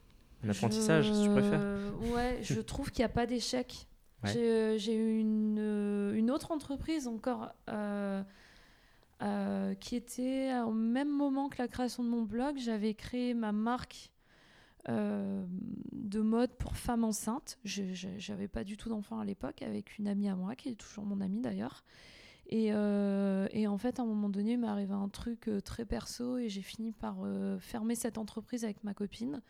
Un 0.44 0.50
apprentissage, 0.50 1.12
si 1.12 1.24
tu 1.24 1.30
préfères 1.30 1.62
Ouais, 2.14 2.40
je 2.42 2.60
trouve 2.60 2.92
qu'il 2.92 3.02
n'y 3.02 3.06
a 3.06 3.10
pas 3.10 3.26
d'échec. 3.26 3.88
J'ai 4.26 4.96
eu 4.96 5.20
une, 5.20 5.58
euh, 5.60 6.14
une, 6.16 6.32
autre 6.32 6.52
entreprise 6.52 7.08
encore 7.08 7.52
euh, 7.70 8.24
euh, 9.22 9.76
qui 9.76 9.96
était 9.96 10.52
au 10.66 10.72
même 10.72 11.10
moment 11.10 11.48
que 11.48 11.62
la 11.62 11.68
création 11.68 12.04
de 12.04 12.10
mon 12.10 12.24
blog. 12.24 12.58
J'avais 12.58 12.96
créé 12.96 13.36
ma 13.36 13.52
marque 13.52 14.12
de 14.88 16.20
mode 16.22 16.52
pour 16.58 16.76
femmes 16.76 17.04
enceintes. 17.04 17.58
J'avais 17.64 18.48
pas 18.48 18.64
du 18.64 18.78
tout 18.78 18.90
d'enfant 18.90 19.20
à 19.20 19.26
l'époque 19.26 19.62
avec 19.62 19.98
une 19.98 20.08
amie 20.08 20.30
à 20.30 20.36
moi 20.36 20.56
qui 20.56 20.70
est 20.70 20.76
toujours 20.76 21.06
mon 21.06 21.22
amie 21.22 21.42
d'ailleurs. 21.42 21.84
Euh, 22.54 23.48
et, 23.52 23.68
en 23.68 23.78
fait, 23.78 24.00
à 24.00 24.04
un 24.04 24.06
moment 24.06 24.30
donné, 24.30 24.54
il 24.54 24.60
m'est 24.60 24.68
arrivé 24.68 24.94
un 24.94 25.10
truc 25.10 25.48
euh, 25.48 25.62
très 25.62 25.86
perso 25.86 26.38
et 26.38 26.50
j'ai 26.50 26.62
fini 26.62 26.92
par 26.92 27.18
euh, 27.24 27.58
fermer 27.60 27.96
cette 27.96 28.18
entreprise 28.18 28.64
avec 28.64 28.84
ma 28.84 28.94
copine. 28.94 29.42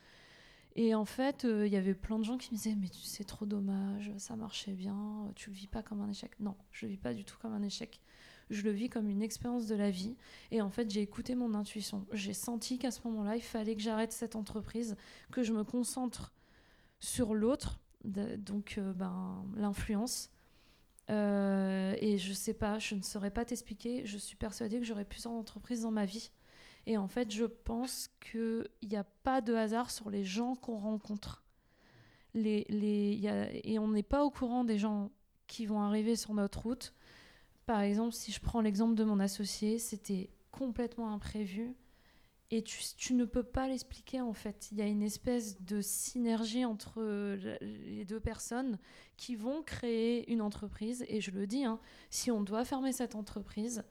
Et 0.78 0.94
en 0.94 1.06
fait, 1.06 1.46
il 1.46 1.68
y 1.68 1.78
avait 1.78 1.94
plein 1.94 2.20
de 2.20 2.26
gens 2.26 2.38
qui 2.38 2.52
me 2.52 2.58
disaient 2.58 2.76
Mais 2.76 2.90
c'est 2.92 3.24
trop 3.24 3.46
dommage, 3.46 4.12
ça 4.18 4.36
marchait 4.36 4.74
bien, 4.74 5.32
tu 5.34 5.50
le 5.50 5.56
vis 5.56 5.68
pas 5.68 5.82
comme 5.82 6.02
un 6.02 6.10
échec. 6.10 6.32
Non, 6.42 6.56
je 6.72 6.86
le 6.86 6.92
vis 6.92 6.98
pas 6.98 7.14
du 7.14 7.24
tout 7.24 7.38
comme 7.42 7.54
un 7.54 7.62
échec. 7.62 8.02
Je 8.50 8.64
le 8.64 8.72
vis 8.72 8.90
comme 8.90 9.10
une 9.10 9.22
expérience 9.22 9.68
de 9.68 9.76
la 9.76 9.90
vie. 9.90 10.16
Et 10.52 10.62
en 10.62 10.70
fait, 10.70 10.90
j'ai 10.90 11.02
écouté 11.02 11.36
mon 11.36 11.54
intuition. 11.54 12.06
J'ai 12.14 12.34
senti 12.34 12.78
qu'à 12.78 12.92
ce 12.92 13.02
moment-là, 13.06 13.36
il 13.36 13.42
fallait 13.42 13.76
que 13.76 13.82
j'arrête 13.82 14.12
cette 14.12 14.36
entreprise, 14.36 14.96
que 15.32 15.44
je 15.44 15.54
me 15.54 15.64
concentre 15.64 16.34
sur 17.00 17.34
l'autre, 17.34 17.80
donc 18.04 18.80
ben, 18.96 19.44
l'influence 19.56 20.30
euh, 21.10 21.96
et 22.00 22.18
je 22.18 22.34
sais 22.34 22.54
pas, 22.54 22.80
je 22.80 22.96
ne 22.96 23.02
saurais 23.02 23.32
pas 23.32 23.46
t'expliquer. 23.46 24.06
Je 24.06 24.18
suis 24.18 24.36
persuadée 24.36 24.80
que 24.80 24.86
j'aurai 24.86 25.06
plusieurs 25.06 25.34
entreprises 25.34 25.82
dans 25.82 25.92
ma 25.92 26.06
vie. 26.06 26.32
Et 26.88 26.98
en 26.98 27.08
fait, 27.08 27.32
je 27.32 27.46
pense 27.46 28.10
qu'il 28.20 28.68
n'y 28.84 28.96
a 28.96 29.04
pas 29.04 29.42
de 29.42 29.54
hasard 29.54 29.90
sur 29.90 30.10
les 30.10 30.24
gens 30.24 30.56
qu'on 30.56 30.78
rencontre. 30.78 31.44
Et 32.36 33.80
on 33.80 33.88
n'est 33.88 34.04
pas 34.04 34.24
au 34.24 34.30
courant 34.30 34.64
des 34.64 34.78
gens 34.78 35.12
qui 35.48 35.66
vont 35.66 35.82
arriver 35.82 36.16
sur 36.16 36.34
notre 36.34 36.64
route. 36.64 36.94
Par 37.66 37.82
exemple, 37.82 38.14
si 38.14 38.32
je 38.32 38.40
prends 38.40 38.62
l'exemple 38.62 38.96
de 38.96 39.04
mon 39.04 39.20
associé, 39.20 39.80
c'était 39.80 40.30
complètement 40.52 41.12
imprévu. 41.12 41.76
Et 42.52 42.64
tu, 42.64 43.16
ne 43.16 43.26
peux 43.26 43.44
pas 43.44 43.68
l'expliquer 43.68 44.22
en 44.22 44.34
fait. 44.34 44.70
Il 44.72 44.78
y 44.78 44.82
a 44.82 44.86
une 44.86 45.02
espèce 45.02 45.62
de 45.64 45.82
synergie 45.82 46.64
entre 46.64 47.02
les 47.62 48.06
deux 48.06 48.20
personnes 48.20 48.78
qui 49.18 49.36
vont 49.36 49.64
créer 49.64 50.32
une 50.32 50.42
entreprise. 50.42 51.04
Et 51.08 51.22
je 51.22 51.32
le 51.32 51.48
dis, 51.48 51.66
hein, 51.66 51.80
si 52.12 52.30
on 52.30 52.42
doit 52.42 52.64
fermer 52.64 52.92
cette 52.92 53.16
entreprise, 53.16 53.84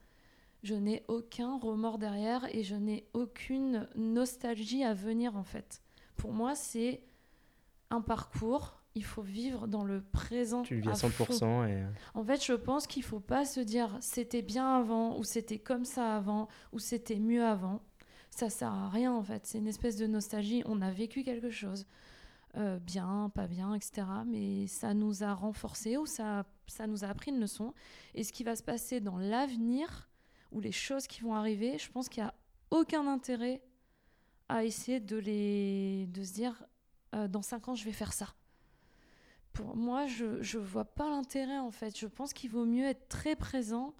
je 0.63 0.73
n'ai 0.73 1.03
aucun 1.09 1.59
remords 1.59 1.97
derrière 1.97 2.47
et 2.55 2.63
je 2.63 2.75
n'ai 2.75 3.07
aucune 3.13 3.89
nostalgie 3.95 4.83
à 4.83 4.93
venir 4.93 5.35
en 5.35 5.43
fait. 5.43 5.81
Pour 6.15 6.31
moi, 6.31 6.55
c'est 6.55 7.03
un 7.89 8.01
parcours. 8.01 8.81
Il 8.95 9.03
faut 9.03 9.21
vivre 9.21 9.67
dans 9.67 9.83
le 9.83 10.01
présent. 10.01 10.61
Tu 10.61 10.79
vis 10.79 10.89
à 10.89 10.93
100%. 10.93 11.67
Et... 11.69 11.83
En 12.13 12.23
fait, 12.23 12.43
je 12.43 12.53
pense 12.53 12.87
qu'il 12.87 13.03
ne 13.03 13.07
faut 13.07 13.19
pas 13.19 13.45
se 13.45 13.59
dire 13.59 13.97
c'était 13.99 14.41
bien 14.41 14.77
avant, 14.77 15.17
ou 15.17 15.23
c'était 15.23 15.59
comme 15.59 15.85
ça 15.85 16.15
avant, 16.15 16.47
ou 16.71 16.79
c'était 16.79 17.19
mieux 17.19 17.43
avant 17.43 17.81
ça 18.35 18.49
sert 18.49 18.71
à 18.71 18.89
rien 18.89 19.13
en 19.13 19.23
fait. 19.23 19.45
C'est 19.45 19.57
une 19.57 19.67
espèce 19.67 19.95
de 19.95 20.07
nostalgie. 20.07 20.61
On 20.65 20.81
a 20.81 20.91
vécu 20.91 21.23
quelque 21.23 21.49
chose, 21.49 21.85
euh, 22.57 22.79
bien, 22.79 23.31
pas 23.33 23.47
bien, 23.47 23.73
etc. 23.73 24.05
Mais 24.27 24.67
ça 24.67 24.93
nous 24.93 25.23
a 25.23 25.33
renforcé 25.33 25.97
ou 25.97 26.05
ça, 26.05 26.45
ça 26.67 26.85
nous 26.85 27.05
a 27.05 27.07
appris 27.07 27.31
une 27.31 27.39
leçon. 27.39 27.73
Et 28.13 28.23
ce 28.23 28.33
qui 28.33 28.43
va 28.43 28.55
se 28.55 28.63
passer 28.63 28.99
dans 28.99 29.17
l'avenir, 29.17 30.09
ou 30.51 30.59
les 30.59 30.73
choses 30.73 31.07
qui 31.07 31.21
vont 31.21 31.33
arriver, 31.33 31.77
je 31.77 31.89
pense 31.89 32.09
qu'il 32.09 32.23
n'y 32.23 32.29
a 32.29 32.33
aucun 32.71 33.07
intérêt 33.07 33.63
à 34.49 34.63
essayer 34.65 34.99
de, 34.99 35.15
les, 35.15 36.07
de 36.07 36.23
se 36.23 36.33
dire 36.33 36.65
euh, 37.15 37.27
dans 37.27 37.41
cinq 37.41 37.69
ans, 37.69 37.75
je 37.75 37.85
vais 37.85 37.93
faire 37.93 38.13
ça. 38.13 38.27
Pour 39.55 39.77
moi, 39.77 40.05
je 40.05 40.25
ne 40.25 40.63
vois 40.63 40.83
pas 40.83 41.09
l'intérêt 41.09 41.59
en 41.59 41.71
fait. 41.71 41.97
Je 41.97 42.07
pense 42.07 42.33
qu'il 42.33 42.51
vaut 42.51 42.65
mieux 42.65 42.83
être 42.83 43.07
très 43.07 43.37
présent 43.37 43.93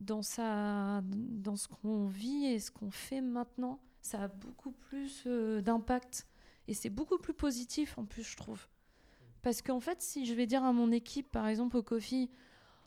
dans, 0.00 0.20
sa, 0.22 1.00
dans 1.04 1.54
ce 1.54 1.68
qu'on 1.68 2.06
vit 2.06 2.46
et 2.46 2.58
ce 2.58 2.72
qu'on 2.72 2.90
fait 2.90 3.20
maintenant, 3.20 3.78
ça 4.02 4.24
a 4.24 4.28
beaucoup 4.28 4.72
plus 4.72 5.22
euh, 5.28 5.62
d'impact. 5.62 6.26
Et 6.66 6.74
c'est 6.74 6.90
beaucoup 6.90 7.18
plus 7.18 7.34
positif 7.34 7.96
en 7.98 8.04
plus, 8.04 8.24
je 8.24 8.36
trouve. 8.36 8.66
Parce 9.42 9.62
qu'en 9.62 9.78
fait, 9.78 10.02
si 10.02 10.26
je 10.26 10.34
vais 10.34 10.46
dire 10.46 10.64
à 10.64 10.72
mon 10.72 10.90
équipe, 10.90 11.30
par 11.30 11.46
exemple 11.46 11.76
au 11.76 11.82
Coffee, 11.84 12.28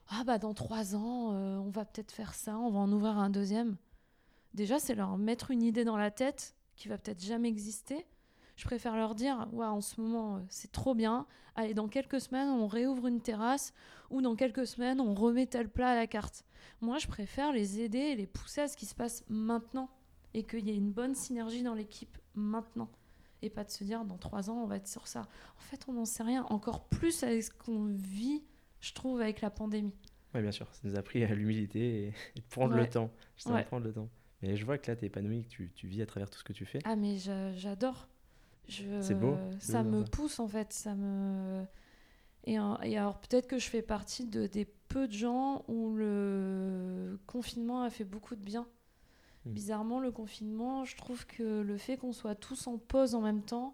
ah 0.10 0.26
bah 0.26 0.40
dans 0.40 0.54
trois 0.54 0.94
ans, 0.94 1.32
euh, 1.32 1.56
on 1.56 1.70
va 1.70 1.86
peut-être 1.86 2.12
faire 2.12 2.34
ça, 2.34 2.58
on 2.58 2.70
va 2.70 2.80
en 2.80 2.92
ouvrir 2.92 3.18
un 3.18 3.30
deuxième. 3.30 3.78
Déjà, 4.54 4.78
c'est 4.78 4.96
leur 4.96 5.18
mettre 5.18 5.52
une 5.52 5.64
idée 5.64 5.86
dans 5.86 5.98
la 5.98 6.12
tête 6.12 6.54
qui 6.76 6.90
va 6.90 6.98
peut-être 6.98 7.24
jamais 7.24 7.48
exister 7.48 8.06
je 8.58 8.66
préfère 8.66 8.96
leur 8.96 9.16
dire 9.16 9.48
ouais, 9.54 9.66
en 9.66 9.82
ce 9.82 10.02
moment, 10.02 10.38
euh, 10.38 10.40
c'est 10.50 10.72
trop 10.72 10.96
bien. 10.96 11.26
Allez, 11.56 11.74
dans 11.74 11.88
quelques 11.88 12.20
semaines, 12.20 12.50
on 12.50 12.68
réouvre 12.68 13.08
une 13.08 13.22
terrasse 13.22 13.74
ou 14.10 14.22
dans 14.22 14.36
quelques 14.36 14.68
semaines, 14.68 15.00
on 15.00 15.14
remet 15.14 15.46
tel 15.46 15.70
plat 15.70 15.92
à 15.92 15.96
la 15.96 16.08
carte. 16.08 16.44
Moi, 16.82 16.98
je 16.98 17.08
préfère 17.08 17.52
les 17.52 17.80
aider 17.82 18.00
et 18.00 18.16
les 18.16 18.28
pousser 18.28 18.62
à 18.62 18.68
ce 18.68 18.76
qui 18.76 18.86
se 18.86 18.96
passe 18.96 19.24
maintenant 19.30 19.90
et 20.34 20.44
qu'il 20.44 20.68
y 20.68 20.72
ait 20.72 20.76
une 20.76 20.92
bonne 20.92 21.16
synergie 21.16 21.64
dans 21.64 21.76
l'équipe 21.76 22.18
maintenant. 22.34 22.90
Et 23.44 23.52
pas 23.52 23.64
de 23.64 23.70
se 23.70 23.84
dire 23.84 24.04
dans 24.04 24.18
trois 24.18 24.50
ans, 24.50 24.64
on 24.64 24.66
va 24.66 24.78
être 24.78 24.88
sur 24.88 25.08
ça. 25.08 25.22
En 25.58 25.62
fait, 25.62 25.86
on 25.88 25.94
n'en 25.94 26.06
sait 26.06 26.24
rien. 26.24 26.44
Encore 26.50 26.86
plus 26.86 27.24
avec 27.24 27.44
ce 27.44 27.52
qu'on 27.52 27.86
vit, 27.86 28.44
je 28.82 28.94
trouve, 28.94 29.22
avec 29.22 29.42
la 29.42 29.52
pandémie. 29.52 29.94
Oui, 30.34 30.42
bien 30.42 30.52
sûr. 30.52 30.68
Ça 30.74 30.82
nous 30.84 30.96
a 30.96 31.00
appris 31.00 31.24
à 31.24 31.34
l'humilité 31.34 32.08
et, 32.36 32.40
de 32.40 32.46
prendre 32.50 32.76
le 32.76 32.90
temps. 32.90 33.12
Je 33.38 33.44
prendre 33.66 33.86
le 33.86 33.94
temps. 33.94 34.10
Mais 34.42 34.56
je 34.56 34.66
vois 34.66 34.80
que 34.80 34.90
là, 34.90 34.96
tu 34.96 35.04
es 35.04 35.08
épanoui, 35.08 35.44
que 35.44 35.50
tu, 35.50 35.72
tu 35.74 35.88
vis 35.88 36.02
à 36.02 36.06
travers 36.08 36.30
tout 36.30 36.40
ce 36.40 36.44
que 36.44 36.54
tu 36.54 36.66
fais. 36.66 36.80
Ah, 36.86 36.96
mais 36.96 37.18
j'adore. 37.56 38.08
C'est 38.68 39.16
beau. 39.16 39.36
Ça 39.60 39.84
me 39.84 40.04
pousse 40.04 40.40
en 40.40 40.48
fait, 40.48 40.74
ça 40.74 40.96
me. 40.96 41.64
Et, 42.46 42.58
alors 42.58 43.20
peut-être 43.20 43.48
que 43.48 43.60
je 43.60 43.70
fais 43.70 43.82
partie 43.82 44.26
de, 44.26 44.48
des 44.48 44.66
peu 44.66 45.08
de 45.08 45.14
gens 45.14 45.66
où 45.68 45.94
le 45.96 47.20
confinement 47.28 47.84
a 47.84 47.90
fait 47.90 48.06
beaucoup 48.06 48.36
de 48.36 48.42
bien. 48.42 48.66
Hmm. 49.46 49.52
Bizarrement, 49.52 50.00
le 50.00 50.12
confinement, 50.12 50.86
je 50.86 50.96
trouve 50.96 51.26
que 51.26 51.62
le 51.62 51.78
fait 51.78 51.98
qu'on 51.98 52.14
soit 52.14 52.36
tous 52.36 52.68
en 52.68 52.78
pause 52.78 53.16
en 53.16 53.22
même 53.22 53.42
temps, 53.42 53.74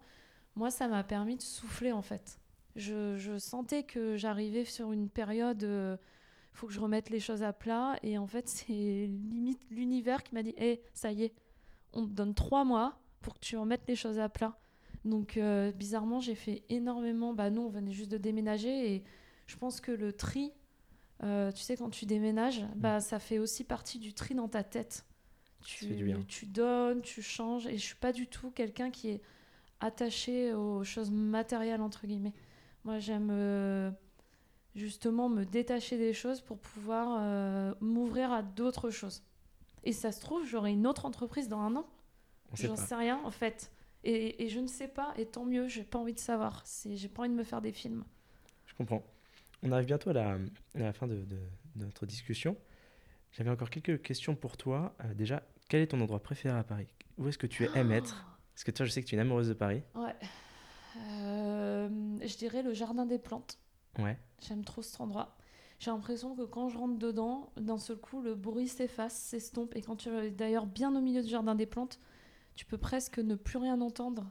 moi, 0.56 0.70
ça 0.70 0.88
m'a 0.88 1.04
permis 1.04 1.36
de 1.36 1.42
souffler 1.42 1.92
en 1.92 2.02
fait. 2.02 2.38
Je, 2.76 3.36
sentais 3.38 3.84
que 3.84 4.16
j'arrivais 4.16 4.64
sur 4.64 4.90
une 4.90 5.08
période, 5.08 5.62
il 5.62 6.56
faut 6.56 6.66
que 6.66 6.72
je 6.72 6.80
remette 6.80 7.10
les 7.10 7.20
choses 7.20 7.44
à 7.44 7.52
plat. 7.52 7.96
Et 8.02 8.18
en 8.18 8.26
fait, 8.26 8.48
c'est 8.48 9.08
limite 9.08 9.60
l'univers 9.70 10.22
qui 10.22 10.34
m'a 10.34 10.42
dit 10.42 10.54
Hé, 10.56 10.82
ça 10.94 11.12
y 11.12 11.24
est, 11.24 11.34
on 11.92 12.06
te 12.06 12.12
donne 12.12 12.34
trois 12.34 12.64
mois 12.64 12.98
pour 13.20 13.34
que 13.34 13.40
tu 13.40 13.56
remettes 13.56 13.86
les 13.86 13.96
choses 13.96 14.18
à 14.18 14.28
plat. 14.28 14.58
Donc, 15.04 15.38
bizarrement, 15.76 16.20
j'ai 16.20 16.34
fait 16.34 16.62
énormément. 16.68 17.34
Bah, 17.34 17.50
nous, 17.50 17.62
on 17.62 17.68
venait 17.68 17.92
juste 17.92 18.10
de 18.10 18.18
déménager 18.18 18.94
et 18.94 19.04
je 19.46 19.56
pense 19.56 19.80
que 19.80 19.92
le 19.92 20.12
tri, 20.12 20.52
tu 21.20 21.60
sais, 21.62 21.76
quand 21.76 21.90
tu 21.90 22.06
déménages, 22.06 22.62
mmh. 22.62 22.72
bah, 22.76 23.00
ça 23.00 23.18
fait 23.18 23.38
aussi 23.38 23.64
partie 23.64 23.98
du 23.98 24.14
tri 24.14 24.34
dans 24.34 24.48
ta 24.48 24.64
tête 24.64 25.04
tu, 25.64 26.14
tu 26.28 26.46
donnes, 26.46 27.00
tu 27.02 27.22
changes. 27.22 27.66
Et 27.66 27.76
je 27.76 27.82
suis 27.82 27.96
pas 27.96 28.12
du 28.12 28.26
tout 28.26 28.50
quelqu'un 28.50 28.90
qui 28.90 29.08
est 29.08 29.22
attaché 29.80 30.52
aux 30.52 30.84
choses 30.84 31.10
matérielles, 31.10 31.80
entre 31.80 32.06
guillemets. 32.06 32.34
Moi, 32.84 32.98
j'aime 32.98 33.30
euh, 33.30 33.90
justement 34.74 35.28
me 35.28 35.44
détacher 35.44 35.98
des 35.98 36.12
choses 36.12 36.40
pour 36.40 36.58
pouvoir 36.58 37.18
euh, 37.20 37.74
m'ouvrir 37.80 38.30
à 38.30 38.42
d'autres 38.42 38.90
choses. 38.90 39.22
Et 39.82 39.92
ça 39.92 40.12
se 40.12 40.20
trouve, 40.20 40.46
j'aurai 40.46 40.72
une 40.72 40.86
autre 40.86 41.06
entreprise 41.06 41.48
dans 41.48 41.60
un 41.60 41.76
an. 41.76 41.86
J'en 42.54 42.76
sais 42.76 42.94
rien, 42.94 43.20
en 43.24 43.30
fait. 43.30 43.72
Et, 44.04 44.44
et, 44.44 44.48
je 44.50 44.60
ne 44.60 44.66
sais 44.66 44.88
pas, 44.88 45.14
et 45.16 45.24
tant 45.24 45.46
mieux, 45.46 45.66
j'ai 45.66 45.82
pas 45.82 45.98
envie 45.98 46.12
de 46.12 46.18
savoir. 46.18 46.62
J'ai 46.84 47.08
pas 47.08 47.22
envie 47.22 47.30
de 47.30 47.34
me 47.34 47.42
faire 47.42 47.62
des 47.62 47.72
films. 47.72 48.04
Je 48.66 48.74
comprends. 48.74 49.02
On 49.62 49.72
arrive 49.72 49.86
bientôt 49.86 50.10
à 50.10 50.12
la, 50.12 50.32
à 50.74 50.78
la 50.78 50.92
fin 50.92 51.06
de, 51.06 51.14
de, 51.14 51.38
notre 51.76 52.04
discussion. 52.04 52.54
J'avais 53.32 53.50
encore 53.50 53.70
quelques 53.70 54.02
questions 54.02 54.36
pour 54.36 54.58
toi. 54.58 54.94
Euh, 55.02 55.14
déjà, 55.14 55.42
quel 55.68 55.80
est 55.80 55.86
ton 55.88 56.00
endroit 56.02 56.22
préféré 56.22 56.56
à 56.56 56.62
Paris? 56.64 56.86
Où 57.16 57.28
est-ce 57.28 57.38
que 57.38 57.46
tu 57.46 57.66
aimes 57.74 57.92
être? 57.92 58.26
Parce 58.52 58.64
que 58.64 58.70
toi, 58.70 58.84
je 58.84 58.90
sais 58.90 59.02
que 59.02 59.06
tu 59.08 59.14
es 59.14 59.16
une 59.16 59.22
amoureuse 59.22 59.48
de 59.48 59.54
Paris. 59.54 59.82
Ouais. 59.94 60.14
Euh, 60.96 61.88
je 62.22 62.36
dirais 62.36 62.62
le 62.62 62.74
jardin 62.74 63.06
des 63.06 63.18
plantes. 63.18 63.58
Ouais. 63.98 64.18
J'aime 64.46 64.64
trop 64.64 64.82
cet 64.82 65.00
endroit. 65.00 65.34
J'ai 65.78 65.90
l'impression 65.90 66.36
que 66.36 66.42
quand 66.42 66.68
je 66.68 66.78
rentre 66.78 66.98
dedans, 66.98 67.50
d'un 67.56 67.78
seul 67.78 67.96
coup, 67.96 68.20
le 68.20 68.34
bruit 68.34 68.68
s'efface, 68.68 69.14
s'estompe. 69.14 69.74
Et 69.76 69.82
quand 69.82 69.96
tu 69.96 70.10
es 70.10 70.30
d'ailleurs 70.30 70.66
bien 70.66 70.94
au 70.94 71.00
milieu 71.00 71.22
du 71.22 71.28
jardin 71.28 71.54
des 71.54 71.66
plantes, 71.66 72.00
tu 72.54 72.64
peux 72.64 72.78
presque 72.78 73.18
ne 73.18 73.34
plus 73.34 73.58
rien 73.58 73.80
entendre. 73.80 74.30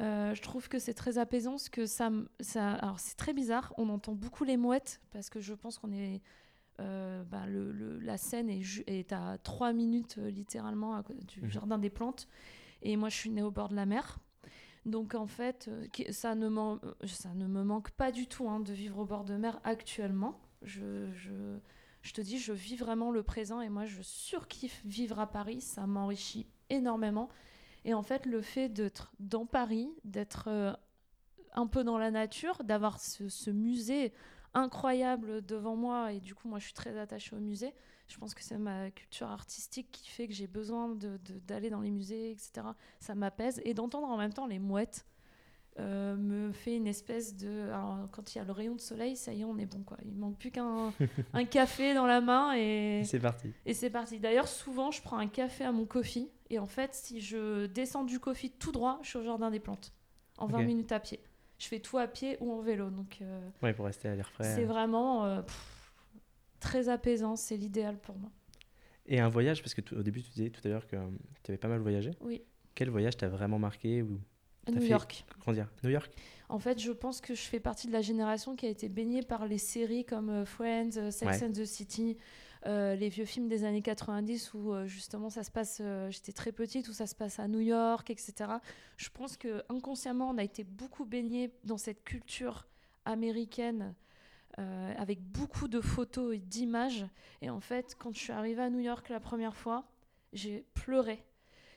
Euh, 0.00 0.34
je 0.34 0.42
trouve 0.42 0.68
que 0.68 0.78
c'est 0.78 0.94
très 0.94 1.18
apaisant 1.18 1.52
parce 1.52 1.68
que 1.68 1.86
ça, 1.86 2.10
ça 2.40 2.72
alors 2.72 2.98
c'est 2.98 3.16
très 3.16 3.32
bizarre. 3.32 3.72
On 3.78 3.88
entend 3.88 4.14
beaucoup 4.14 4.44
les 4.44 4.56
mouettes 4.56 5.00
parce 5.12 5.30
que 5.30 5.40
je 5.40 5.54
pense 5.54 5.78
qu'on 5.78 5.92
est 5.92 6.20
euh, 6.80 7.22
bah, 7.24 7.46
le, 7.46 7.98
la 8.00 8.16
scène 8.16 8.50
est, 8.50 8.62
est, 8.88 9.12
à 9.12 9.38
trois 9.42 9.72
minutes 9.72 10.16
euh, 10.18 10.28
littéralement 10.28 11.00
du 11.26 11.42
mhm. 11.42 11.50
jardin 11.50 11.78
des 11.78 11.90
plantes. 11.90 12.26
Et 12.82 12.96
moi, 12.96 13.08
je 13.08 13.16
suis 13.16 13.30
née 13.30 13.42
au 13.42 13.50
bord 13.50 13.68
de 13.68 13.76
la 13.76 13.86
mer. 13.86 14.18
Donc 14.84 15.14
en 15.14 15.26
fait, 15.26 15.68
euh, 15.68 15.86
ça 16.10 16.34
ne, 16.34 16.48
ça 17.06 17.32
ne 17.34 17.46
me 17.46 17.62
manque 17.62 17.90
pas 17.92 18.12
du 18.12 18.26
tout 18.26 18.48
hein, 18.48 18.60
de 18.60 18.72
vivre 18.72 18.98
au 18.98 19.04
bord 19.04 19.24
de 19.24 19.36
mer 19.36 19.60
actuellement. 19.64 20.40
Je, 20.62 21.10
je, 21.12 21.58
je, 22.04 22.12
te 22.12 22.20
dis, 22.20 22.38
je 22.38 22.52
vis 22.52 22.76
vraiment 22.76 23.10
le 23.10 23.24
présent 23.24 23.60
et 23.60 23.68
moi, 23.68 23.84
je 23.84 24.00
surkiffe 24.02 24.80
vivre 24.84 25.18
à 25.18 25.26
Paris. 25.26 25.60
Ça 25.60 25.86
m'enrichit 25.86 26.46
énormément. 26.70 27.28
Et 27.84 27.92
en 27.92 28.02
fait, 28.02 28.24
le 28.26 28.40
fait 28.40 28.68
d'être 28.68 29.12
dans 29.18 29.44
Paris, 29.44 29.90
d'être 30.04 30.78
un 31.54 31.66
peu 31.66 31.84
dans 31.84 31.98
la 31.98 32.10
nature, 32.10 32.62
d'avoir 32.64 33.00
ce, 33.00 33.50
musée 33.50 34.12
incroyable 34.52 35.44
devant 35.44 35.74
moi 35.74 36.12
et 36.12 36.20
du 36.20 36.32
coup 36.32 36.46
moi 36.46 36.60
je 36.60 36.66
suis 36.66 36.74
très 36.74 36.96
attachée 36.98 37.34
au 37.34 37.40
musée. 37.40 37.74
Je 38.06 38.18
pense 38.18 38.34
que 38.34 38.42
c'est 38.42 38.58
ma 38.58 38.90
culture 38.90 39.28
artistique 39.28 39.90
qui 39.90 40.08
fait 40.08 40.28
que 40.28 40.34
j'ai 40.34 40.46
besoin 40.46 40.96
d'aller 41.46 41.70
dans 41.70 41.80
les 41.80 41.90
musées, 41.90 42.32
etc. 42.32 42.66
Ça 43.00 43.14
m'apaise 43.14 43.60
et 43.64 43.74
d'entendre 43.74 44.08
en 44.08 44.16
même 44.16 44.32
temps 44.32 44.46
les 44.46 44.58
mouettes 44.58 45.06
euh, 45.78 46.16
me 46.16 46.52
fait 46.52 46.76
une 46.76 46.86
espèce 46.86 47.36
de... 47.36 47.68
Alors, 47.70 48.08
quand 48.12 48.34
il 48.34 48.38
y 48.38 48.40
a 48.40 48.44
le 48.44 48.52
rayon 48.52 48.74
de 48.74 48.80
soleil, 48.80 49.16
ça 49.16 49.32
y 49.32 49.40
est, 49.40 49.44
on 49.44 49.58
est 49.58 49.66
bon 49.66 49.82
quoi. 49.82 49.96
Il 50.04 50.16
manque 50.16 50.38
plus 50.38 50.50
qu'un 50.50 50.92
un 51.32 51.44
café 51.44 51.94
dans 51.94 52.06
la 52.06 52.20
main 52.20 52.54
et... 52.54 53.02
c'est 53.04 53.20
parti. 53.20 53.52
Et 53.66 53.74
c'est 53.74 53.90
parti. 53.90 54.18
D'ailleurs 54.20 54.48
souvent 54.48 54.90
je 54.90 55.02
prends 55.02 55.18
un 55.18 55.28
café 55.28 55.64
à 55.64 55.72
mon 55.72 55.86
coffee 55.86 56.30
et 56.50 56.58
en 56.58 56.66
fait 56.66 56.94
si 56.94 57.20
je 57.20 57.66
descends 57.66 58.04
du 58.04 58.20
coffee 58.20 58.50
tout 58.50 58.72
droit, 58.72 59.00
je 59.02 59.08
suis 59.08 59.18
au 59.18 59.24
jardin 59.24 59.50
des 59.50 59.60
plantes 59.60 59.92
en 60.38 60.46
20 60.46 60.62
minutes 60.62 60.92
à 60.92 61.00
pied 61.00 61.20
je 61.58 61.68
fais 61.68 61.80
tout 61.80 61.98
à 61.98 62.06
pied 62.06 62.36
ou 62.40 62.52
en 62.52 62.60
vélo. 62.60 62.90
Donc, 62.90 63.18
euh, 63.22 63.72
pour 63.74 63.86
rester 63.86 64.08
à 64.08 64.14
l'air 64.14 64.30
frais. 64.30 64.54
C'est 64.54 64.64
vraiment 64.64 65.24
euh, 65.24 65.42
très 66.60 66.88
apaisant, 66.88 67.36
c'est 67.36 67.56
l'idéal 67.56 67.98
pour 67.98 68.16
moi. 68.16 68.30
Et 69.06 69.20
un 69.20 69.28
voyage, 69.28 69.62
parce 69.62 69.74
que 69.74 69.94
au 69.94 70.02
début 70.02 70.22
tu 70.22 70.30
disais 70.30 70.50
tout 70.50 70.60
à 70.64 70.68
l'heure 70.68 70.86
que 70.86 70.96
tu 71.42 71.50
avais 71.50 71.58
pas 71.58 71.68
mal 71.68 71.80
voyagé. 71.80 72.12
Oui. 72.20 72.42
Quel 72.74 72.90
voyage 72.90 73.16
t'a 73.16 73.28
vraiment 73.28 73.58
marqué 73.58 74.02
ou 74.02 74.20
New 74.70 74.82
York. 74.82 75.24
Dire 75.48 75.68
New 75.82 75.90
York? 75.90 76.12
En 76.48 76.58
fait, 76.58 76.78
je 76.78 76.92
pense 76.92 77.20
que 77.20 77.34
je 77.34 77.42
fais 77.42 77.60
partie 77.60 77.86
de 77.86 77.92
la 77.92 78.02
génération 78.02 78.54
qui 78.54 78.66
a 78.66 78.68
été 78.68 78.88
baignée 78.88 79.22
par 79.22 79.46
les 79.46 79.58
séries 79.58 80.04
comme 80.04 80.44
Friends, 80.44 81.10
Sex 81.10 81.42
and 81.42 81.52
the 81.52 81.64
City, 81.64 82.16
euh, 82.66 82.94
les 82.94 83.10
vieux 83.10 83.26
films 83.26 83.46
des 83.46 83.64
années 83.64 83.82
90 83.82 84.54
où 84.54 84.72
euh, 84.72 84.86
justement 84.86 85.28
ça 85.28 85.44
se 85.44 85.50
passe, 85.50 85.78
euh, 85.82 86.10
j'étais 86.10 86.32
très 86.32 86.50
petite, 86.50 86.88
où 86.88 86.94
ça 86.94 87.06
se 87.06 87.14
passe 87.14 87.38
à 87.38 87.46
New 87.46 87.60
York, 87.60 88.08
etc. 88.08 88.52
Je 88.96 89.10
pense 89.10 89.36
que 89.36 89.62
inconsciemment 89.68 90.30
on 90.30 90.38
a 90.38 90.44
été 90.44 90.64
beaucoup 90.64 91.04
baigné 91.04 91.50
dans 91.64 91.76
cette 91.76 92.04
culture 92.04 92.66
américaine 93.04 93.94
avec 94.56 95.20
beaucoup 95.20 95.66
de 95.66 95.80
photos 95.80 96.36
et 96.36 96.38
d'images. 96.38 97.04
Et 97.42 97.50
en 97.50 97.58
fait, 97.58 97.96
quand 97.98 98.14
je 98.14 98.20
suis 98.20 98.32
arrivée 98.32 98.62
à 98.62 98.70
New 98.70 98.78
York 98.78 99.08
la 99.08 99.18
première 99.18 99.56
fois, 99.56 99.84
j'ai 100.32 100.64
pleuré. 100.74 101.24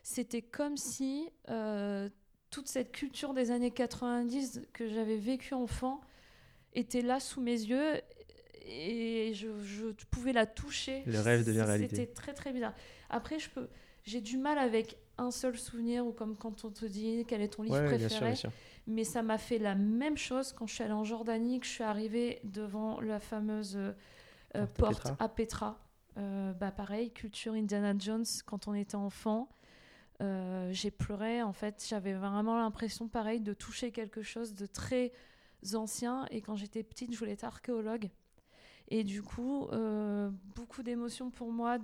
C'était 0.04 0.44
comme 0.44 0.78
si 0.78 1.28
toute 2.50 2.68
cette 2.68 2.92
culture 2.92 3.34
des 3.34 3.52
années 3.52 3.72
90 3.72 4.62
que 4.74 4.88
j'avais 4.88 5.18
vécue 5.18 5.54
enfant 5.54 6.02
était 6.74 7.02
là 7.02 7.20
sous 7.20 7.42
mes 7.42 7.52
yeux 7.52 8.02
et 8.66 9.34
je, 9.34 9.48
je, 9.64 9.86
pouvais 10.12 10.34
la 10.34 10.46
toucher. 10.46 11.04
Le 11.06 11.20
rêve 11.20 11.46
devient 11.46 11.62
réalité. 11.62 11.96
C'était 11.96 12.14
très 12.14 12.34
très 12.34 12.52
bizarre. 12.52 12.74
Après, 13.10 13.40
je 13.40 13.50
peux, 13.50 13.68
j'ai 14.04 14.22
du 14.22 14.38
mal 14.38 14.58
avec 14.58 14.98
un 15.18 15.32
seul 15.32 15.58
souvenir 15.58 16.06
ou 16.06 16.12
comme 16.12 16.36
quand 16.36 16.66
on 16.66 16.70
te 16.70 16.86
dit 16.86 17.26
quel 17.28 17.42
est 17.42 17.50
ton 17.50 17.64
livre 17.64 17.84
préféré. 17.86 18.34
Mais 18.88 19.04
ça 19.04 19.22
m'a 19.22 19.38
fait 19.38 19.58
la 19.58 19.76
même 19.76 20.18
chose 20.18 20.54
quand 20.54 20.66
je 20.66 20.76
suis 20.76 20.84
allée 20.84 20.94
en 20.94 21.04
Jordanie, 21.04 21.60
que 21.60 21.66
je 21.66 21.72
suis 21.72 21.84
arrivée 21.84 22.40
devant 22.46 23.02
la 23.02 23.20
fameuse 23.20 23.78
euh, 24.56 24.66
porte 24.76 25.12
à 25.20 25.28
Petra. 25.28 25.80
Euh, 26.18 26.54
bah 26.54 26.72
pareil, 26.72 27.12
culture 27.12 27.54
Indiana 27.54 27.94
Jones 27.98 28.26
quand 28.46 28.68
on 28.68 28.74
était 28.74 28.96
enfant. 28.96 29.50
Euh, 30.22 30.70
j'ai 30.72 30.90
pleuré 30.90 31.44
en 31.44 31.54
fait, 31.54 31.86
j'avais 31.88 32.14
vraiment 32.14 32.58
l'impression 32.58 33.08
pareil 33.08 33.40
de 33.40 33.54
toucher 33.54 33.92
quelque 33.92 34.24
chose 34.24 34.56
de 34.56 34.66
très 34.66 35.12
ancien 35.74 36.26
et 36.32 36.42
quand 36.42 36.56
j'étais 36.56 36.84
petite, 36.84 37.14
je 37.14 37.20
voulais 37.20 37.34
être 37.34 37.44
archéologue. 37.44 38.10
Et 38.90 39.04
du 39.04 39.22
coup, 39.22 39.68
euh, 39.74 40.30
beaucoup 40.56 40.82
d'émotions 40.82 41.30
pour 41.30 41.52
moi 41.52 41.78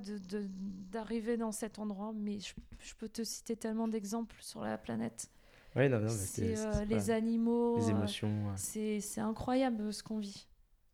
d'arriver 0.89 1.35
dans 1.35 1.51
cet 1.51 1.77
endroit. 1.77 2.13
Mais 2.15 2.37
je, 2.39 2.95
peux 2.95 3.09
te 3.09 3.23
citer 3.23 3.57
tellement 3.57 3.89
d'exemples 3.89 4.37
sur 4.39 4.61
la 4.61 4.77
planète. 4.77 5.29
Oui, 5.75 5.89
non, 5.89 5.99
non, 5.99 6.07
c'est 6.07 6.57
euh, 6.57 6.85
les 6.85 7.09
animaux. 7.09 7.77
Les 7.77 7.89
émotions. 7.89 8.31
C'est 8.55 9.19
incroyable 9.19 9.91
ce 9.91 10.01
qu'on 10.01 10.19
vit. 10.19 10.47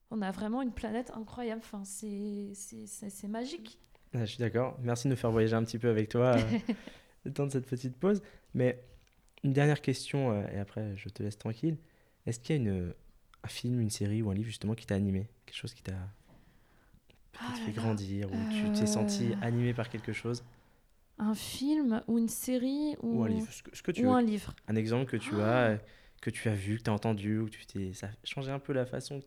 On 0.10 0.24
a 0.24 0.32
vraiment 0.32 0.64
une 0.64 0.72
planète 0.72 1.12
incroyable. 1.14 1.62
Enfin, 1.64 1.84
c'est 1.86 3.28
magique. 3.28 3.80
je 4.14 4.26
suis 4.26 4.40
d'accord. 4.40 4.80
Merci 4.82 5.08
de 5.08 5.14
nous 5.14 5.20
faire 5.20 5.32
voyager 5.32 5.56
un 5.56 5.64
petit 5.64 5.78
peu 5.78 5.90
avec 5.90 6.10
toi 6.10 6.38
le 7.26 7.34
temps 7.34 7.46
de 7.46 7.52
cette 7.52 7.68
petite 7.68 7.96
pause. 7.96 8.22
Mais 8.54 8.84
une 9.44 9.54
dernière 9.54 9.82
question, 9.82 10.42
et 10.50 10.60
après 10.60 10.96
je 10.98 11.10
te 11.10 11.24
laisse 11.24 11.38
tranquille. 11.38 11.78
Est-ce 12.26 12.40
qu'il 12.40 12.56
y 12.56 12.60
a 12.60 12.62
une, 12.62 12.94
un 13.44 13.48
film, 13.48 13.80
une 13.80 13.90
série 13.90 14.22
ou 14.22 14.30
un 14.30 14.34
livre 14.34 14.48
justement 14.48 14.76
qui 14.76 14.86
t'a 14.86 14.96
animé? 14.96 15.28
Quelque 15.46 15.58
chose 15.58 15.74
qui 15.74 15.84
t'a 15.84 15.94
ah 17.40 17.54
fait 17.66 17.72
grandir 17.72 18.32
ou 18.32 18.38
tu 18.52 18.72
t'es 18.78 18.86
senti 18.86 19.32
euh. 19.32 19.36
animé 19.42 19.74
par 19.74 19.90
quelque 19.90 20.14
chose? 20.14 20.44
Un 21.18 21.36
film 21.36 22.02
ou 22.08 22.18
une 22.18 22.30
série 22.30 22.96
ou, 23.02 23.24
un 23.24 23.30
livre, 23.30 23.48
ce 23.52 23.82
que, 23.82 23.92
tu 23.92 24.06
ou 24.06 24.10
veux. 24.10 24.16
un 24.16 24.22
livre. 24.22 24.56
Un 24.68 24.76
exemple 24.76 25.06
que 25.06 25.18
tu 25.18 25.36
as, 25.42 25.74
ah. 25.74 25.78
que 26.22 26.30
tu 26.30 26.48
as 26.50 26.56
vu, 26.56 26.78
que 26.78 26.84
tu 26.84 26.90
as 26.90 26.94
entendu, 26.94 27.40
ou 27.40 27.50
tu 27.50 27.66
t'es 27.66 27.94
ça 27.94 28.08
a 28.08 28.10
changé 28.24 28.52
un 28.52 28.60
peu 28.60 28.74
la 28.74 28.86
façon 28.86 29.20
que 29.20 29.26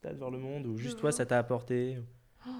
tu 0.00 0.06
as 0.06 0.12
de 0.12 0.18
voir 0.18 0.30
le 0.30 0.38
monde 0.38 0.66
ou 0.66 0.78
juste 0.78 0.98
toi 0.98 1.12
ça 1.12 1.26
t'a 1.26 1.38
apporté 1.38 1.98
oh, 2.46 2.50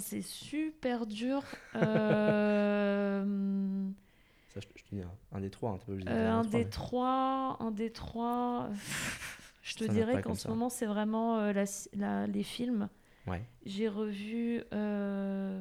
c'est 0.00 0.22
super 0.22 1.06
dur. 1.06 1.42
euh... 1.76 3.24
Ça, 4.48 4.60
je, 4.60 4.82
te 4.82 4.94
dis 4.94 5.02
un, 5.32 5.40
des 5.40 5.50
trois, 5.50 5.72
hein, 5.72 5.78
pas 5.84 5.92
obligé 5.92 6.08
euh, 6.08 6.32
un, 6.32 6.44
des 6.44 6.68
trois, 6.68 7.56
un 7.60 7.70
des 7.70 7.90
trois. 7.90 8.70
Je 9.62 9.74
te 9.74 9.84
dirais 9.84 10.22
qu'en 10.22 10.36
ce 10.36 10.46
moment, 10.46 10.68
c'est 10.68 10.86
vraiment 10.86 11.38
euh, 11.38 11.64
la, 11.94 12.26
les 12.28 12.42
films. 12.44 12.88
Ouais. 13.26 13.44
J'ai 13.64 13.88
revu 13.88 14.62
euh, 14.72 15.60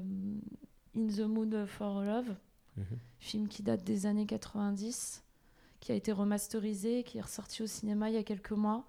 In 0.96 1.08
the 1.08 1.22
Mood 1.22 1.66
for 1.66 2.02
Love, 2.04 2.36
mhm. 2.78 2.86
film 3.20 3.48
qui 3.48 3.64
date 3.64 3.84
des 3.84 4.06
années 4.06 4.28
90, 4.28 5.24
qui 5.80 5.92
a 5.92 5.96
été 5.96 6.12
remasterisé, 6.12 7.04
qui 7.04 7.18
est 7.18 7.22
ressorti 7.22 7.64
au 7.64 7.68
cinéma 7.68 8.10
il 8.12 8.14
y 8.14 8.18
a 8.20 8.24
quelques 8.24 8.52
mois. 8.52 8.86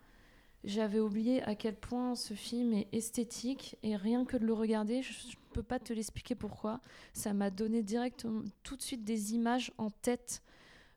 J'avais 0.67 0.99
oublié 0.99 1.45
à 1.45 1.55
quel 1.55 1.77
point 1.77 2.17
ce 2.17 2.35
film 2.35 2.73
est 2.73 2.89
esthétique 2.93 3.77
et 3.85 3.95
rien 3.95 4.25
que 4.25 4.37
de 4.37 4.45
le 4.45 4.53
regarder, 4.53 5.01
je 5.01 5.13
ne 5.13 5.53
peux 5.53 5.63
pas 5.63 5.79
te 5.79 5.93
l'expliquer 5.93 6.35
pourquoi. 6.35 6.81
Ça 7.13 7.33
m'a 7.33 7.51
donné 7.51 7.85
directement 7.85 8.43
tout 8.65 8.75
de 8.75 8.83
suite 8.83 9.05
des 9.05 9.33
images 9.33 9.73
en 9.79 9.91
tête 9.91 10.43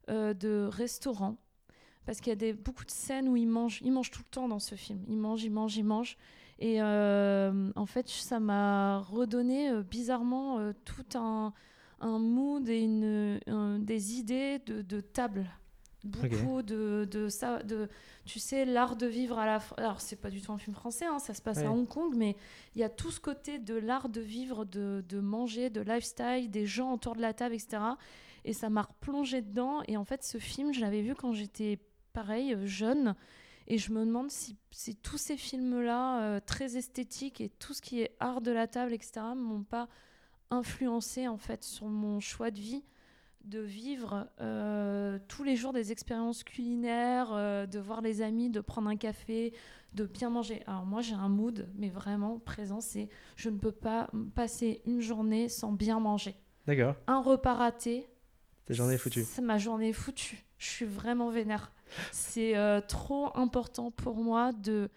euh, 0.10 0.34
de 0.34 0.68
restaurants 0.72 1.38
parce 2.08 2.20
qu'il 2.20 2.42
y 2.42 2.50
a 2.50 2.54
beaucoup 2.54 2.84
de 2.84 2.90
scènes 2.90 3.30
où 3.30 3.36
il 3.36 3.48
mange. 3.48 3.80
Il 3.84 3.92
mange 3.92 4.10
tout 4.10 4.22
le 4.22 4.32
temps 4.32 4.48
dans 4.48 4.58
ce 4.58 4.74
film. 4.74 5.06
Il 5.08 5.18
mange, 5.18 5.44
il 5.44 5.52
mange, 5.52 5.78
il 5.78 5.84
mange. 5.84 6.18
Et 6.58 6.82
en 6.82 7.86
fait, 7.86 8.10
ça 8.10 8.40
m'a 8.40 9.00
redonné 9.00 9.72
bizarrement 9.84 10.74
tout 10.84 11.06
un, 11.14 11.54
mood 12.02 12.68
et 12.68 12.88
des 13.80 14.14
idées 14.16 14.60
de, 14.66 14.82
de 14.82 15.00
table 15.00 15.48
beaucoup 16.04 16.62
de, 16.62 17.08
de, 17.12 17.28
ça 17.28 17.62
de 17.64 17.90
tu 18.26 18.40
sais 18.40 18.64
l'art 18.64 18.96
de 18.96 19.06
vivre 19.06 19.38
à 19.38 19.46
la 19.46 19.60
alors 19.78 20.00
c'est 20.00 20.16
pas 20.16 20.30
du 20.30 20.42
tout 20.42 20.54
un 20.54 20.58
film 20.58 20.76
français 20.76 21.06
hein, 21.06 21.20
ça 21.20 21.34
se 21.34 21.42
passe 21.42 21.58
à 21.58 21.72
Hong 21.72 21.88
Kong 21.88 22.14
mais 22.16 22.38
il 22.76 22.80
y 22.80 22.84
a 22.84 22.90
tout 22.90 23.12
ce 23.12 23.20
côté 23.20 23.60
de 23.60 23.76
l'art 23.76 24.08
de 24.08 24.22
vivre 24.22 24.64
de, 24.64 25.04
de, 25.08 25.20
manger 25.20 25.70
de 25.70 25.82
lifestyle 25.82 26.50
des 26.50 26.66
gens 26.66 26.94
autour 26.94 27.16
de 27.16 27.22
la 27.22 27.34
table 27.34 27.56
etc 27.56 27.80
et 28.46 28.54
ça 28.54 28.70
m'a 28.70 28.84
replongé 28.84 29.42
dedans. 29.42 29.82
Et 29.88 29.98
en 29.98 30.06
fait 30.06 30.24
ce 30.24 30.38
film 30.38 30.74
je 30.74 30.82
l'avais 30.82 31.02
vu 31.02 31.16
quand 31.16 31.34
j'étais 31.34 31.80
pareil 32.14 32.56
jeune. 32.66 33.16
Et 33.68 33.78
je 33.78 33.92
me 33.92 34.04
demande 34.04 34.32
si, 34.32 34.58
si 34.72 34.96
tous 34.96 35.20
ces 35.20 35.38
films 35.38 35.82
là 35.82 36.24
euh, 36.24 36.40
très 36.44 36.76
esthétiques 36.76 37.40
et 37.40 37.50
tout 37.50 37.74
ce 37.74 37.82
qui 37.82 38.02
est 38.02 38.16
art 38.20 38.42
de 38.42 38.52
la 38.52 38.66
table 38.66 38.94
etc 38.94 39.22
m'ont 39.36 39.64
pas 39.64 39.88
influencé 40.50 41.28
en 41.28 41.38
fait 41.38 41.64
sur 41.64 41.86
mon 41.86 42.20
choix 42.20 42.50
de 42.50 42.60
vie 42.60 42.84
de 43.46 43.60
vivre 43.60 44.28
euh, 44.42 45.18
tous 45.28 45.44
les 45.44 45.56
jours 45.56 45.74
des 45.74 45.92
expériences 45.92 46.44
culinaires, 46.44 47.30
euh, 47.32 47.66
de 47.66 47.80
voir 47.80 48.02
les 48.02 48.22
amis, 48.22 48.50
de 48.50 48.62
prendre 48.62 48.90
un 48.90 48.96
café, 48.96 49.54
de 49.94 50.06
bien 50.06 50.30
manger. 50.30 50.62
Alors 50.68 50.86
moi 50.86 51.02
j'ai 51.02 51.16
un 51.16 51.30
mood, 51.30 51.68
mais 51.76 51.90
vraiment 51.90 52.40
présent, 52.40 52.82
c'est 52.82 53.10
je 53.36 53.50
ne 53.50 53.58
peux 53.58 53.72
pas 53.72 54.10
passer 54.36 54.82
une 54.86 55.02
journée 55.02 55.50
sans 55.50 55.72
bien 55.72 56.00
manger. 56.00 56.36
D'accord. 56.68 56.96
Un 57.08 57.22
repas 57.22 57.56
raté. 57.56 58.08
Ta 58.66 58.74
journée 58.74 58.96
est 58.96 59.00
foutue. 59.00 59.26
Ma 59.42 59.58
journée 59.58 59.90
est 59.90 59.94
foutue. 59.94 60.44
Je 60.58 60.68
suis 60.68 60.86
vraiment 60.86 61.30
vénère. 61.30 61.72
C'est 62.12 62.56
euh, 62.56 62.82
trop 62.82 63.36
important 63.36 63.92
pour 63.92 64.16
moi 64.16 64.52
de 64.54 64.90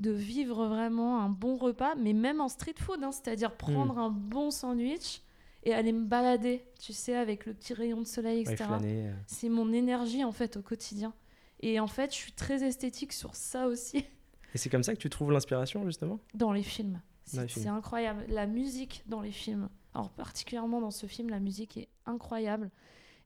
de 0.00 0.10
vivre 0.10 0.66
vraiment 0.66 1.20
un 1.20 1.28
bon 1.28 1.56
repas, 1.56 1.94
mais 1.94 2.12
même 2.12 2.40
en 2.40 2.48
street 2.48 2.74
food, 2.78 3.02
hein, 3.04 3.12
c'est-à-dire 3.12 3.50
hmm. 3.50 3.56
prendre 3.56 3.98
un 3.98 4.10
bon 4.10 4.50
sandwich 4.50 5.22
et 5.64 5.72
aller 5.72 5.92
me 5.92 6.04
balader, 6.04 6.64
tu 6.78 6.92
sais, 6.92 7.16
avec 7.16 7.46
le 7.46 7.54
petit 7.54 7.72
rayon 7.74 8.00
de 8.00 8.06
soleil, 8.06 8.42
etc. 8.42 8.64
Euh. 8.82 9.12
C'est 9.26 9.48
mon 9.48 9.72
énergie, 9.72 10.22
en 10.22 10.32
fait, 10.32 10.56
au 10.58 10.62
quotidien. 10.62 11.14
Et 11.60 11.80
en 11.80 11.86
fait, 11.86 12.12
je 12.12 12.16
suis 12.16 12.32
très 12.32 12.62
esthétique 12.62 13.12
sur 13.12 13.34
ça 13.34 13.66
aussi. 13.66 14.04
Et 14.54 14.58
c'est 14.58 14.68
comme 14.68 14.82
ça 14.82 14.94
que 14.94 15.00
tu 15.00 15.10
trouves 15.10 15.32
l'inspiration, 15.32 15.84
justement? 15.84 16.20
Dans 16.34 16.52
les 16.52 16.62
films. 16.62 17.00
C'est 17.24 17.66
incroyable. 17.66 18.24
La 18.28 18.46
musique 18.46 19.02
dans 19.06 19.22
les 19.22 19.32
films. 19.32 19.68
Alors, 19.94 20.10
particulièrement 20.10 20.80
dans 20.80 20.90
ce 20.90 21.06
film, 21.06 21.30
la 21.30 21.40
musique 21.40 21.76
est 21.78 21.88
incroyable. 22.06 22.70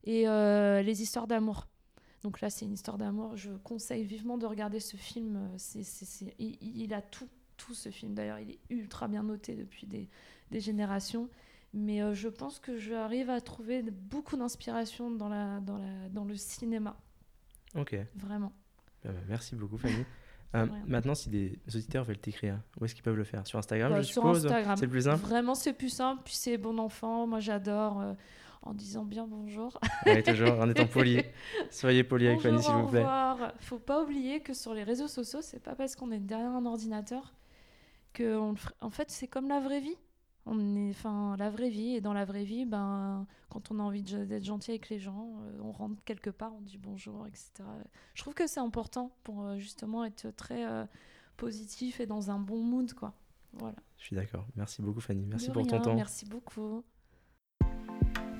Et 0.05 0.27
euh, 0.27 0.81
les 0.81 1.01
histoires 1.01 1.27
d'amour. 1.27 1.67
Donc 2.23 2.41
là, 2.41 2.49
c'est 2.49 2.65
une 2.65 2.73
histoire 2.73 2.97
d'amour. 2.97 3.35
Je 3.35 3.51
conseille 3.63 4.05
vivement 4.05 4.37
de 4.37 4.45
regarder 4.45 4.79
ce 4.79 4.95
film. 4.95 5.51
C'est, 5.57 5.83
il, 6.39 6.57
il, 6.61 6.93
a 6.93 7.01
tout, 7.01 7.27
tout 7.57 7.73
ce 7.73 7.89
film. 7.89 8.13
D'ailleurs, 8.13 8.39
il 8.39 8.51
est 8.51 8.59
ultra 8.69 9.07
bien 9.07 9.23
noté 9.23 9.55
depuis 9.55 9.85
des, 9.85 10.09
des 10.49 10.61
générations. 10.61 11.29
Mais 11.73 12.01
euh, 12.01 12.13
je 12.13 12.27
pense 12.27 12.59
que 12.59 12.77
j'arrive 12.77 13.29
à 13.29 13.41
trouver 13.41 13.83
beaucoup 13.83 14.37
d'inspiration 14.37 15.11
dans, 15.11 15.29
la, 15.29 15.59
dans, 15.59 15.77
la, 15.77 16.09
dans 16.09 16.25
le 16.25 16.35
cinéma. 16.35 16.97
Ok. 17.75 17.95
Vraiment. 18.15 18.51
Bah, 19.03 19.11
bah, 19.13 19.19
merci 19.27 19.55
beaucoup, 19.55 19.77
Fanny. 19.77 20.05
Euh, 20.55 20.65
maintenant, 20.87 21.13
si 21.13 21.29
des 21.29 21.59
auditeurs 21.75 22.03
veulent 22.03 22.17
t'écrire, 22.17 22.59
où 22.81 22.83
est-ce 22.83 22.95
qu'ils 22.95 23.03
peuvent 23.03 23.15
le 23.15 23.23
faire? 23.23 23.45
Sur 23.45 23.59
Instagram, 23.59 23.91
bah, 23.91 24.01
je 24.01 24.07
sur 24.07 24.23
suppose? 24.23 24.47
Instagram. 24.47 24.77
C'est 24.77 24.85
le 24.85 24.91
plus 24.91 25.03
simple? 25.03 25.21
Vraiment, 25.21 25.53
c'est 25.53 25.73
plus 25.73 25.89
simple. 25.89 26.23
Puis 26.25 26.33
c'est 26.33 26.57
bon 26.57 26.79
enfant. 26.79 27.27
Moi, 27.27 27.39
j'adore. 27.39 28.01
Euh, 28.01 28.13
en 28.61 28.73
disant 28.73 29.05
bien 29.05 29.25
bonjour. 29.27 29.79
Oui, 30.05 30.23
toujours 30.23 30.59
en 30.59 30.69
étant 30.69 30.87
poli. 30.87 31.21
Soyez 31.69 32.03
poli 32.03 32.27
avec 32.27 32.41
Fanny, 32.41 32.61
s'il 32.61 32.73
vous 32.73 32.87
plaît. 32.87 32.99
Revoir. 32.99 33.53
Faut 33.59 33.79
pas 33.79 34.03
oublier 34.03 34.41
que 34.41 34.53
sur 34.53 34.73
les 34.73 34.83
réseaux 34.83 35.07
sociaux, 35.07 35.39
c'est 35.41 35.61
pas 35.61 35.75
parce 35.75 35.95
qu'on 35.95 36.11
est 36.11 36.19
derrière 36.19 36.51
un 36.51 36.65
ordinateur 36.65 37.33
que, 38.13 38.37
on... 38.37 38.55
en 38.81 38.89
fait, 38.89 39.11
c'est 39.11 39.27
comme 39.27 39.47
la 39.47 39.59
vraie 39.59 39.79
vie 39.79 39.97
on 40.49 40.75
est, 40.75 40.89
enfin, 40.89 41.35
la 41.37 41.49
vraie 41.49 41.69
vie. 41.69 41.95
Et 41.95 42.01
dans 42.01 42.13
la 42.13 42.25
vraie 42.25 42.43
vie, 42.43 42.65
ben, 42.65 43.25
quand 43.49 43.71
on 43.71 43.79
a 43.79 43.83
envie 43.83 44.03
d'être 44.03 44.43
gentil 44.43 44.71
avec 44.71 44.89
les 44.89 44.99
gens, 44.99 45.33
euh, 45.41 45.59
on 45.61 45.71
rentre 45.71 46.03
quelque 46.03 46.29
part, 46.29 46.53
on 46.55 46.61
dit 46.61 46.77
bonjour, 46.77 47.27
etc. 47.27 47.51
Je 48.13 48.21
trouve 48.21 48.33
que 48.33 48.47
c'est 48.47 48.59
important 48.59 49.11
pour 49.23 49.45
euh, 49.45 49.57
justement 49.57 50.03
être 50.03 50.29
très 50.31 50.67
euh, 50.67 50.85
positif 51.37 51.99
et 51.99 52.07
dans 52.07 52.31
un 52.31 52.39
bon 52.39 52.61
mood, 52.63 52.93
quoi. 52.93 53.13
Voilà. 53.53 53.77
Je 53.97 54.05
suis 54.05 54.15
d'accord. 54.15 54.45
Merci 54.55 54.81
beaucoup, 54.81 55.01
Fanny. 55.01 55.25
Merci 55.25 55.49
pour 55.51 55.65
ton 55.65 55.79
temps. 55.81 55.95
Merci 55.95 56.25
beaucoup. 56.25 56.83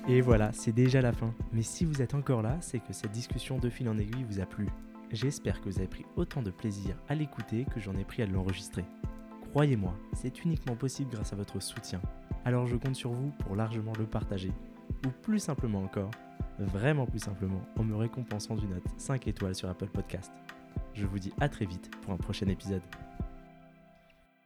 Et 0.08 0.20
voilà, 0.20 0.52
c'est 0.52 0.72
déjà 0.72 1.00
la 1.00 1.12
fin. 1.12 1.34
Mais 1.52 1.62
si 1.62 1.84
vous 1.84 2.02
êtes 2.02 2.14
encore 2.14 2.42
là, 2.42 2.58
c'est 2.60 2.80
que 2.80 2.92
cette 2.92 3.12
discussion 3.12 3.58
de 3.58 3.68
fil 3.70 3.88
en 3.88 3.98
aiguille 3.98 4.24
vous 4.24 4.40
a 4.40 4.46
plu. 4.46 4.68
J'espère 5.10 5.60
que 5.60 5.68
vous 5.68 5.78
avez 5.78 5.88
pris 5.88 6.06
autant 6.16 6.42
de 6.42 6.50
plaisir 6.50 6.96
à 7.08 7.14
l'écouter 7.14 7.64
que 7.64 7.80
j'en 7.80 7.96
ai 7.96 8.04
pris 8.04 8.22
à 8.22 8.26
l'enregistrer. 8.26 8.84
Croyez-moi, 9.50 9.92
c'est 10.12 10.44
uniquement 10.44 10.76
possible 10.76 11.10
grâce 11.10 11.32
à 11.32 11.36
votre 11.36 11.60
soutien. 11.60 12.00
Alors 12.44 12.66
je 12.66 12.76
compte 12.76 12.94
sur 12.94 13.10
vous 13.10 13.32
pour 13.40 13.56
largement 13.56 13.92
le 13.98 14.06
partager. 14.06 14.52
Ou 15.04 15.10
plus 15.22 15.40
simplement 15.40 15.82
encore, 15.82 16.12
vraiment 16.60 17.04
plus 17.04 17.18
simplement, 17.18 17.60
en 17.76 17.82
me 17.82 17.96
récompensant 17.96 18.54
d'une 18.54 18.70
note 18.70 18.84
5 18.96 19.26
étoiles 19.26 19.56
sur 19.56 19.68
Apple 19.68 19.88
Podcast. 19.88 20.30
Je 20.94 21.04
vous 21.04 21.18
dis 21.18 21.32
à 21.40 21.48
très 21.48 21.64
vite 21.64 21.90
pour 22.02 22.12
un 22.12 22.16
prochain 22.16 22.46
épisode. 22.46 22.82